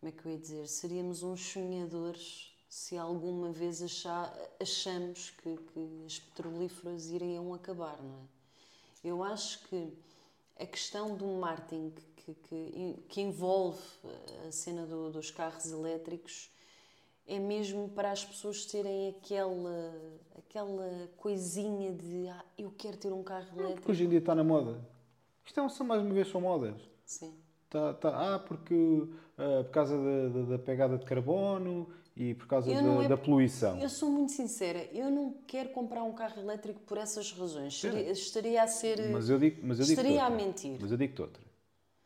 Como 0.00 0.08
é 0.08 0.12
que 0.12 0.26
eu 0.26 0.32
ia 0.32 0.38
dizer? 0.38 0.66
Seríamos 0.66 1.22
uns 1.22 1.40
sonhadores 1.40 2.49
se 2.70 2.96
alguma 2.96 3.50
vez 3.50 3.82
achar, 3.82 4.32
achamos 4.60 5.30
que, 5.30 5.56
que 5.56 6.04
as 6.06 6.20
petrolíferas 6.20 7.06
iriam 7.10 7.52
acabar, 7.52 8.00
não 8.00 8.14
é? 8.14 9.08
Eu 9.08 9.24
acho 9.24 9.66
que 9.66 9.92
a 10.58 10.64
questão 10.64 11.16
do 11.16 11.26
marketing 11.26 11.92
que, 12.16 12.34
que, 12.34 12.96
que 13.08 13.20
envolve 13.20 13.80
a 14.46 14.52
cena 14.52 14.86
do- 14.86 15.10
dos 15.10 15.30
carros 15.32 15.66
elétricos 15.72 16.48
é 17.26 17.38
mesmo 17.40 17.88
para 17.88 18.12
as 18.12 18.24
pessoas 18.24 18.64
terem 18.66 19.08
aquela, 19.08 19.92
aquela 20.38 21.08
coisinha 21.16 21.92
de 21.92 22.28
ah, 22.28 22.44
eu 22.56 22.70
quero 22.78 22.96
ter 22.98 23.12
um 23.12 23.22
carro 23.24 23.46
Porque 23.46 23.60
elétrico. 23.62 23.90
hoje 23.90 24.04
em 24.04 24.08
dia 24.08 24.18
está 24.20 24.34
na 24.34 24.44
moda. 24.44 24.80
Isto 25.44 25.58
é 25.58 25.62
mais 25.84 26.02
uma 26.02 26.14
vez 26.14 26.28
são 26.28 26.40
modas. 26.40 26.80
Sim. 27.04 27.34
Tá, 27.70 27.94
tá, 27.94 28.34
ah, 28.34 28.38
porque 28.40 29.06
ah, 29.38 29.62
por 29.64 29.70
causa 29.70 29.96
da, 29.96 30.28
da- 30.40 30.46
da 30.56 30.58
pegada 30.58 30.98
de 30.98 31.04
carbono 31.06 31.88
e 32.16 32.34
por 32.34 32.48
causa 32.48 32.68
da, 32.74 33.04
é- 33.04 33.08
da 33.08 33.16
poluição. 33.16 33.80
Eu 33.80 33.88
sou 33.88 34.10
muito 34.10 34.32
sincera, 34.32 34.84
eu 34.92 35.08
não 35.08 35.32
quero 35.46 35.68
comprar 35.70 36.02
um 36.02 36.12
carro 36.12 36.40
elétrico 36.40 36.80
por 36.80 36.98
essas 36.98 37.30
razões. 37.32 37.74
Estaria, 37.74 38.10
estaria 38.10 38.62
a 38.62 38.66
ser. 38.66 38.98
Mas 39.12 39.30
eu 39.30 39.38
digo, 39.38 39.60
mas 39.62 39.78
eu 39.78 39.86
digo 39.86 40.00
estaria 40.00 40.20
a 40.24 40.28
outra. 40.28 40.44
mentir. 40.46 40.76
Mas 40.80 40.90
eu 40.90 40.98
digo 40.98 41.22
outra. 41.22 41.42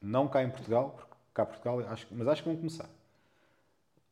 Não 0.02 0.28
cá 0.28 0.42
em 0.44 0.50
Portugal, 0.50 0.90
porque 0.98 1.14
cá 1.32 1.42
em 1.44 1.46
Portugal, 1.46 1.80
acho, 1.88 2.06
mas 2.10 2.28
acho 2.28 2.42
que 2.42 2.48
vão 2.50 2.56
começar. 2.58 2.90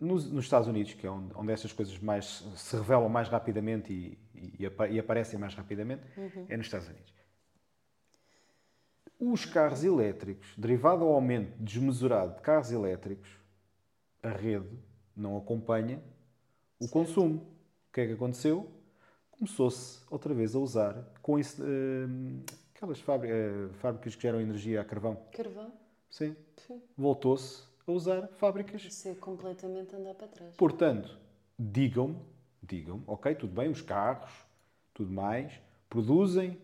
Nos, 0.01 0.29
nos 0.33 0.45
Estados 0.45 0.67
Unidos, 0.67 0.95
que 0.95 1.07
é 1.07 1.11
onde, 1.11 1.33
onde 1.37 1.53
estas 1.53 1.73
coisas 1.73 1.97
mais 1.99 2.43
se 2.57 2.75
revelam 2.77 3.09
mais 3.09 3.29
rapidamente 3.29 3.93
e, 3.93 4.19
e, 4.35 4.67
e 4.91 4.99
aparecem 4.99 5.39
mais 5.39 5.55
rapidamente, 5.55 6.03
Uhum. 6.17 6.47
é 6.49 6.57
nos 6.57 6.67
Estados 6.67 6.89
Unidos. 6.89 7.13
Os 9.25 9.45
carros 9.45 9.85
elétricos, 9.85 10.53
derivado 10.59 11.05
ao 11.05 11.13
aumento 11.13 11.57
desmesurado 11.57 12.35
de 12.35 12.43
carros 12.43 12.73
elétricos, 12.73 13.31
a 14.21 14.31
rede 14.31 14.77
não 15.17 15.37
acompanha 15.37 16.03
o 16.81 16.89
consumo. 16.89 17.37
O 17.37 17.93
que 17.93 18.01
é 18.01 18.07
que 18.09 18.15
aconteceu? 18.15 18.69
Começou-se 19.31 20.01
outra 20.11 20.35
vez 20.35 20.57
a 20.57 20.59
usar 20.59 21.09
com 21.23 21.39
isso, 21.39 21.63
hum, 21.63 22.43
aquelas 22.75 22.99
eh, 22.99 23.69
fábricas 23.75 24.17
que 24.17 24.23
geram 24.23 24.41
energia 24.41 24.81
a 24.81 24.85
carvão. 24.85 25.15
Carvão? 25.31 25.73
Sim. 26.11 26.35
Voltou-se 26.99 27.63
a 27.87 27.93
usar 27.93 28.27
fábricas. 28.27 28.83
Isso 28.83 29.07
é 29.07 29.15
completamente 29.15 29.95
andar 29.95 30.15
para 30.15 30.27
trás. 30.27 30.57
Portanto, 30.57 31.17
digam-me, 31.57 32.19
digam 32.61 33.05
ok, 33.07 33.37
tudo 33.37 33.55
bem, 33.55 33.71
os 33.71 33.83
carros, 33.83 34.33
tudo 34.93 35.13
mais, 35.13 35.53
produzem 35.89 36.59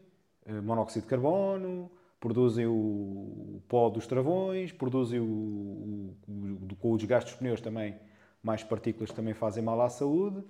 eh, 0.45 0.61
monóxido 0.61 1.05
de 1.05 1.11
carbono, 1.11 1.89
produzem 2.21 2.67
o, 2.67 3.63
pó 3.69 3.89
dos 3.89 4.07
travões, 4.07 4.73
produzem 4.73 5.21
o, 5.21 5.25
o- 5.25 6.17
o- 6.73 6.77
com 6.77 6.93
o 6.93 6.97
desgaste 6.97 7.31
dos 7.31 7.39
pneus 7.39 7.61
também, 7.61 7.97
mais 8.43 8.63
partículas 8.65 9.11
que 9.11 9.17
também 9.17 9.35
fazem 9.35 9.63
mal 9.63 9.81
à 9.81 9.89
saúde. 9.89 10.43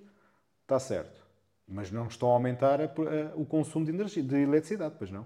Está 0.63 0.79
certo. 0.79 1.25
Mas 1.67 1.91
não 1.91 2.07
estão 2.07 2.29
a 2.29 2.33
aumentar 2.33 2.81
a- 2.81 2.85
a- 2.85 3.35
o 3.35 3.45
consumo 3.45 3.85
de, 3.85 3.91
energia, 3.91 4.23
de 4.23 4.35
eletricidade, 4.35 4.95
pois 4.97 5.11
não. 5.11 5.25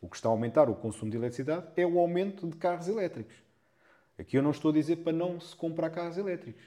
O 0.00 0.08
que 0.08 0.16
está 0.16 0.28
a 0.28 0.32
aumentar 0.32 0.68
o 0.68 0.74
consumo 0.74 1.10
de 1.10 1.16
eletricidade 1.16 1.66
é 1.76 1.86
o 1.86 1.98
aumento 1.98 2.46
de 2.46 2.56
carros 2.56 2.88
elétricos. 2.88 3.36
Aqui 4.18 4.36
eu 4.36 4.42
não 4.42 4.50
estou 4.50 4.70
a 4.70 4.74
dizer 4.74 4.96
para 4.96 5.12
não 5.12 5.40
se 5.40 5.56
comprar 5.56 5.90
carros 5.90 6.16
elétricos. 6.18 6.64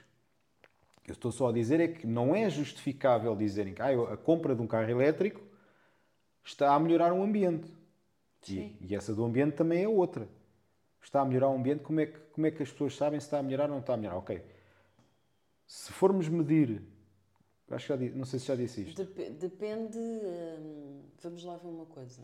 Eu 1.07 1.14
estou 1.14 1.32
só 1.32 1.49
a 1.49 1.51
dizer 1.53 1.80
é 1.80 1.88
que 1.88 2.07
não 2.07 2.36
é 2.36 2.49
justificável 2.49 3.36
dizerem 3.36 3.74
que 3.74 3.82
ah, 3.82 4.14
a 4.14 4.18
compra 4.18 4.55
de 4.55 4.61
um 4.61 4.68
carro 4.68 4.89
elétrico 4.89 5.41
está 6.43 6.74
a 6.74 6.80
melhorar 6.80 7.11
o 7.14 7.22
ambiente. 7.22 7.72
E, 8.50 8.78
e 8.82 8.96
essa 8.96 9.14
do 9.14 9.24
ambiente 9.24 9.56
também 9.56 9.84
é 9.84 9.88
outra. 9.88 10.28
Está 11.02 11.22
a 11.22 11.26
melhorar 11.26 11.50
o 11.50 11.56
ambiente, 11.56 11.84
como 11.84 12.00
é, 12.00 12.06
que, 12.08 12.20
como 12.32 12.48
é 12.48 12.52
que 12.52 12.64
as 12.64 12.72
pessoas 12.72 12.96
sabem 12.96 13.20
se 13.20 13.28
está 13.28 13.39
a 13.39 13.44
melhorar 13.44 13.66
ou 13.66 13.72
não 13.72 13.80
está 13.80 13.94
a 13.94 13.98
melhorar? 13.98 14.18
Ok. 14.18 14.41
Se 15.68 15.91
formos 15.91 16.28
medir, 16.28 16.82
acho 17.72 17.86
que 17.88 17.89
já 17.94 17.96
disse, 17.98 18.16
não 18.16 18.26
sei 18.26 18.39
se 18.39 18.46
já 18.48 18.56
disse 18.56 18.82
isto. 18.82 19.04
Dep- 19.04 19.32
depende. 19.39 19.98
hum, 19.98 21.02
vamos 21.22 21.44
lá 21.44 21.58
ver 21.58 21.68
uma 21.68 21.86
coisa. 21.86 22.22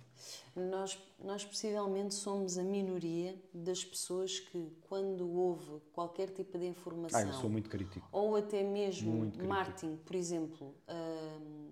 Nós, 0.55 0.99
nós 1.23 1.45
possivelmente 1.45 2.13
somos 2.13 2.57
a 2.57 2.63
minoria 2.63 3.35
das 3.53 3.83
pessoas 3.83 4.39
que, 4.39 4.67
quando 4.87 5.29
houve 5.31 5.79
qualquer 5.93 6.29
tipo 6.29 6.57
de 6.57 6.65
Ah, 6.65 6.69
informação 6.69 7.27
eu 7.27 7.33
sou 7.33 7.49
muito 7.49 7.69
crítico. 7.69 8.07
ou 8.11 8.35
até 8.35 8.61
mesmo 8.61 9.11
Muito 9.11 9.31
crítico. 9.39 9.47
marketing, 9.47 9.95
por 9.97 10.15
exemplo, 10.15 10.75
hum, 10.89 11.69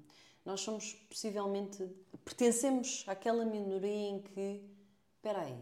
nós 0.47 0.61
somos 0.61 0.93
possivelmente 1.09 1.85
pertencemos 2.23 3.03
àquela 3.05 3.43
minoria 3.43 4.11
em 4.11 4.21
que, 4.21 4.63
espera 5.17 5.41
aí, 5.41 5.61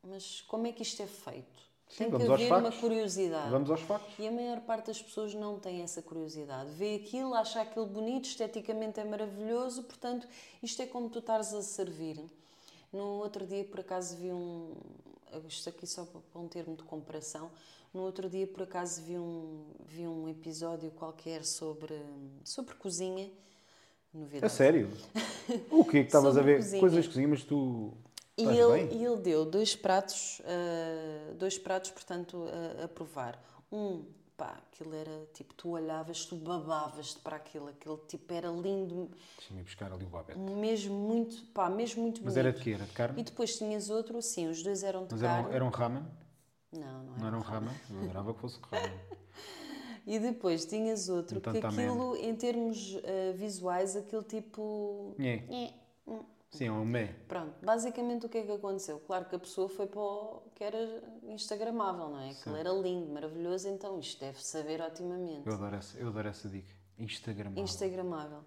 mas 0.00 0.42
como 0.42 0.68
é 0.68 0.72
que 0.72 0.82
isto 0.82 1.02
é 1.02 1.08
feito? 1.08 1.60
Sim, 1.88 2.08
Tem 2.08 2.16
que 2.16 2.22
haver 2.22 2.52
uma 2.52 2.70
curiosidade. 2.70 3.50
Vamos 3.50 3.68
aos 3.68 3.80
factos. 3.80 4.14
E 4.16 4.28
a 4.28 4.30
maior 4.30 4.60
parte 4.60 4.86
das 4.86 5.02
pessoas 5.02 5.34
não 5.34 5.58
tem 5.58 5.82
essa 5.82 6.00
curiosidade. 6.00 6.70
Vê 6.70 6.94
aquilo, 6.94 7.34
acha 7.34 7.60
aquilo 7.60 7.84
bonito, 7.84 8.26
esteticamente 8.26 9.00
é 9.00 9.04
maravilhoso, 9.04 9.82
portanto, 9.82 10.28
isto 10.62 10.80
é 10.80 10.86
como 10.86 11.10
tu 11.10 11.18
estares 11.18 11.52
a 11.52 11.60
servir. 11.60 12.24
No 12.92 13.18
outro 13.18 13.44
dia, 13.44 13.64
por 13.64 13.80
acaso, 13.80 14.16
vi 14.16 14.32
um. 14.32 14.72
Isto 15.48 15.70
aqui 15.70 15.84
só 15.84 16.04
para 16.04 16.40
um 16.40 16.46
termo 16.46 16.76
de 16.76 16.84
comparação. 16.84 17.50
No 17.92 18.02
outro 18.02 18.30
dia, 18.30 18.46
por 18.46 18.62
acaso, 18.62 19.02
vi 19.02 19.18
um, 19.18 19.64
vi 19.80 20.06
um 20.06 20.28
episódio 20.28 20.92
qualquer 20.92 21.44
sobre, 21.44 22.00
sobre 22.44 22.76
cozinha. 22.76 23.28
Novidade. 24.14 24.46
A 24.46 24.48
sério? 24.48 24.90
O 25.70 25.84
que 25.84 25.98
é 25.98 26.00
que 26.02 26.06
estavas 26.06 26.36
a 26.38 26.42
ver? 26.42 26.56
cozinha. 26.58 26.80
Coisas 26.80 27.02
de 27.04 27.08
cozinha, 27.10 27.28
mas 27.28 27.42
tu. 27.44 27.92
E 28.36 28.44
ele, 28.44 28.80
ele 28.94 29.16
deu 29.18 29.44
dois 29.44 29.76
pratos, 29.76 30.40
ah, 30.44 31.32
dois 31.34 31.58
pratos, 31.58 31.90
portanto, 31.90 32.46
a, 32.80 32.84
a 32.84 32.88
provar. 32.88 33.40
Um, 33.70 34.04
pá, 34.36 34.58
aquilo 34.72 34.94
era 34.94 35.26
tipo, 35.32 35.54
tu 35.54 35.70
olhavas, 35.70 36.24
tu 36.26 36.34
babavas 36.36 37.14
para 37.14 37.36
aquilo, 37.36 37.68
aquele 37.68 37.96
tipo 38.08 38.32
era 38.32 38.48
lindo, 38.48 39.10
Deixa-me 39.38 39.62
buscar 39.62 39.92
ali 39.92 40.04
o 40.04 40.08
babete. 40.08 40.38
mesmo 40.38 40.94
muito, 40.94 41.44
pá, 41.52 41.68
mesmo 41.70 42.02
muito 42.02 42.20
Mas 42.24 42.34
bonito. 42.34 42.38
era 42.48 42.52
de 42.56 42.60
quê? 42.62 42.70
Era 42.72 42.84
de 42.84 42.92
carne? 42.92 43.20
E 43.20 43.24
depois 43.24 43.56
tinhas 43.56 43.88
outro, 43.90 44.20
sim, 44.22 44.48
os 44.48 44.62
dois 44.62 44.82
eram 44.82 45.06
de 45.06 45.14
Mas 45.14 45.22
era 45.22 45.32
carne. 45.34 45.48
um, 45.48 45.52
era 45.52 45.64
um 45.64 45.68
ramen? 45.68 46.04
Não, 46.72 46.80
não 46.80 47.04
Não 47.04 47.16
era. 47.18 47.26
era 47.28 47.36
um 47.36 47.40
ramen? 47.40 47.74
Eu 47.90 48.00
adorava 48.02 48.34
que 48.34 48.40
fosse 48.40 48.58
ramen. 48.70 48.90
E 50.06 50.18
depois 50.18 50.64
tinhas 50.66 51.08
outro, 51.08 51.38
Então 51.38 51.52
que 51.52 51.60
também- 51.60 51.88
aquilo, 51.88 52.16
em 52.16 52.34
termos 52.36 52.96
ah, 53.04 53.32
visuais, 53.34 53.96
aquele 53.96 54.22
tipo... 54.24 55.14
Nhé. 55.18 55.44
Nhé, 55.48 55.74
hum. 56.06 56.20
Sim, 56.50 56.66
é 56.68 56.72
um 56.72 56.84
mé. 56.84 57.14
Pronto, 57.26 57.52
basicamente 57.62 58.26
o 58.26 58.28
que 58.28 58.38
é 58.38 58.42
que 58.42 58.52
aconteceu? 58.52 59.00
Claro 59.00 59.24
que 59.24 59.34
a 59.34 59.38
pessoa 59.40 59.68
foi 59.68 59.86
para 59.88 60.00
o 60.00 60.42
que 60.54 60.62
era 60.62 61.02
instagramável, 61.24 62.08
não 62.10 62.20
é? 62.20 62.30
Aquilo 62.30 62.54
era 62.54 62.70
lindo, 62.70 63.12
maravilhoso, 63.12 63.68
então 63.68 63.98
isto 63.98 64.20
deve 64.20 64.40
saber 64.40 64.80
otimamente. 64.80 65.46
Eu 65.46 65.54
adoro 65.54 65.74
essa, 65.74 65.98
eu 65.98 66.06
adoro 66.08 66.28
essa 66.28 66.48
dica. 66.48 66.72
Instagram. 66.96 67.52
Instagramável. 67.56 68.38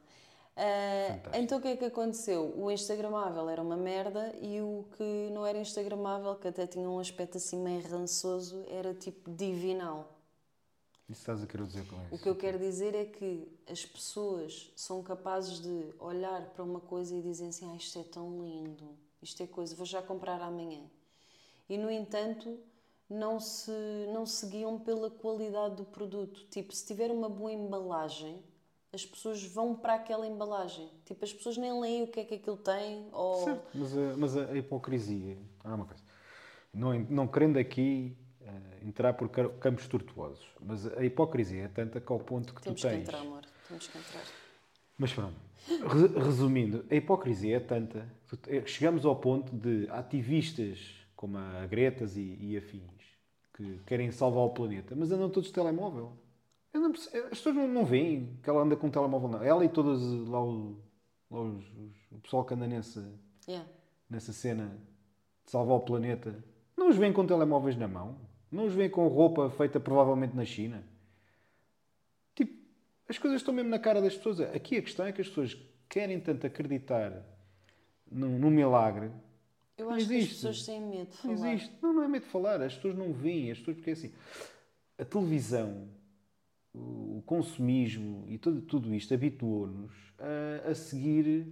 Ah, 0.55 1.07
Fantástico. 1.09 1.35
então 1.43 1.57
o 1.57 1.61
que 1.61 1.67
é 1.67 1.75
que 1.75 1.85
aconteceu? 1.85 2.53
O 2.57 2.71
Instagramável 2.71 3.49
era 3.49 3.61
uma 3.61 3.75
merda 3.75 4.33
e 4.41 4.61
o 4.61 4.85
que 4.95 5.29
não 5.33 5.45
era 5.45 5.57
Instagramável, 5.59 6.33
que 6.35 6.47
até 6.47 6.65
tinha 6.65 6.89
um 6.89 6.99
aspecto 6.99 7.37
assim 7.37 7.61
meio 7.61 7.81
rançoso, 7.89 8.63
era 8.69 8.93
tipo 8.93 9.29
divinal. 9.29 10.16
Isso 11.09 11.21
estás 11.21 11.41
a 11.41 11.47
querer 11.47 11.65
dizer 11.65 11.87
com 11.87 11.95
isso? 12.03 12.15
O 12.15 12.19
que 12.19 12.27
eu 12.27 12.35
quero 12.35 12.59
dizer 12.59 12.93
é 12.93 13.05
que 13.05 13.47
as 13.69 13.85
pessoas 13.85 14.71
são 14.75 15.01
capazes 15.01 15.61
de 15.61 15.93
olhar 15.99 16.49
para 16.49 16.63
uma 16.63 16.81
coisa 16.81 17.15
e 17.15 17.21
dizem 17.21 17.47
assim: 17.47 17.71
ah, 17.71 17.75
isto 17.75 17.97
é 17.97 18.03
tão 18.03 18.43
lindo, 18.43 18.89
isto 19.21 19.41
é 19.41 19.47
coisa, 19.47 19.73
vou 19.73 19.85
já 19.85 20.01
comprar 20.01 20.41
amanhã. 20.41 20.83
E 21.69 21.77
no 21.77 21.89
entanto, 21.89 22.59
não 23.09 23.39
se 23.39 23.71
não 24.13 24.25
se 24.25 24.47
guiam 24.47 24.79
pela 24.79 25.09
qualidade 25.09 25.75
do 25.75 25.85
produto. 25.85 26.45
Tipo, 26.49 26.73
se 26.73 26.85
tiver 26.85 27.09
uma 27.09 27.29
boa 27.29 27.53
embalagem, 27.53 28.43
as 28.91 29.05
pessoas 29.05 29.41
vão 29.45 29.75
para 29.75 29.93
aquela 29.93 30.27
embalagem. 30.27 30.89
Tipo, 31.05 31.23
as 31.23 31.33
pessoas 31.33 31.55
nem 31.57 31.79
leem 31.79 32.03
o 32.03 32.07
que 32.07 32.19
é 32.19 32.25
que 32.25 32.35
aquilo 32.35 32.57
tem 32.57 33.07
ou 33.13 33.45
Certo, 33.45 33.69
mas 33.73 33.97
a, 33.97 34.17
mas 34.17 34.37
a 34.37 34.57
hipocrisia. 34.57 35.37
Ah, 35.63 35.75
uma 35.75 35.85
coisa. 35.85 36.03
Não, 36.73 36.93
não 37.09 37.27
querendo 37.27 37.57
aqui 37.57 38.17
entrar 38.85 39.13
por 39.13 39.29
campos 39.29 39.87
tortuosos, 39.87 40.45
mas 40.61 40.85
a 40.97 41.03
hipocrisia 41.03 41.63
é 41.63 41.67
tanta 41.67 41.99
que 41.99 42.11
ao 42.11 42.19
ponto 42.19 42.53
que 42.53 42.61
temos 42.61 42.79
tu 42.81 42.87
que 42.87 42.93
tens. 42.93 43.01
entrar, 43.07 43.19
amor. 43.19 43.41
Temos 43.67 43.87
que 43.87 43.97
entrar. 43.97 44.23
Mas 44.97 45.13
pronto, 45.13 45.35
Re- 45.67 46.19
resumindo, 46.23 46.85
a 46.89 46.95
hipocrisia 46.95 47.57
é 47.57 47.59
tanta 47.59 48.07
que 48.27 48.55
eh, 48.57 48.63
chegamos 48.65 49.05
ao 49.05 49.15
ponto 49.15 49.55
de 49.55 49.87
ativistas 49.89 50.95
como 51.15 51.37
a 51.37 51.65
Gretas 51.67 52.15
e, 52.15 52.37
e 52.39 52.57
afins 52.57 52.83
que 53.53 53.79
querem 53.85 54.11
salvar 54.11 54.43
o 54.45 54.49
planeta, 54.51 54.95
mas 54.95 55.11
andam 55.11 55.29
todos 55.29 55.47
de 55.49 55.53
telemóvel. 55.53 56.13
Não 56.73 56.91
As 56.91 57.07
pessoas 57.29 57.55
não, 57.55 57.67
não 57.67 57.85
veem 57.85 58.37
que 58.43 58.49
ela 58.49 58.61
anda 58.61 58.75
com 58.75 58.85
um 58.87 58.91
telemóvel, 58.91 59.29
não. 59.29 59.43
Ela 59.43 59.65
e 59.65 59.69
todas 59.69 59.99
eh, 60.01 60.29
lá, 60.29 60.43
o, 60.43 60.77
lá 61.31 61.41
os- 61.41 61.65
os- 61.65 62.11
o 62.11 62.19
pessoal 62.21 62.45
que 62.45 62.53
anda 62.53 62.67
nessa, 62.67 63.03
Yeah. 63.47 63.67
nessa 64.09 64.31
cena 64.33 64.77
de 65.45 65.51
salvar 65.51 65.77
o 65.77 65.81
planeta, 65.81 66.43
não 66.77 66.89
os 66.89 66.95
veem 66.97 67.11
com 67.13 67.25
telemóveis 67.25 67.75
na 67.77 67.87
mão, 67.87 68.17
não 68.51 68.65
os 68.65 68.73
veem 68.73 68.89
com 68.89 69.07
roupa 69.07 69.49
feita 69.49 69.79
provavelmente 69.79 70.35
na 70.35 70.45
China. 70.45 70.83
Tipo, 72.35 72.53
as 73.07 73.17
coisas 73.17 73.41
estão 73.41 73.53
mesmo 73.53 73.69
na 73.69 73.79
cara 73.79 74.01
das 74.01 74.15
pessoas. 74.15 74.41
Aqui 74.41 74.77
a 74.77 74.81
questão 74.81 75.05
é 75.05 75.11
que 75.11 75.21
as 75.21 75.27
pessoas 75.27 75.57
querem 75.89 76.19
tanto 76.19 76.45
acreditar 76.47 77.23
num, 78.09 78.37
num 78.39 78.49
milagre. 78.49 79.11
Eu 79.77 79.85
Não 79.87 79.93
acho 79.93 80.07
que 80.07 80.13
as 80.13 80.17
existe. 80.19 80.35
pessoas 80.35 80.65
têm 80.65 80.81
medo 80.81 81.11
de 81.11 81.27
Não 81.27 81.35
falar. 81.37 81.53
existe. 81.53 81.73
Não, 81.81 81.93
não 81.93 82.03
é 82.03 82.07
medo 82.07 82.23
de 82.23 82.29
falar. 82.31 82.61
As 82.61 82.75
pessoas 82.75 82.95
não 82.95 83.13
veem. 83.13 83.51
As 83.51 83.59
pessoas, 83.59 83.77
porque 83.77 83.89
é 83.91 83.93
assim, 83.93 84.13
a 84.97 85.05
televisão, 85.05 85.87
o 86.73 87.21
consumismo 87.25 88.25
e 88.27 88.37
tudo, 88.37 88.61
tudo 88.61 88.93
isto 88.93 89.13
habituou-nos 89.13 89.91
a, 90.19 90.69
a 90.71 90.75
seguir 90.75 91.47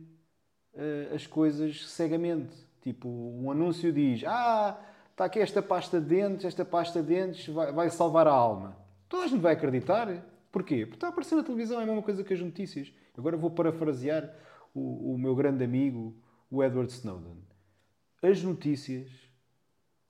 eh, 0.73 1.11
as 1.13 1.27
coisas 1.27 1.87
cegamente. 1.89 2.53
Tipo, 2.81 3.07
um 3.07 3.49
anúncio 3.51 3.91
diz: 3.93 4.23
Ah, 4.25 4.79
está 5.15 5.23
aqui 5.23 5.39
esta 5.39 5.61
pasta 5.61 6.01
de 6.01 6.07
dentes, 6.07 6.43
esta 6.43 6.65
pasta 6.65 7.01
de 7.01 7.07
dentes 7.07 7.47
vai, 7.47 7.71
vai 7.71 7.89
salvar 7.89 8.27
a 8.27 8.31
alma. 8.31 8.77
Toda 9.07 9.23
a 9.23 9.27
gente 9.27 9.39
vai 9.39 9.53
acreditar. 9.53 10.07
Porquê? 10.51 10.85
Porque 10.85 10.97
está 10.97 11.07
a 11.07 11.09
aparecer 11.09 11.35
na 11.35 11.43
televisão, 11.43 11.79
é 11.79 11.83
a 11.83 11.85
mesma 11.85 12.01
coisa 12.01 12.21
que 12.21 12.33
as 12.33 12.41
notícias. 12.41 12.91
Agora 13.17 13.37
vou 13.37 13.49
parafrasear 13.49 14.29
o, 14.73 15.13
o 15.13 15.17
meu 15.17 15.33
grande 15.33 15.63
amigo, 15.63 16.13
o 16.51 16.61
Edward 16.61 16.91
Snowden. 16.91 17.37
As 18.21 18.43
notícias, 18.43 19.09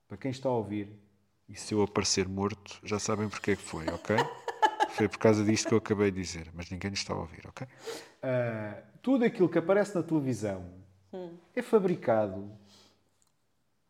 para 0.07 0.17
quem 0.17 0.31
está 0.31 0.49
a 0.49 0.53
ouvir, 0.53 0.99
E 1.47 1.55
se 1.55 1.75
eu 1.75 1.83
aparecer 1.83 2.27
morto, 2.27 2.79
já 2.83 2.97
sabem 2.97 3.29
porque 3.29 3.51
é 3.51 3.55
que 3.55 3.61
foi, 3.61 3.85
ok? 3.87 4.15
Foi 4.89 5.09
por 5.09 5.19
causa 5.19 5.43
disto 5.43 5.67
que 5.67 5.73
eu 5.73 5.77
acabei 5.77 6.09
de 6.09 6.21
dizer, 6.21 6.49
mas 6.53 6.71
ninguém 6.71 6.89
nos 6.89 6.99
está 7.01 7.13
a 7.13 7.17
ouvir, 7.17 7.45
ok? 7.47 7.67
Ah, 8.23 8.81
tudo 9.03 9.25
aquilo 9.25 9.49
que 9.49 9.57
aparece 9.59 9.93
na 9.93 10.01
televisão 10.01 10.63
é 11.53 11.61
fabricado, 11.61 12.49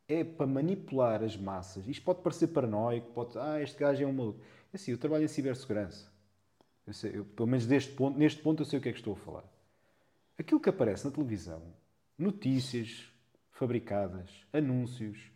é 0.08 0.24
para 0.24 0.45
manipular 0.45 1.24
as 1.24 1.36
massas. 1.36 1.88
Isto 1.88 2.03
pode 2.03 2.22
parecer 2.22 2.47
paranoico, 2.47 3.12
pode 3.12 3.38
ah, 3.38 3.62
este 3.62 3.78
gajo 3.80 4.03
é 4.03 4.08
um 4.08 4.14
maluco. 4.14 4.39
É 4.72 4.76
assim, 4.76 4.91
eu 4.91 4.97
trabalho 4.97 5.24
em 5.24 5.28
cibersegurança. 5.28 6.12
Eu 6.86 6.93
sei- 6.93 7.18
eu, 7.18 7.26
pelo 7.26 7.47
menos 7.47 7.66
deste 7.66 7.91
ponto, 7.93 8.18
neste 8.18 8.41
ponto 8.41 8.62
eu 8.62 8.66
sei 8.66 8.80
o 8.80 8.82
que 8.82 8.89
é 8.89 8.91
que 8.91 8.99
estou 8.99 9.14
a 9.14 9.18
falar. 9.18 9.43
Aquilo 10.38 10.60
que 10.60 10.70
aparece 10.70 11.06
na 11.06 11.12
televisão, 11.12 11.62
notícias 12.18 13.10
fabricadas, 13.51 14.30
anúncios, 14.53 15.32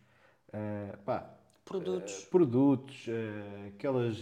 ah, 0.52 0.98
pá, 1.04 1.36
Produtos. 1.64 2.24
eh, 2.24 2.30
produtos, 2.30 3.06
eh, 3.08 3.68
aquelas, 3.74 4.18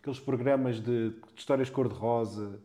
aqueles 0.00 0.18
programas 0.20 0.80
de, 0.80 1.10
de 1.10 1.16
histórias 1.36 1.70
cor-de-rosa, 1.70 2.60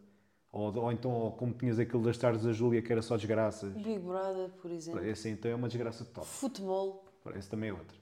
ou, 0.52 0.76
ou 0.76 0.91
então 0.91 1.12
ou 1.12 1.32
como 1.32 1.54
tinhas 1.54 1.80
aquele 1.80 2.04
das 2.04 2.18
tardes 2.18 2.43
da 2.43 2.52
Júlia 2.52 2.82
que 2.82 2.91
era 2.91 3.02
só 3.02 3.16
desgraças. 3.16 3.74
Big 3.74 4.00
Brother, 4.00 4.50
por 4.62 4.72
exemplo. 4.72 5.06
Esse 5.06 5.30
então 5.30 5.52
é 5.52 5.56
uma 5.56 5.68
desgraça 5.68 6.04
total. 6.06 6.26
Futebol. 6.26 7.06
Esse 7.36 7.50
também 7.50 7.70
é 7.70 7.74
outro. 7.74 7.97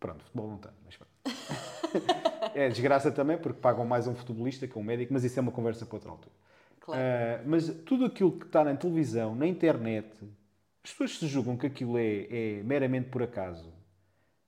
Pronto, 0.00 0.22
futebol 0.24 0.48
não 0.48 0.58
tem, 0.58 0.72
mas 0.84 0.96
pronto. 0.96 1.12
é 2.54 2.68
desgraça 2.68 3.10
também 3.10 3.38
porque 3.38 3.58
pagam 3.60 3.84
mais 3.84 4.06
a 4.06 4.10
um 4.10 4.14
futebolista 4.14 4.66
que 4.66 4.76
a 4.76 4.80
um 4.80 4.84
médico, 4.84 5.12
mas 5.12 5.24
isso 5.24 5.38
é 5.38 5.42
uma 5.42 5.52
conversa 5.52 5.86
para 5.86 5.96
outra 5.96 6.10
altura. 6.10 6.34
Claro. 6.80 7.00
Ah, 7.00 7.42
mas 7.46 7.68
tudo 7.86 8.04
aquilo 8.04 8.32
que 8.32 8.44
está 8.44 8.62
na 8.62 8.76
televisão, 8.76 9.34
na 9.34 9.46
internet, 9.46 10.10
as 10.82 10.90
pessoas 10.90 11.18
se 11.18 11.26
julgam 11.26 11.56
que 11.56 11.66
aquilo 11.66 11.96
é, 11.96 12.26
é 12.58 12.62
meramente 12.62 13.08
por 13.08 13.22
acaso. 13.22 13.72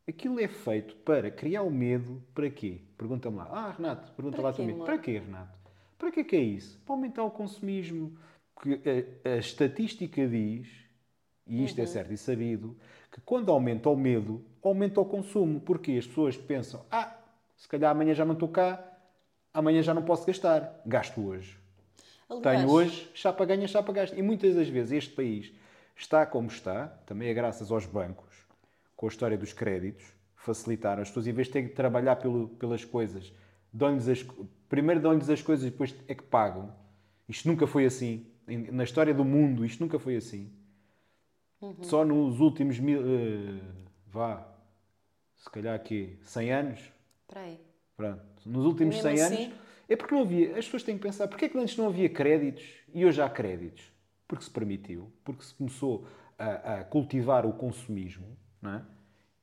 Aquilo 0.07 0.39
é 0.39 0.47
feito 0.47 0.95
para 0.97 1.31
criar 1.31 1.63
o 1.63 1.71
medo 1.71 2.23
para 2.35 2.51
quê? 2.51 2.83
Pergunta-me 2.97 3.39
lá. 3.39 3.49
Ah, 3.51 3.75
Renato, 3.77 4.13
pergunta 4.13 4.37
Para 4.37 4.51
lá 4.51 4.53
também. 4.53 4.79
Para 4.79 4.99
quê, 4.99 5.19
Renato? 5.19 5.56
Para 5.99 6.11
que 6.11 6.21
é 6.21 6.25
que 6.25 6.37
é 6.37 6.41
isso? 6.41 6.79
Para 6.85 6.95
aumentar 6.95 7.25
o 7.25 7.31
consumismo. 7.31 8.17
Porque 8.55 8.81
a, 9.25 9.31
a 9.31 9.37
estatística 9.37 10.27
diz, 10.27 10.69
e 11.47 11.65
isto 11.65 11.79
é 11.81 11.87
certo 11.87 12.13
e 12.13 12.17
sabido, 12.17 12.77
que 13.13 13.21
quando 13.21 13.51
aumenta 13.51 13.89
o 13.91 13.97
medo, 13.97 14.45
aumenta 14.63 15.01
o 15.01 15.05
consumo. 15.05 15.61
Porque 15.61 15.93
as 15.93 16.07
pessoas 16.07 16.37
pensam, 16.37 16.85
ah, 16.91 17.17
se 17.57 17.69
calhar 17.69 17.91
amanhã 17.91 18.15
já 18.15 18.25
não 18.25 18.33
estou 18.35 18.49
cá, 18.49 18.83
amanhã 19.53 19.83
já 19.83 19.93
não 19.95 20.03
posso 20.03 20.27
gastar. 20.27 20.81
Gasto 20.87 21.21
hoje. 21.21 21.59
Aliás, 22.29 22.59
Tenho 22.61 22.71
hoje, 22.71 23.11
chapa 23.15 23.45
ganha, 23.45 23.69
chapa 23.69 23.93
gasta. 23.93 24.17
E 24.17 24.23
muitas 24.23 24.55
das 24.55 24.69
vezes 24.69 24.93
este 24.93 25.15
país 25.15 25.53
está 25.95 26.27
como 26.27 26.49
está, 26.49 26.89
também 27.07 27.29
é 27.29 27.35
graças 27.35 27.71
aos 27.71 27.87
bancos, 27.87 28.35
com 28.97 29.07
a 29.07 29.09
história 29.09 29.39
dos 29.39 29.53
créditos, 29.53 30.05
facilitaram. 30.35 31.03
As 31.03 31.09
pessoas, 31.09 31.27
em 31.27 31.33
vez 31.33 31.47
de 31.47 31.53
terem 31.53 31.69
que 31.69 31.75
trabalhar 31.75 32.17
pelo- 32.17 32.49
pelas 32.49 32.85
coisas, 32.85 33.33
dão-lhes 33.73 34.27
primeiro 34.69 35.01
dão-lhes 35.01 35.29
as 35.31 35.43
coisas 35.43 35.67
e 35.67 35.71
depois 35.71 35.95
é 36.09 36.15
que 36.15 36.23
pagam. 36.23 36.73
Isto 37.29 37.49
nunca 37.49 37.67
foi 37.67 37.85
assim. 37.87 38.27
Na 38.73 38.85
história 38.85 39.13
do 39.13 39.25
mundo, 39.25 39.65
isto 39.65 39.81
nunca 39.83 39.99
foi 39.99 40.17
assim. 40.17 40.53
Só 41.83 42.05
nos 42.05 42.39
últimos 42.41 42.79
mil. 42.79 43.01
eh, 43.03 43.61
vá, 44.07 44.47
se 45.37 45.51
calhar 45.51 45.75
aqui, 45.75 46.19
100 46.23 46.53
anos, 46.53 46.81
Espera 47.29 47.45
aí. 47.47 47.61
Pronto. 47.97 48.23
Nos 48.45 48.65
últimos 48.65 48.95
Mesmo 48.97 49.11
100 49.17 49.21
assim? 49.23 49.45
anos. 49.47 49.59
É 49.89 49.97
porque 49.97 50.15
não 50.15 50.23
havia. 50.23 50.51
As 50.51 50.65
pessoas 50.65 50.83
têm 50.85 50.97
que 50.97 51.03
pensar. 51.03 51.27
Porquê 51.29 51.47
é 51.47 51.49
que 51.49 51.59
antes 51.59 51.77
não 51.77 51.87
havia 51.89 52.09
créditos 52.09 52.65
e 52.95 53.05
hoje 53.05 53.21
há 53.21 53.29
créditos? 53.29 53.85
Porque 54.29 54.45
se 54.45 54.51
permitiu. 54.51 55.11
Porque 55.25 55.43
se 55.43 55.55
começou 55.55 56.07
a, 56.39 56.81
a 56.81 56.85
cultivar 56.85 57.47
o 57.47 57.53
consumismo. 57.53 58.37
Não 58.61 58.75
é? 58.75 58.83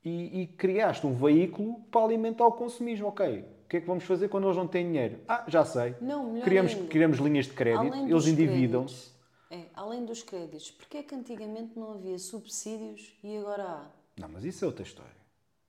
e, 0.05 0.41
e 0.41 0.47
criaste 0.47 1.05
um 1.07 1.13
veículo 1.13 1.79
para 1.91 2.05
alimentar 2.05 2.45
o 2.45 2.51
consumismo. 2.51 3.07
Ok. 3.07 3.45
O 3.73 3.75
que 3.75 3.77
é 3.77 3.81
que 3.81 3.87
vamos 3.87 4.03
fazer 4.03 4.29
quando 4.29 4.43
eles 4.45 4.55
não 4.55 4.67
têm 4.67 4.85
dinheiro? 4.85 5.17
Ah, 5.27 5.45
já 5.47 5.65
sei. 5.65 5.95
Não, 5.99 6.39
criamos, 6.41 6.73
ainda. 6.73 6.87
criamos 6.89 7.17
linhas 7.17 7.47
de 7.47 7.53
crédito. 7.53 7.91
Além 7.91 8.07
Eles 8.07 8.27
endividam-se. 8.27 9.09
É, 9.49 9.61
além 9.73 10.05
dos 10.05 10.21
créditos, 10.21 10.69
porque 10.69 10.97
é 10.97 11.01
que 11.01 11.15
antigamente 11.15 11.71
não 11.75 11.93
havia 11.93 12.19
subsídios 12.19 13.17
e 13.23 13.35
agora 13.35 13.63
há? 13.63 13.85
Não, 14.21 14.29
mas 14.29 14.45
isso 14.45 14.63
é 14.63 14.67
outra 14.67 14.83
história. 14.83 15.11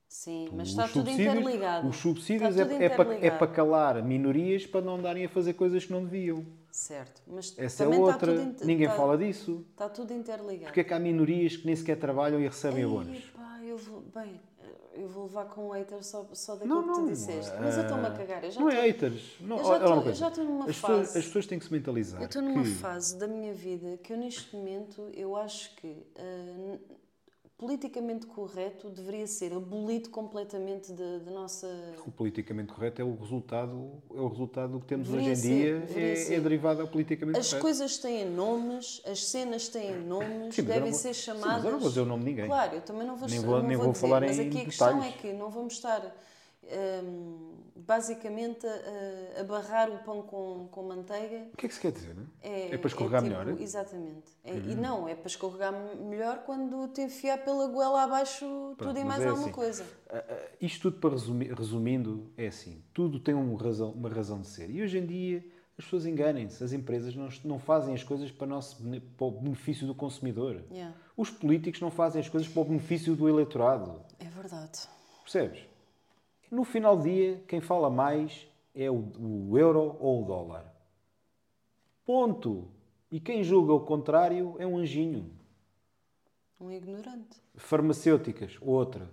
Sim, 0.06 0.50
mas 0.52 0.68
está 0.68 0.86
tudo 0.86 1.08
interligado. 1.08 1.88
Os 1.88 1.96
subsídios 1.96 2.58
é, 2.58 2.84
é 2.84 2.88
para, 2.90 3.14
é 3.14 3.30
para 3.30 3.46
calar 3.46 4.02
minorias 4.02 4.66
para 4.66 4.82
não 4.82 5.00
darem 5.00 5.24
a 5.24 5.28
fazer 5.30 5.54
coisas 5.54 5.86
que 5.86 5.90
não 5.92 6.04
deviam. 6.04 6.44
Certo, 6.70 7.22
mas 7.26 7.54
Essa 7.56 7.84
é 7.84 7.88
outra. 7.88 8.34
inter- 8.34 8.66
Ninguém 8.66 8.84
está- 8.86 8.96
fala 8.98 9.16
disso. 9.16 9.64
Está 9.70 9.88
tudo 9.88 10.12
interligado. 10.12 10.66
Porque 10.66 10.80
é 10.80 10.84
que 10.84 10.92
há 10.92 10.98
minorias 10.98 11.56
que 11.56 11.64
nem 11.64 11.74
sequer 11.74 11.96
trabalham 11.98 12.38
e 12.38 12.44
recebem 12.44 12.80
Ei, 12.80 12.84
abonos? 12.84 13.18
pá, 13.34 13.60
eu 13.64 13.78
vou, 13.78 14.02
bem, 14.14 14.38
eu 14.96 15.08
vou 15.08 15.24
levar 15.24 15.44
com 15.46 15.68
um 15.68 15.70
hater 15.72 16.02
só, 16.04 16.26
só 16.32 16.54
daquilo 16.54 16.82
Não, 16.82 16.94
que 16.94 17.00
tu 17.00 17.06
disseste. 17.08 17.52
Mas 17.60 17.76
eu 17.76 17.82
estou-me 17.82 18.06
a 18.06 18.10
cagar. 18.10 18.44
Eu 18.44 18.50
já 18.50 18.60
não 18.60 18.68
estou- 18.68 18.82
é 18.82 18.86
haters. 18.86 19.22
Não, 19.40 19.58
eu 19.58 19.64
já 19.64 19.76
estou- 19.76 20.28
estou 20.28 20.44
numa 20.44 20.64
as 20.66 20.76
pessoas, 20.80 21.06
fase- 21.08 21.18
as 21.18 21.24
pessoas 21.26 21.46
têm 21.46 21.58
que 21.58 21.64
se 21.64 21.72
mentalizar. 21.72 22.20
Eu 22.20 22.26
estou 22.26 22.42
numa 22.42 22.62
que 22.62 22.70
fase 22.74 23.18
da 23.18 23.26
minha 23.26 23.52
vida 23.52 23.96
que 24.02 24.12
eu 24.12 24.16
neste 24.16 24.54
momento 24.56 25.08
eu 25.14 25.36
acho 25.36 25.74
que 25.76 25.88
n- 26.18 26.80
politicamente 27.56 28.26
correto 28.26 28.90
deveria 28.90 29.26
ser 29.26 29.52
abolido 29.52 30.10
completamente 30.10 30.92
da 30.92 31.30
nossa. 31.30 31.68
o 32.04 32.10
politicamente 32.10 32.72
correto 32.72 33.00
é 33.00 33.04
o 33.04 33.14
resultado, 33.14 33.92
é 34.14 34.20
o 34.20 34.26
resultado 34.28 34.72
do 34.72 34.80
que 34.80 34.86
temos 34.86 35.08
Deveria 35.08 35.32
hoje 35.32 35.40
em 35.40 35.42
ser, 35.42 35.86
dia, 35.86 36.00
é, 36.32 36.34
é 36.34 36.40
derivado 36.40 36.80
ao 36.82 36.88
politicamente 36.88 37.38
As 37.38 37.46
correto. 37.48 37.62
coisas 37.62 37.98
têm 37.98 38.28
nomes, 38.28 39.00
as 39.06 39.24
cenas 39.24 39.68
têm 39.68 39.96
nomes, 40.02 40.54
Sim, 40.56 40.62
devem 40.64 40.80
não 40.82 40.90
vou- 40.90 40.98
ser 40.98 41.14
sim, 41.14 41.30
mas 41.30 41.40
chamadas. 41.40 41.64
eu 41.64 41.70
não 41.72 41.78
vou 41.78 41.88
dizer 41.88 42.00
o 42.00 42.06
nome 42.06 42.24
de 42.24 42.30
ninguém. 42.30 42.46
Claro, 42.46 42.74
eu 42.74 42.82
também 42.82 43.06
não 43.06 43.16
vou, 43.16 43.28
Nem 43.28 43.38
não 43.40 43.46
vou- 43.46 43.62
nem 43.62 43.76
vou 43.76 43.92
dizer, 43.92 44.00
falar 44.00 44.20
mas 44.20 44.38
em 44.38 44.48
aqui 44.48 44.60
a 44.60 44.64
questão 44.64 45.02
é 45.02 45.12
que 45.12 45.32
não 45.32 45.48
vamos 45.50 45.74
estar 45.74 46.14
hum, 47.04 47.50
basicamente 47.76 48.66
a, 48.66 49.40
a 49.40 49.44
barrar 49.44 49.90
o 49.90 49.98
pão 49.98 50.22
com, 50.22 50.68
com 50.70 50.82
manteiga. 50.84 51.48
O 51.52 51.56
que 51.56 51.66
é 51.66 51.68
que 51.68 51.74
se 51.74 51.80
quer 51.80 51.92
dizer? 51.92 52.14
Né? 52.14 52.24
É, 52.42 52.76
para 52.78 52.88
escorregar 52.88 53.22
tipo- 53.22 53.36
melhor? 53.36 53.48
Uhum. 53.54 53.62
Exatamente. 53.62 54.32
É- 54.44 54.54
E 54.56 54.74
não, 54.74 55.08
é 55.08 55.14
para 55.14 55.26
escorregar 55.26 55.72
melhor 55.96 56.38
quando 56.46 56.88
te 56.88 57.02
enfiar 57.02 57.38
pela 57.44 57.66
goela 57.68 58.04
abaixo 58.04 58.74
tudo 58.78 58.98
e 58.98 59.04
mais 59.04 59.22
é 59.22 59.26
alguma 59.28 59.44
assim. 59.46 59.52
coisa. 59.54 59.84
Ah, 60.08 60.24
ah, 60.28 60.48
Isto 60.60 60.90
tudo 60.90 61.00
para 61.00 61.10
resumir, 61.10 61.52
resumindo, 61.52 62.30
é 62.36 62.46
assim: 62.46 62.82
tudo 62.94 63.18
tem 63.20 63.34
um 63.34 63.54
razão- 63.56 63.90
uma 63.92 64.08
razão 64.08 64.40
de 64.40 64.46
ser. 64.48 64.70
E 64.70 64.82
hoje 64.82 64.98
em 64.98 65.06
dia 65.06 65.44
as 65.76 65.84
pessoas 65.84 66.06
enganem-se, 66.06 66.62
as 66.62 66.72
empresas 66.72 67.16
não, 67.16 67.28
não 67.44 67.58
fazem 67.58 67.92
as 67.94 68.04
coisas 68.04 68.30
para, 68.30 68.44
o 68.46 68.48
nosso, 68.48 68.76
para 69.16 69.26
o 69.26 69.30
benefício 69.32 69.84
do 69.88 69.94
consumidor. 69.94 70.62
Yeah. 70.70 70.94
Os 71.16 71.30
políticos 71.30 71.80
não 71.80 71.90
fazem 71.90 72.20
as 72.20 72.28
coisas 72.28 72.48
para 72.48 72.62
o 72.62 72.64
benefício 72.64 73.16
do 73.16 73.28
eleitorado. 73.28 74.00
É 74.20 74.24
verdade. 74.26 74.82
Percebes? 75.24 75.64
No 76.54 76.62
final 76.62 76.96
do 76.96 77.02
dia, 77.02 77.42
quem 77.48 77.60
fala 77.60 77.90
mais 77.90 78.46
é 78.72 78.88
o, 78.88 79.10
o 79.18 79.58
euro 79.58 79.96
ou 79.98 80.22
o 80.22 80.24
dólar. 80.24 80.72
Ponto. 82.06 82.68
E 83.10 83.18
quem 83.18 83.42
julga 83.42 83.72
o 83.72 83.80
contrário 83.80 84.54
é 84.60 84.64
um 84.64 84.78
anjinho. 84.78 85.36
Um 86.60 86.70
ignorante. 86.70 87.42
Farmacêuticas, 87.56 88.56
outra. 88.60 89.10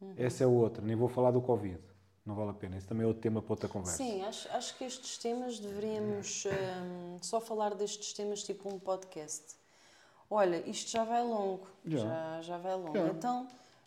Uhum. 0.00 0.14
Essa 0.16 0.42
é 0.42 0.46
outra. 0.48 0.84
Nem 0.84 0.96
vou 0.96 1.08
falar 1.08 1.30
do 1.30 1.40
Covid. 1.40 1.80
Não 2.24 2.34
vale 2.34 2.50
a 2.50 2.54
pena. 2.54 2.76
Esse 2.76 2.88
também 2.88 3.04
é 3.04 3.06
outro 3.06 3.22
tema 3.22 3.40
para 3.40 3.52
outra 3.52 3.68
conversa. 3.68 3.96
Sim, 3.96 4.24
acho, 4.24 4.48
acho 4.48 4.76
que 4.76 4.82
estes 4.82 5.16
temas 5.18 5.60
deveríamos 5.60 6.46
hum, 6.46 7.18
só 7.22 7.40
falar 7.40 7.76
destes 7.76 8.12
temas 8.12 8.42
tipo 8.42 8.68
um 8.68 8.80
podcast. 8.80 9.54
Olha, 10.28 10.68
isto 10.68 10.90
já 10.90 11.04
vai 11.04 11.22
longo. 11.22 11.68
Já. 11.84 11.98
Já, 11.98 12.42
já 12.42 12.58
vai 12.58 12.74
longo. 12.74 12.92
Já. 12.92 13.06
Então 13.06 13.46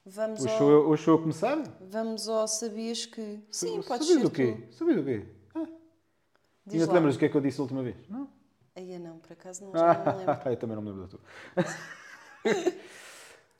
vamos 0.09 0.43
Hoje 0.43 0.53
ao, 0.55 0.69
eu, 0.69 0.89
hoje 0.89 1.03
sou 1.03 1.13
eu 1.13 1.17
a 1.19 1.21
começar? 1.21 1.63
vamos 1.81 2.27
ao 2.27 2.47
sabias 2.47 3.05
que. 3.05 3.39
Sim, 3.51 3.81
pode 3.81 4.05
Sabias 4.05 4.21
ser 4.21 4.25
o 4.27 4.31
quê? 4.31 4.57
tu. 4.69 4.75
Sabias 4.75 4.99
o 5.01 5.03
quê? 5.03 5.25
Ah, 5.55 5.65
Diz 6.65 6.73
ainda 6.81 6.87
te 6.87 6.93
lembras 6.95 7.15
do 7.15 7.19
que 7.19 7.25
é 7.25 7.29
que 7.29 7.35
eu 7.37 7.41
disse 7.41 7.59
a 7.59 7.63
última 7.63 7.83
vez? 7.83 7.95
Não? 8.09 8.29
Aí 8.75 8.93
eu 8.93 8.99
não, 8.99 9.17
por 9.19 9.33
acaso 9.33 9.65
não, 9.65 9.71
já 9.73 9.93
não 9.93 10.11
me 10.13 10.19
lembro. 10.25 10.49
eu 10.51 10.57
também 10.57 10.75
não 10.75 10.83
me 10.83 10.89
lembro 10.89 11.03
da 11.03 11.09
tua. 11.09 11.19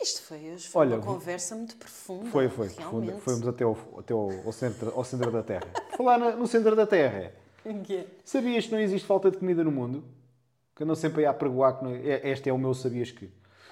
Isto 0.02 0.22
foi 0.24 0.52
hoje, 0.54 0.68
foi 0.70 0.80
Olha, 0.82 0.96
uma 0.96 1.06
conversa 1.06 1.56
muito 1.56 1.76
profunda. 1.76 2.30
Foi, 2.30 2.48
foi. 2.48 2.68
Realmente. 2.70 3.12
Profunda. 3.12 3.22
Fomos 3.22 3.48
até, 3.50 3.64
ao, 3.66 3.78
até 4.00 4.14
ao, 4.14 4.32
ao 4.46 4.52
centro, 4.54 4.92
ao 4.96 5.04
centro 5.04 5.30
da 5.32 5.44
Terra. 5.44 5.68
Falar 5.98 6.18
no 6.38 6.48
centro 6.48 6.74
da 6.76 6.88
Terra. 6.88 7.34
É? 7.66 8.06
Sabias 8.24 8.66
que 8.66 8.72
não 8.72 8.80
existe 8.80 9.06
falta 9.06 9.30
de 9.30 9.38
comida 9.38 9.62
no 9.62 9.72
mundo? 9.72 10.06
Que 10.74 10.84
andam 10.84 10.96
sempre 10.96 11.22
aí 11.22 11.26
a 11.26 11.34
pregoar 11.34 11.78
que 11.78 11.84
não, 11.84 11.92
é- 11.94 12.30
este 12.30 12.50
é 12.50 12.54
o 12.54 12.58
meu 12.58 12.74
sabias 12.74 13.12
que. 13.12 13.30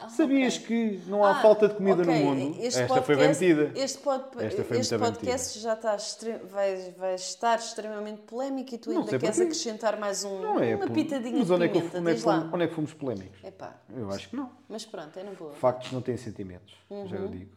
Sabias 0.10 0.58
que 0.60 1.02
não 1.08 1.24
há 1.24 1.32
Ah, 1.32 1.42
falta 1.42 1.68
de 1.68 1.74
comida 1.76 2.02
ok, 2.04 2.14
no 2.24 2.36
mundo? 2.36 2.56
este 2.62 2.82
Esta 2.82 3.02
foi 3.02 3.16
podcast- 3.16 3.40
bem 3.46 3.56
metida. 3.56 3.80
Este, 3.80 3.98
pod- 4.00 4.24
Esta 4.44 4.64
foi 4.64 4.78
este 4.78 4.98
podcast 4.98 5.60
já 5.60 5.74
está 5.74 5.96
extre- 5.96 6.38
vai, 6.52 6.92
vai 6.92 7.16
estar 7.16 7.58
extremamente 7.58 8.22
polémico 8.22 8.76
e 8.76 8.78
tu 8.78 8.92
Não 8.92 9.00
ainda 9.02 9.18
queres 9.18 9.36
porquê. 9.36 9.42
acrescentar 9.44 10.00
mais 10.00 10.24
um, 10.24 10.40
Não 10.40 10.60
é, 10.60 10.76
uma 10.76 10.88
pitadinha 10.90 11.38
Mas 11.40 11.48
de 11.48 11.54
onde 11.54 11.66
é, 11.66 11.68
que, 11.68 11.80
pimenta, 11.82 11.98
onde, 12.00 12.12
é 12.12 12.16
fomos, 12.18 12.54
onde 12.54 12.64
é 12.64 12.68
que 12.68 12.74
fomos 12.76 12.94
polémicos? 12.94 13.44
Epá, 13.44 13.76
Eu 13.96 14.10
acho 14.12 14.30
que 14.30 14.36
não. 14.36 14.52
mas 14.70 14.86
pronto, 14.86 15.18
é 15.18 15.24
na 15.24 15.32
boa. 15.32 15.54
Factos 15.54 15.92
não 15.92 16.02
têm 16.02 16.16
sentimentos, 16.16 16.76
já 16.90 16.96
Uhum. 16.96 17.24
eu 17.24 17.28
digo. 17.30 17.52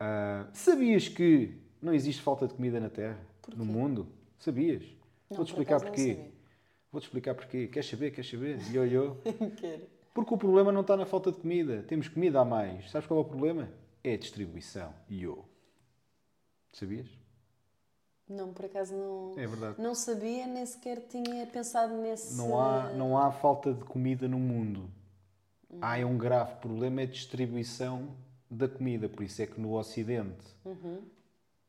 Ah, 0.00 0.46
sabias 0.52 1.06
que 1.08 1.56
não 1.80 1.94
existe 1.94 2.20
falta 2.22 2.48
de 2.48 2.54
comida 2.54 2.80
na 2.80 2.90
Terra? 2.90 3.18
No 3.56 3.64
mundo? 3.64 4.08
Sabias? 4.38 4.82
Vou-te 5.30 5.50
explicar 5.50 5.80
porquê. 5.80 6.18
Vou-te 6.90 7.04
explicar 7.04 7.34
porquê. 7.34 7.68
Queres 7.68 7.88
saber? 7.88 8.10
Queres 8.10 8.28
saber? 8.30 8.58
Yo, 8.72 8.84
yo. 8.84 9.16
Quero. 9.58 9.91
Porque 10.14 10.34
o 10.34 10.38
problema 10.38 10.70
não 10.70 10.82
está 10.82 10.96
na 10.96 11.06
falta 11.06 11.32
de 11.32 11.38
comida. 11.38 11.82
Temos 11.84 12.08
comida 12.08 12.40
a 12.40 12.44
mais. 12.44 12.90
Sabes 12.90 13.06
qual 13.08 13.20
é 13.20 13.22
o 13.22 13.26
problema? 13.26 13.68
É 14.04 14.14
a 14.14 14.18
distribuição. 14.18 14.92
Yo. 15.10 15.44
Sabias? 16.72 17.08
Não, 18.28 18.52
por 18.52 18.64
acaso 18.64 18.94
não, 18.94 19.34
É 19.38 19.46
verdade. 19.46 19.80
não 19.80 19.94
sabia, 19.94 20.46
nem 20.46 20.64
sequer 20.64 21.00
tinha 21.08 21.46
pensado 21.46 21.94
nesse. 21.96 22.36
Não 22.36 22.58
há, 22.58 22.90
não 22.92 23.18
há 23.18 23.30
falta 23.30 23.74
de 23.74 23.84
comida 23.84 24.26
no 24.28 24.38
mundo. 24.38 24.88
Há 25.80 25.96
um 26.06 26.16
grave 26.18 26.56
problema 26.56 27.00
é 27.00 27.04
a 27.04 27.06
distribuição 27.06 28.14
da 28.50 28.68
comida. 28.68 29.08
Por 29.08 29.22
isso 29.22 29.40
é 29.42 29.46
que 29.46 29.60
no 29.60 29.72
Ocidente 29.74 30.44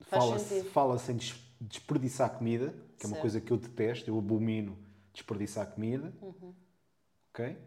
Faz 0.01 0.23
fala-se 0.25 0.63
fala 0.65 1.01
em 1.09 1.15
des- 1.15 1.35
desperdiçar 1.59 2.37
comida, 2.37 2.73
que 2.97 3.05
é 3.05 3.07
uma 3.07 3.17
coisa 3.17 3.39
que 3.39 3.51
eu 3.51 3.57
detesto, 3.57 4.09
eu 4.09 4.17
abomino 4.17 4.77
desperdiçar 5.13 5.65
comida. 5.71 6.13
Uhum. 6.21 6.53
Ok? 7.33 7.57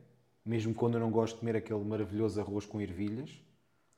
Mesmo 0.47 0.72
quando 0.72 0.94
eu 0.94 1.01
não 1.01 1.11
gosto 1.11 1.34
de 1.34 1.40
comer 1.40 1.57
aquele 1.57 1.84
maravilhoso 1.84 2.40
arroz 2.40 2.64
com 2.64 2.80
ervilhas, 2.80 3.30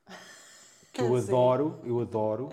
que 0.92 1.02
eu 1.02 1.14
Sim. 1.20 1.28
adoro, 1.28 1.78
eu 1.84 2.00
adoro. 2.00 2.48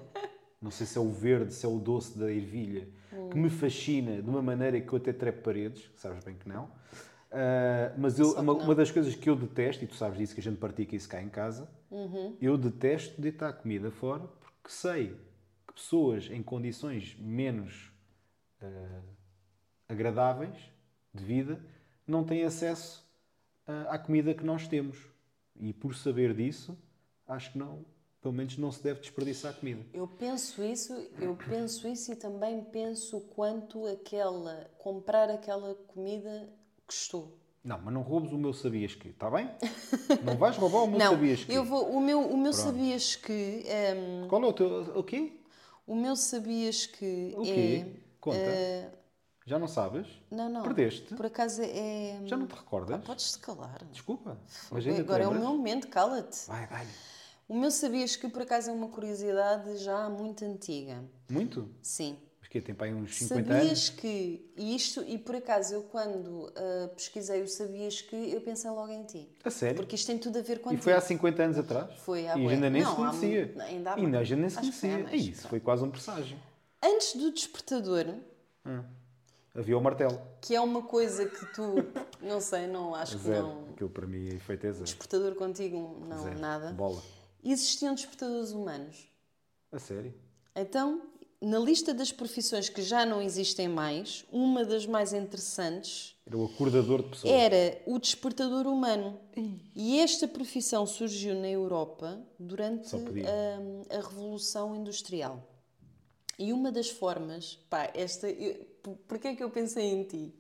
Não 0.62 0.70
sei 0.72 0.86
se 0.86 0.98
é 0.98 1.02
o 1.02 1.10
verde, 1.12 1.54
se 1.54 1.66
é 1.66 1.70
o 1.70 1.80
doce 1.80 2.18
da 2.18 2.32
ervilha, 2.32 2.88
que 3.32 3.38
Hum. 3.38 3.42
me 3.44 3.50
fascina 3.50 4.22
de 4.22 4.30
uma 4.30 4.42
maneira 4.42 4.80
que 4.82 4.92
eu 4.92 4.98
até 4.98 5.14
trepo 5.14 5.44
paredes, 5.44 5.90
sabes 5.96 6.24
bem 6.24 6.36
que 6.36 6.48
não. 6.50 6.70
Ah, 7.32 7.94
mas 7.98 8.20
eu- 8.20 8.34
que 8.34 8.40
uma, 8.42 8.54
não. 8.54 8.62
uma 8.64 8.76
das 8.76 8.92
coisas 8.92 9.16
que 9.16 9.30
eu 9.30 9.36
detesto, 9.36 9.84
e 9.84 9.88
tu 9.88 9.96
sabes 9.96 10.18
disso 10.18 10.34
que 10.34 10.40
a 10.42 10.44
gente 10.44 10.58
pratica 10.58 10.96
isso 10.96 11.08
cá 11.08 11.22
em 11.22 11.30
casa, 11.30 11.70
Uhum. 11.92 12.36
eu 12.42 12.58
detesto 12.58 13.22
deitar 13.22 13.54
comida 13.54 13.92
fora 13.92 14.28
porque 14.28 14.70
sei 14.70 15.16
que 15.68 15.74
pessoas 15.74 16.30
em 16.32 16.42
condições 16.44 17.16
menos 17.20 17.92
ah, 18.62 19.02
agradáveis 19.88 20.56
de 21.14 21.24
vida 21.24 21.60
não 22.08 22.24
têm 22.24 22.44
acesso 22.44 23.06
à 23.90 23.98
comida 23.98 24.34
que 24.34 24.44
nós 24.44 24.68
temos. 24.68 24.98
E 25.58 25.72
por 25.74 25.96
saber 25.96 26.34
disso, 26.34 26.78
acho 27.28 27.52
que 27.54 27.58
não 27.58 27.86
pelo 28.22 28.34
menos 28.34 28.58
não 28.58 28.72
se 28.72 28.82
deve 28.82 29.02
desperdiçar 29.02 29.54
comida. 29.54 29.86
Eu 29.94 30.08
penso 30.08 30.64
isso, 30.64 30.92
eu 31.22 31.38
penso 31.48 31.88
isso 31.88 32.12
e 32.12 32.16
também 32.16 32.60
penso 32.64 33.22
quanto 33.36 33.86
aquela 33.86 34.68
comprar 34.80 35.30
aquela 35.30 35.76
comida 35.76 36.50
custou. 36.88 37.38
Não, 37.64 37.80
mas 37.80 37.94
não 37.94 38.02
roubes 38.02 38.32
o 38.32 38.38
meu 38.38 38.52
sabias 38.52 38.96
que, 38.96 39.10
está 39.10 39.30
bem? 39.30 39.48
Não 40.24 40.36
vais 40.38 40.58
roubar 40.58 40.84
o 40.84 40.88
meu 40.88 40.98
Não, 41.00 41.12
sabias 41.12 41.44
que. 41.44 41.54
eu 41.54 41.64
vou, 41.64 41.88
o 41.92 42.00
meu, 42.02 42.20
o 42.20 42.36
meu 42.36 42.52
Pronto. 42.52 42.64
sabias 42.66 43.16
que 43.16 43.64
ehm, 43.68 44.28
Qual 44.28 44.44
é 44.44 44.48
o 44.48 44.54
teu. 44.54 44.68
O 44.98 45.04
quê? 45.04 45.34
o 45.86 45.96
meu 45.96 46.16
sabias 46.16 46.88
que 46.88 47.32
O 47.38 47.44
quê? 47.44 47.86
é 47.86 48.00
Conta. 48.20 48.38
eh, 48.38 48.90
Já 49.48 49.60
não 49.60 49.68
sabes? 49.68 50.08
não, 50.32 50.50
não. 50.50 50.64
Perdeste? 50.64 51.14
Por 51.14 51.28
acaso 51.28 51.62
é 51.64 52.20
Já 52.26 52.36
não 52.36 52.48
te 52.48 52.56
recordas? 52.56 53.04
Podes-te 53.04 53.38
calar. 53.40 53.84
Desculpa. 53.92 54.40
Mas 54.72 54.88
ainda 54.88 55.02
Agora 55.02 55.24
é 55.24 55.28
o 55.28 55.34
meu 55.34 55.50
momento, 55.50 55.88
cala-te. 55.88 56.48
Vai, 56.48 56.66
vai. 56.66 56.88
O 57.48 57.56
meu 57.56 57.70
sabias 57.70 58.16
que 58.16 58.28
por 58.28 58.42
acaso 58.42 58.72
é 58.72 58.74
uma 58.74 58.88
curiosidade 58.90 59.78
já 59.78 60.10
muito 60.10 60.44
antiga. 60.44 61.04
Muito? 61.30 61.70
Sim. 61.80 62.18
Mas 62.40 62.50
que 62.50 62.60
tem 62.60 62.74
para 62.74 62.88
aí 62.88 62.94
uns 62.96 63.16
50 63.18 63.44
Sabias 63.54 63.68
anos? 63.68 63.90
que 63.90 64.52
e 64.58 64.76
isto 64.76 65.04
e 65.04 65.16
por 65.20 65.36
acaso 65.36 65.76
eu 65.76 65.84
quando 65.84 66.52
ah, 66.56 66.88
pesquisei 66.96 67.44
o 67.44 67.48
sabias 67.48 68.02
que 68.02 68.16
eu 68.32 68.42
pensei 68.42 68.72
logo 68.72 68.92
em 68.92 69.04
ti. 69.04 69.30
A 69.44 69.52
sério? 69.52 69.76
Porque 69.76 69.94
isto 69.96 70.08
tem 70.08 70.18
tudo 70.18 70.40
a 70.40 70.42
ver 70.42 70.58
E 70.58 70.60
contigo. 70.60 70.82
foi 70.82 70.94
há 70.94 71.02
50 71.02 71.44
anos 71.44 71.58
atrás? 71.60 71.94
Foi 72.00 72.28
há 72.28 72.36
E 72.36 72.48
ainda 72.50 72.68
nem 72.68 72.82
se 72.82 72.88
Não, 72.88 72.94
há 72.94 73.10
conhecia. 73.12 73.46
muito- 73.46 73.62
ainda 73.62 73.94
há 73.94 74.00
e 74.00 74.06
ainda 74.06 74.36
nem 74.38 74.50
se 74.50 74.56
que 74.56 74.60
há 74.60 74.62
conhecia. 74.62 75.08
É 75.12 75.16
isso, 75.16 75.48
foi 75.48 75.60
quase 75.60 75.84
um 75.84 75.92
presságio. 75.92 76.36
Antes 76.84 77.16
do 77.16 77.32
despertador, 77.32 78.06
Havia 79.56 79.78
o 79.78 79.82
martelo. 79.82 80.20
que 80.42 80.54
é 80.56 80.60
uma 80.62 80.82
coisa 80.84 81.26
que 81.26 81.46
tu 81.54 81.76
não 82.22 82.42
sei, 82.42 82.68
não 82.68 82.94
acho 82.94 83.18
que 83.18 83.24
Zero. 83.24 83.48
não 83.48 83.70
Aquilo 83.70 83.90
para 83.90 84.06
mim 84.06 84.28
é 84.36 84.40
feito 84.40 84.68
é 84.68 84.72
zero. 84.72 84.84
despertador 84.84 85.36
contigo 85.36 85.98
não 86.08 86.24
Zero. 86.24 86.40
nada. 86.40 86.72
Bola. 86.74 87.02
Existiam 87.44 87.94
despertadores 87.96 88.52
humanos. 88.52 89.08
A 89.72 89.80
sério? 89.80 90.14
Então, 90.56 91.02
na 91.42 91.60
lista 91.60 91.94
das 91.94 92.12
profissões 92.12 92.68
que 92.70 92.82
já 92.82 93.06
não 93.06 93.22
existem 93.22 93.68
mais, 93.68 94.26
uma 94.32 94.66
das 94.66 94.86
mais 94.86 95.14
interessantes 95.14 96.16
Era 96.26 96.38
o 96.38 96.46
acordador 96.46 97.04
de 97.04 97.10
pessoas. 97.10 97.34
era 97.34 97.82
o 97.86 98.00
despertador 98.00 98.66
humano. 98.68 99.20
E 99.76 100.00
esta 100.00 100.28
profissão 100.28 100.86
surgiu 100.86 101.36
na 101.36 101.48
Europa 101.50 102.20
durante 102.40 102.90
Só 102.90 102.98
podia. 103.00 103.26
a, 103.30 103.96
a 103.98 104.02
Revolução 104.02 104.76
Industrial. 104.76 105.42
E 106.38 106.52
uma 106.52 106.72
das 106.72 106.90
formas, 106.90 107.58
pá, 107.70 107.90
esta, 107.94 108.30
eu, 108.30 108.66
porquê 109.08 109.30
é 109.30 109.36
que 109.36 109.44
eu 109.44 109.50
pensei 109.50 109.86
em 109.92 110.04
ti? 110.04 110.34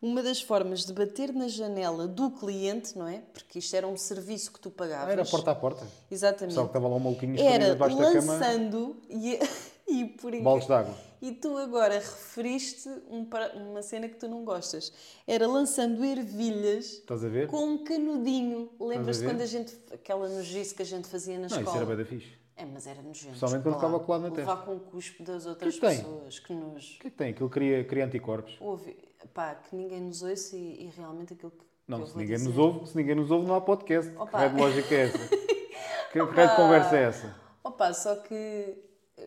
Uma 0.00 0.22
das 0.22 0.40
formas 0.40 0.84
de 0.84 0.92
bater 0.92 1.32
na 1.32 1.48
janela 1.48 2.06
do 2.06 2.30
cliente, 2.30 2.96
não 2.96 3.08
é? 3.08 3.20
Porque 3.32 3.58
isto 3.58 3.74
era 3.74 3.86
um 3.86 3.96
serviço 3.96 4.52
que 4.52 4.60
tu 4.60 4.70
pagavas. 4.70 5.08
Ah, 5.08 5.12
era 5.12 5.24
porta 5.24 5.50
a 5.50 5.54
porta. 5.56 5.86
Exatamente. 6.08 6.50
Pessoal 6.50 6.66
que 6.66 6.70
estava 6.70 6.88
lá 6.88 6.96
um 6.96 7.00
maluquinho 7.00 7.40
Era 7.40 7.70
debaixo 7.70 7.96
da 7.96 8.12
cama. 8.12 8.32
lançando 8.34 8.96
e, 9.10 9.38
e 9.88 10.04
por 10.04 10.40
Baldes 10.40 10.68
de 10.68 10.72
água. 10.72 10.94
E 11.20 11.32
tu 11.32 11.56
agora 11.56 11.94
referiste 11.94 12.88
um 13.10 13.26
uma 13.70 13.82
cena 13.82 14.08
que 14.08 14.14
tu 14.14 14.28
não 14.28 14.44
gostas. 14.44 14.92
Era 15.26 15.48
lançando 15.48 16.04
ervilhas 16.04 17.02
com 17.48 17.64
um 17.64 17.78
canudinho. 17.84 18.70
Lembras-te 18.78 19.24
quando 19.24 19.40
a 19.40 19.46
gente. 19.46 19.76
aquela 19.92 20.28
nojice 20.28 20.76
que 20.76 20.82
a 20.82 20.86
gente 20.86 21.08
fazia 21.08 21.34
na 21.34 21.40
Não, 21.40 21.46
isso 21.48 21.58
escola? 21.58 21.76
era 21.76 21.86
bem 21.86 21.96
da 21.96 22.04
fixe. 22.04 22.38
É, 22.60 22.64
mas 22.66 22.86
era 22.88 23.00
nojento. 23.00 23.28
Especialmente 23.34 23.62
quando 23.62 23.74
ficava 23.76 24.00
colado 24.00 24.22
na 24.22 24.28
Levar 24.34 24.56
testa. 24.56 24.66
com 24.66 24.76
o 24.76 24.80
cuspo 24.80 25.22
das 25.22 25.46
outras 25.46 25.74
que 25.74 25.80
pessoas. 25.80 26.38
Que 26.40 26.52
nos. 26.52 26.96
O 26.96 26.98
que 26.98 27.06
é 27.06 27.10
que 27.10 27.16
tem? 27.16 27.30
Aquilo 27.30 27.48
cria, 27.48 27.84
cria 27.84 28.04
anticorpos. 28.04 28.56
Ouve, 28.60 28.98
pá, 29.32 29.54
que 29.54 29.76
ninguém 29.76 30.00
nos 30.00 30.22
ouça 30.22 30.56
e, 30.56 30.84
e 30.86 30.90
realmente 30.96 31.34
aquilo 31.34 31.52
que. 31.52 31.64
Não, 31.86 32.04
se 32.04 32.16
ninguém 32.18 32.36
dizer- 32.36 32.48
nos 32.48 32.58
ouve, 32.58 32.86
se 32.88 32.96
ninguém 32.96 33.14
nos 33.14 33.30
ouve, 33.30 33.46
não 33.46 33.54
há 33.54 33.60
podcast. 33.60 34.12
Opa. 34.16 34.42
Que 34.48 34.54
de 34.54 34.60
lógica 34.60 34.94
é 34.94 35.00
essa? 35.04 35.18
que 36.12 36.18
raio 36.18 36.50
de 36.50 36.56
conversa 36.56 36.96
é 36.98 37.02
essa? 37.04 37.36
Opa, 37.62 37.92
só 37.94 38.16
que 38.16 38.76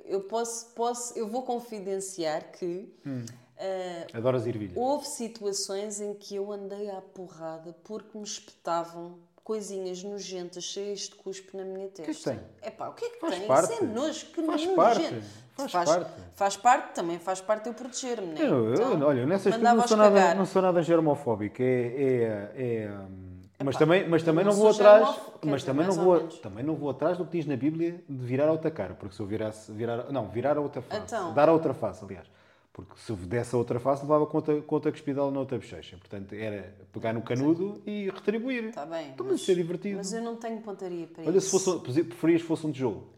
eu 0.06 0.22
posso, 0.22 0.74
posso, 0.76 1.18
eu 1.18 1.28
vou 1.28 1.44
confidenciar 1.44 2.52
que 2.52 2.94
Hum. 3.06 3.26
eh, 3.58 4.08
Adoras 4.14 4.46
ervilha. 4.46 4.74
houve 4.76 5.06
situações 5.08 6.00
em 6.02 6.14
que 6.14 6.36
eu 6.36 6.52
andei 6.52 6.90
à 6.90 7.02
porrada 7.02 7.74
porque 7.84 8.18
me 8.18 8.24
espetavam 8.24 9.18
coisinhas 9.44 10.04
nojentas 10.04 10.64
cheias 10.64 11.02
de 11.02 11.16
cuspe 11.16 11.56
na 11.58 11.64
minha 11.64 11.88
testa. 11.90 12.04
que 12.04 12.12
é 12.12 12.14
que 12.14 12.24
tem? 12.24 12.68
Epá, 12.70 12.90
o 12.90 12.94
que 12.94 13.06
é 13.06 13.10
que 13.10 13.20
Faz 13.20 13.36
tem? 13.36 13.48
parte. 13.48 13.74
Isso 13.74 13.84
é 13.84 13.88
nojo, 13.88 14.26
que 14.28 14.42
Faz 14.44 14.62
nojo. 14.64 14.76
parte. 14.76 15.22
Faz 15.56 15.72
parte. 15.74 16.12
Faz 16.36 16.58
parte, 16.58 16.94
também 16.96 17.20
faz 17.20 17.42
parte 17.42 17.68
eu 17.68 17.74
proteger-me, 17.74 18.28
né? 18.28 18.42
Eu, 18.42 18.70
eu- 18.70 18.74
Então, 18.74 19.08
olha, 19.08 19.26
nessas 19.26 19.54
coisas 19.56 19.76
não 19.76 19.88
sou, 19.88 19.98
nada, 19.98 20.36
não 20.36 20.46
sou 20.46 20.62
nada 20.62 20.82
germofóbico. 20.82 21.62
É, 21.62 21.66
é, 21.66 22.52
é, 22.56 22.90
hum, 22.92 23.42
mas 23.64 23.76
também, 23.78 24.08
mas 24.10 24.24
também 24.24 24.44
não 24.44 24.52
não, 24.54 24.60
vou 24.60 24.72
atrás. 24.72 25.20
Mas 25.44 25.62
dizer, 25.62 25.66
também 25.72 25.86
não, 25.88 25.94
vou, 25.94 26.20
também 26.28 26.64
não 26.64 26.76
vou 26.76 26.90
atrás 26.90 27.18
do 27.18 27.26
que 27.26 27.38
diz 27.38 27.46
na 27.46 27.56
Bíblia 27.56 28.02
de 28.10 28.26
virar 28.26 28.48
a 28.48 28.52
outra 28.52 28.72
cara. 28.72 28.96
Porque 28.96 29.14
se 29.16 29.22
eu 29.22 29.26
virasse. 29.28 29.72
Virar, 29.72 30.12
não, 30.12 30.28
virar 30.30 30.58
a 30.58 30.62
outra 30.62 30.82
face. 30.82 31.02
Então. 31.06 31.34
Dar 31.34 31.48
a 31.48 31.52
outra 31.54 31.74
face, 31.74 32.04
aliás. 32.04 32.28
Porque 32.74 32.94
se 32.98 33.12
desse 33.14 33.54
a 33.54 33.58
outra 33.58 33.80
face, 33.82 34.02
levava 34.04 34.26
com 34.26 34.38
outra 34.76 34.92
cuspidela 34.92 35.30
na 35.30 35.40
outra 35.42 35.58
bochecha. 35.58 35.98
Portanto, 35.98 36.34
era 36.34 36.74
pegar 36.94 37.12
no 37.14 37.22
canudo 37.22 37.82
e 37.86 38.10
retribuir. 38.10 38.66
Está 38.66 38.86
bem. 38.86 39.10
Então, 39.10 39.26
mas 39.26 39.42
isso 39.42 39.52
é 39.52 39.56
divertido. 39.56 39.98
Mas 39.98 40.14
eu 40.14 40.22
não 40.22 40.38
tenho 40.38 40.62
pontaria 40.62 41.06
para 41.08 41.26
Olha, 41.26 41.38
isso. 41.38 41.60
se 41.60 41.66
fosse, 41.66 42.04
preferias 42.04 42.42
que 42.42 42.48
fosse 42.48 42.66
um 42.66 42.72
tijolo. 42.72 43.10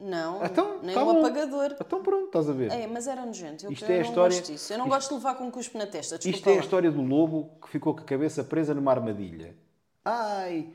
Não, 0.00 0.44
Então, 0.44 0.80
nem 0.82 0.94
tá 0.94 1.02
um 1.02 1.18
apagador. 1.18 1.74
Então 1.80 2.02
pronto, 2.02 2.26
estás 2.26 2.48
a 2.48 2.52
ver. 2.52 2.70
É, 2.70 2.86
mas 2.86 3.08
era 3.08 3.24
nojento. 3.26 3.66
Eu, 3.66 3.72
Isto 3.72 3.84
eu 3.86 3.90
é 3.90 3.94
a 3.94 4.02
não 4.02 4.08
história- 4.10 4.36
gosto 4.36 4.52
disso. 4.52 4.72
Eu 4.72 4.78
não 4.78 4.84
isto- 4.86 4.94
gosto 4.94 5.08
de 5.08 5.14
levar 5.16 5.34
com 5.34 5.44
um 5.44 5.50
cuspe 5.50 5.76
na 5.78 5.86
testa. 5.86 6.16
Desculpa 6.18 6.36
Isto 6.38 6.48
é 6.48 6.52
a 6.52 6.54
lá. 6.56 6.60
história 6.62 6.90
do 6.92 7.02
lobo 7.02 7.50
que 7.60 7.68
ficou 7.68 7.94
com 7.94 8.00
a 8.00 8.04
cabeça 8.04 8.44
presa 8.44 8.74
numa 8.74 8.92
armadilha. 8.92 9.56
Ai, 10.04 10.68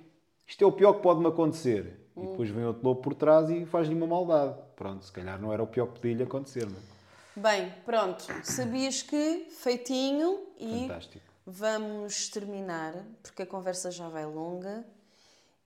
isto 0.45 0.61
é 0.63 0.67
o 0.67 0.71
pior 0.73 0.93
que 0.95 1.01
pode 1.03 1.21
me 1.21 1.27
acontecer. 1.27 1.99
E 2.17 2.21
depois 2.21 2.49
vem 2.49 2.65
outro 2.65 2.85
lobo 2.85 3.01
por 3.01 3.13
trás 3.15 3.49
e 3.49 3.65
faz-lhe 3.65 3.95
uma 3.95 4.05
maldade. 4.07 4.55
Pronto, 4.75 5.05
se 5.05 5.11
calhar 5.11 5.39
não 5.41 5.53
era 5.53 5.63
o 5.63 5.67
pior 5.67 5.85
que 5.87 5.99
podia 5.99 6.15
lhe 6.15 6.23
acontecer, 6.23 6.65
não 6.65 6.75
é? 6.75 6.93
Bem, 7.35 7.73
pronto. 7.85 8.25
Sabias 8.43 9.01
que 9.01 9.47
feitinho 9.49 10.39
e 10.59 10.81
Fantástico. 10.81 11.25
vamos 11.45 12.29
terminar, 12.29 12.93
porque 13.21 13.41
a 13.41 13.45
conversa 13.45 13.89
já 13.91 14.07
vai 14.07 14.25
longa. 14.25 14.85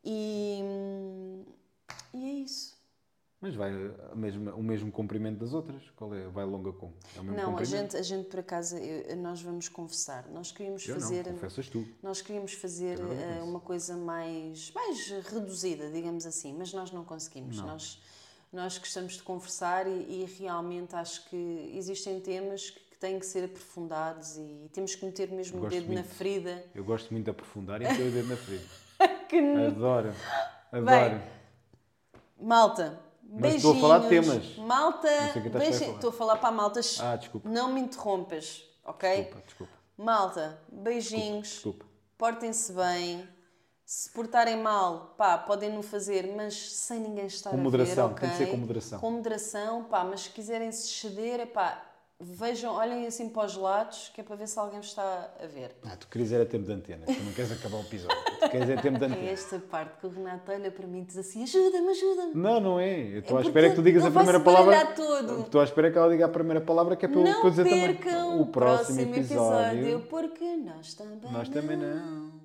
E, 0.04 0.60
e 2.14 2.26
é 2.26 2.32
isso. 2.44 2.78
Mas 3.40 3.54
vai 3.54 3.72
mesma- 4.16 4.56
o 4.56 4.64
mesmo 4.64 4.92
comprimento 4.92 5.38
das 5.40 5.54
outras? 5.54 5.84
Qual 5.96 6.12
é? 6.16 6.28
Vai 6.30 6.44
longa 6.46 6.72
como? 6.74 6.96
É 7.16 7.22
Não, 7.22 7.56
a 7.58 7.64
gente, 7.64 7.96
a 7.96 8.02
gente 8.02 8.28
por 8.30 8.40
acaso, 8.40 8.76
eu- 8.78 9.16
nós 9.18 9.42
vamos 9.42 9.70
confessar. 9.70 10.28
Nós 10.30 10.52
queríamos 10.52 10.88
Eu 10.88 10.96
fazer. 11.00 11.26
não, 11.26 11.34
confessas 11.34 11.68
tu. 11.70 11.86
Nós 12.02 12.20
queríamos 12.22 12.54
fazer 12.54 12.98
não 12.98 13.10
conheço. 13.10 13.44
uma 13.44 13.60
coisa 13.60 13.96
mais, 13.96 14.72
mais 14.72 15.10
reduzida, 15.32 15.92
digamos 15.92 16.26
assim, 16.26 16.52
mas 16.58 16.74
nós 16.74 16.92
não 16.92 17.04
conseguimos. 17.06 17.58
Nós, 17.58 18.02
nós 18.58 18.78
gostamos 18.78 19.14
de 19.14 19.24
conversar 19.24 19.88
e, 19.88 19.92
e 19.92 20.26
realmente 20.40 20.96
acho 20.96 21.30
que 21.30 21.72
existem 21.76 22.20
temas 22.20 22.70
que, 22.72 22.80
que 22.80 22.98
têm 22.98 23.20
que 23.20 23.26
ser 23.26 23.46
aprofundados 23.46 24.36
e 24.38 24.70
temos 24.74 24.96
que 24.96 25.06
meter 25.06 25.30
mesmo 25.32 25.64
o 25.64 25.70
dedo 25.70 25.88
na 25.90 26.02
muito. 26.02 26.10
ferida. 26.16 26.66
Eu 26.74 26.84
gosto 26.84 27.12
muito 27.12 27.26
de 27.26 27.32
aprofundar 27.32 27.80
e 27.82 27.86
meter 27.88 28.08
o 28.08 28.12
dedo 28.12 28.28
na 28.30 28.36
ferida. 28.36 28.66
Que 29.30 29.36
n- 29.42 29.68
Adoro. 29.68 30.12
Bem, 30.72 30.82
Adoro. 30.82 31.22
Malta, 32.40 33.00
Mas 33.24 33.42
beijinhos. 33.42 33.56
estou 33.64 33.76
a 33.76 33.80
falar 33.80 34.00
de 34.00 34.08
temas. 34.10 34.56
Malta, 34.58 35.08
beijinhos. 35.08 35.80
falar. 35.80 35.96
Estou 35.96 36.10
a 36.10 36.14
falar 36.14 36.36
para 36.38 36.50
a 36.50 36.52
malta. 36.52 36.80
Ah, 37.02 37.16
desculpa. 37.16 37.50
Não 37.50 37.72
me 37.74 37.82
interrompas, 37.82 38.64
ok? 38.86 39.10
Desculpa, 39.18 39.42
desculpa. 39.46 39.74
Malta, 39.98 40.62
beijinhos. 40.72 41.48
Desculpa. 41.50 41.86
Portem-se 42.18 42.72
bem. 42.74 43.28
Se 43.90 44.10
portarem 44.10 44.58
mal, 44.62 45.16
pá, 45.18 45.38
podem 45.38 45.72
não 45.72 45.82
fazer, 45.82 46.34
mas 46.36 46.54
sem 46.74 47.00
ninguém 47.00 47.26
estar 47.28 47.52
Com 47.52 47.56
a 47.56 47.60
moderação, 47.60 48.10
ver, 48.10 48.20
tem 48.20 48.30
que 48.32 48.36
ser 48.36 48.48
com 48.48 48.58
moderação. 48.58 49.00
Com 49.00 49.12
moderação, 49.12 49.84
pá, 49.86 50.04
mas 50.04 50.24
se 50.24 50.30
quiserem 50.32 50.70
se 50.74 50.88
exceder, 50.90 51.48
pá, 51.54 51.86
vejam, 52.20 52.74
olhem 52.76 53.08
assim 53.08 53.30
para 53.30 53.46
os 53.46 53.56
lados, 53.56 54.12
que 54.14 54.20
é 54.20 54.26
para 54.26 54.36
ver 54.36 54.50
se 54.50 54.60
alguém 54.60 54.82
vos 54.82 54.90
está 54.90 55.30
a 55.42 55.48
ver. 55.48 55.74
Ah, 55.86 55.96
tu 55.98 56.06
querias 56.10 56.34
era 56.34 56.46
tempo 56.46 56.66
de 56.66 56.74
antena, 56.74 57.06
tu 57.06 57.14
não 57.24 57.32
queres 57.32 57.50
acabar 57.50 57.78
o 57.78 57.80
episódio. 57.80 58.18
Tu 58.42 58.50
queres 58.50 58.70
é 58.70 58.76
tempo 58.76 59.00
de 59.00 59.06
É 59.06 59.08
antena. 59.08 59.30
esta 59.30 59.58
parte 59.60 60.00
que 60.02 60.06
o 60.06 60.10
Renato 60.10 60.52
olha 60.52 60.70
para 60.70 60.86
mim 60.86 61.00
e 61.00 61.06
diz 61.06 61.18
assim, 61.18 61.44
ajuda-me, 61.44 61.90
ajuda-me. 61.92 62.36
Não, 62.36 62.60
não 62.60 62.80
é. 62.82 63.00
Eu 63.16 63.20
estou 63.20 63.38
à 63.38 63.42
porque 63.42 63.48
espera 63.48 63.70
que 63.70 63.76
tu 63.78 63.82
digas 63.84 64.04
a 64.04 64.12
primeira 64.12 64.40
palavra. 64.42 64.86
todo. 64.88 65.42
Estou 65.44 65.62
à 65.62 65.64
espera 65.64 65.90
que 65.90 65.98
ela 65.98 66.10
diga 66.10 66.26
a 66.26 66.30
primeira 66.30 66.60
palavra 66.60 66.98
que 66.98 67.06
é 67.06 67.08
para 67.08 67.22
eu, 67.22 67.24
Não 67.24 67.50
dizer 67.50 67.64
percam 67.64 68.12
também. 68.32 68.42
O 68.42 68.46
próximo 68.48 69.00
episódio. 69.00 70.02
porque 70.10 70.58
nós 70.58 70.94
também 70.94 71.32
Nós 71.32 71.48
também 71.48 71.78
não. 71.78 72.37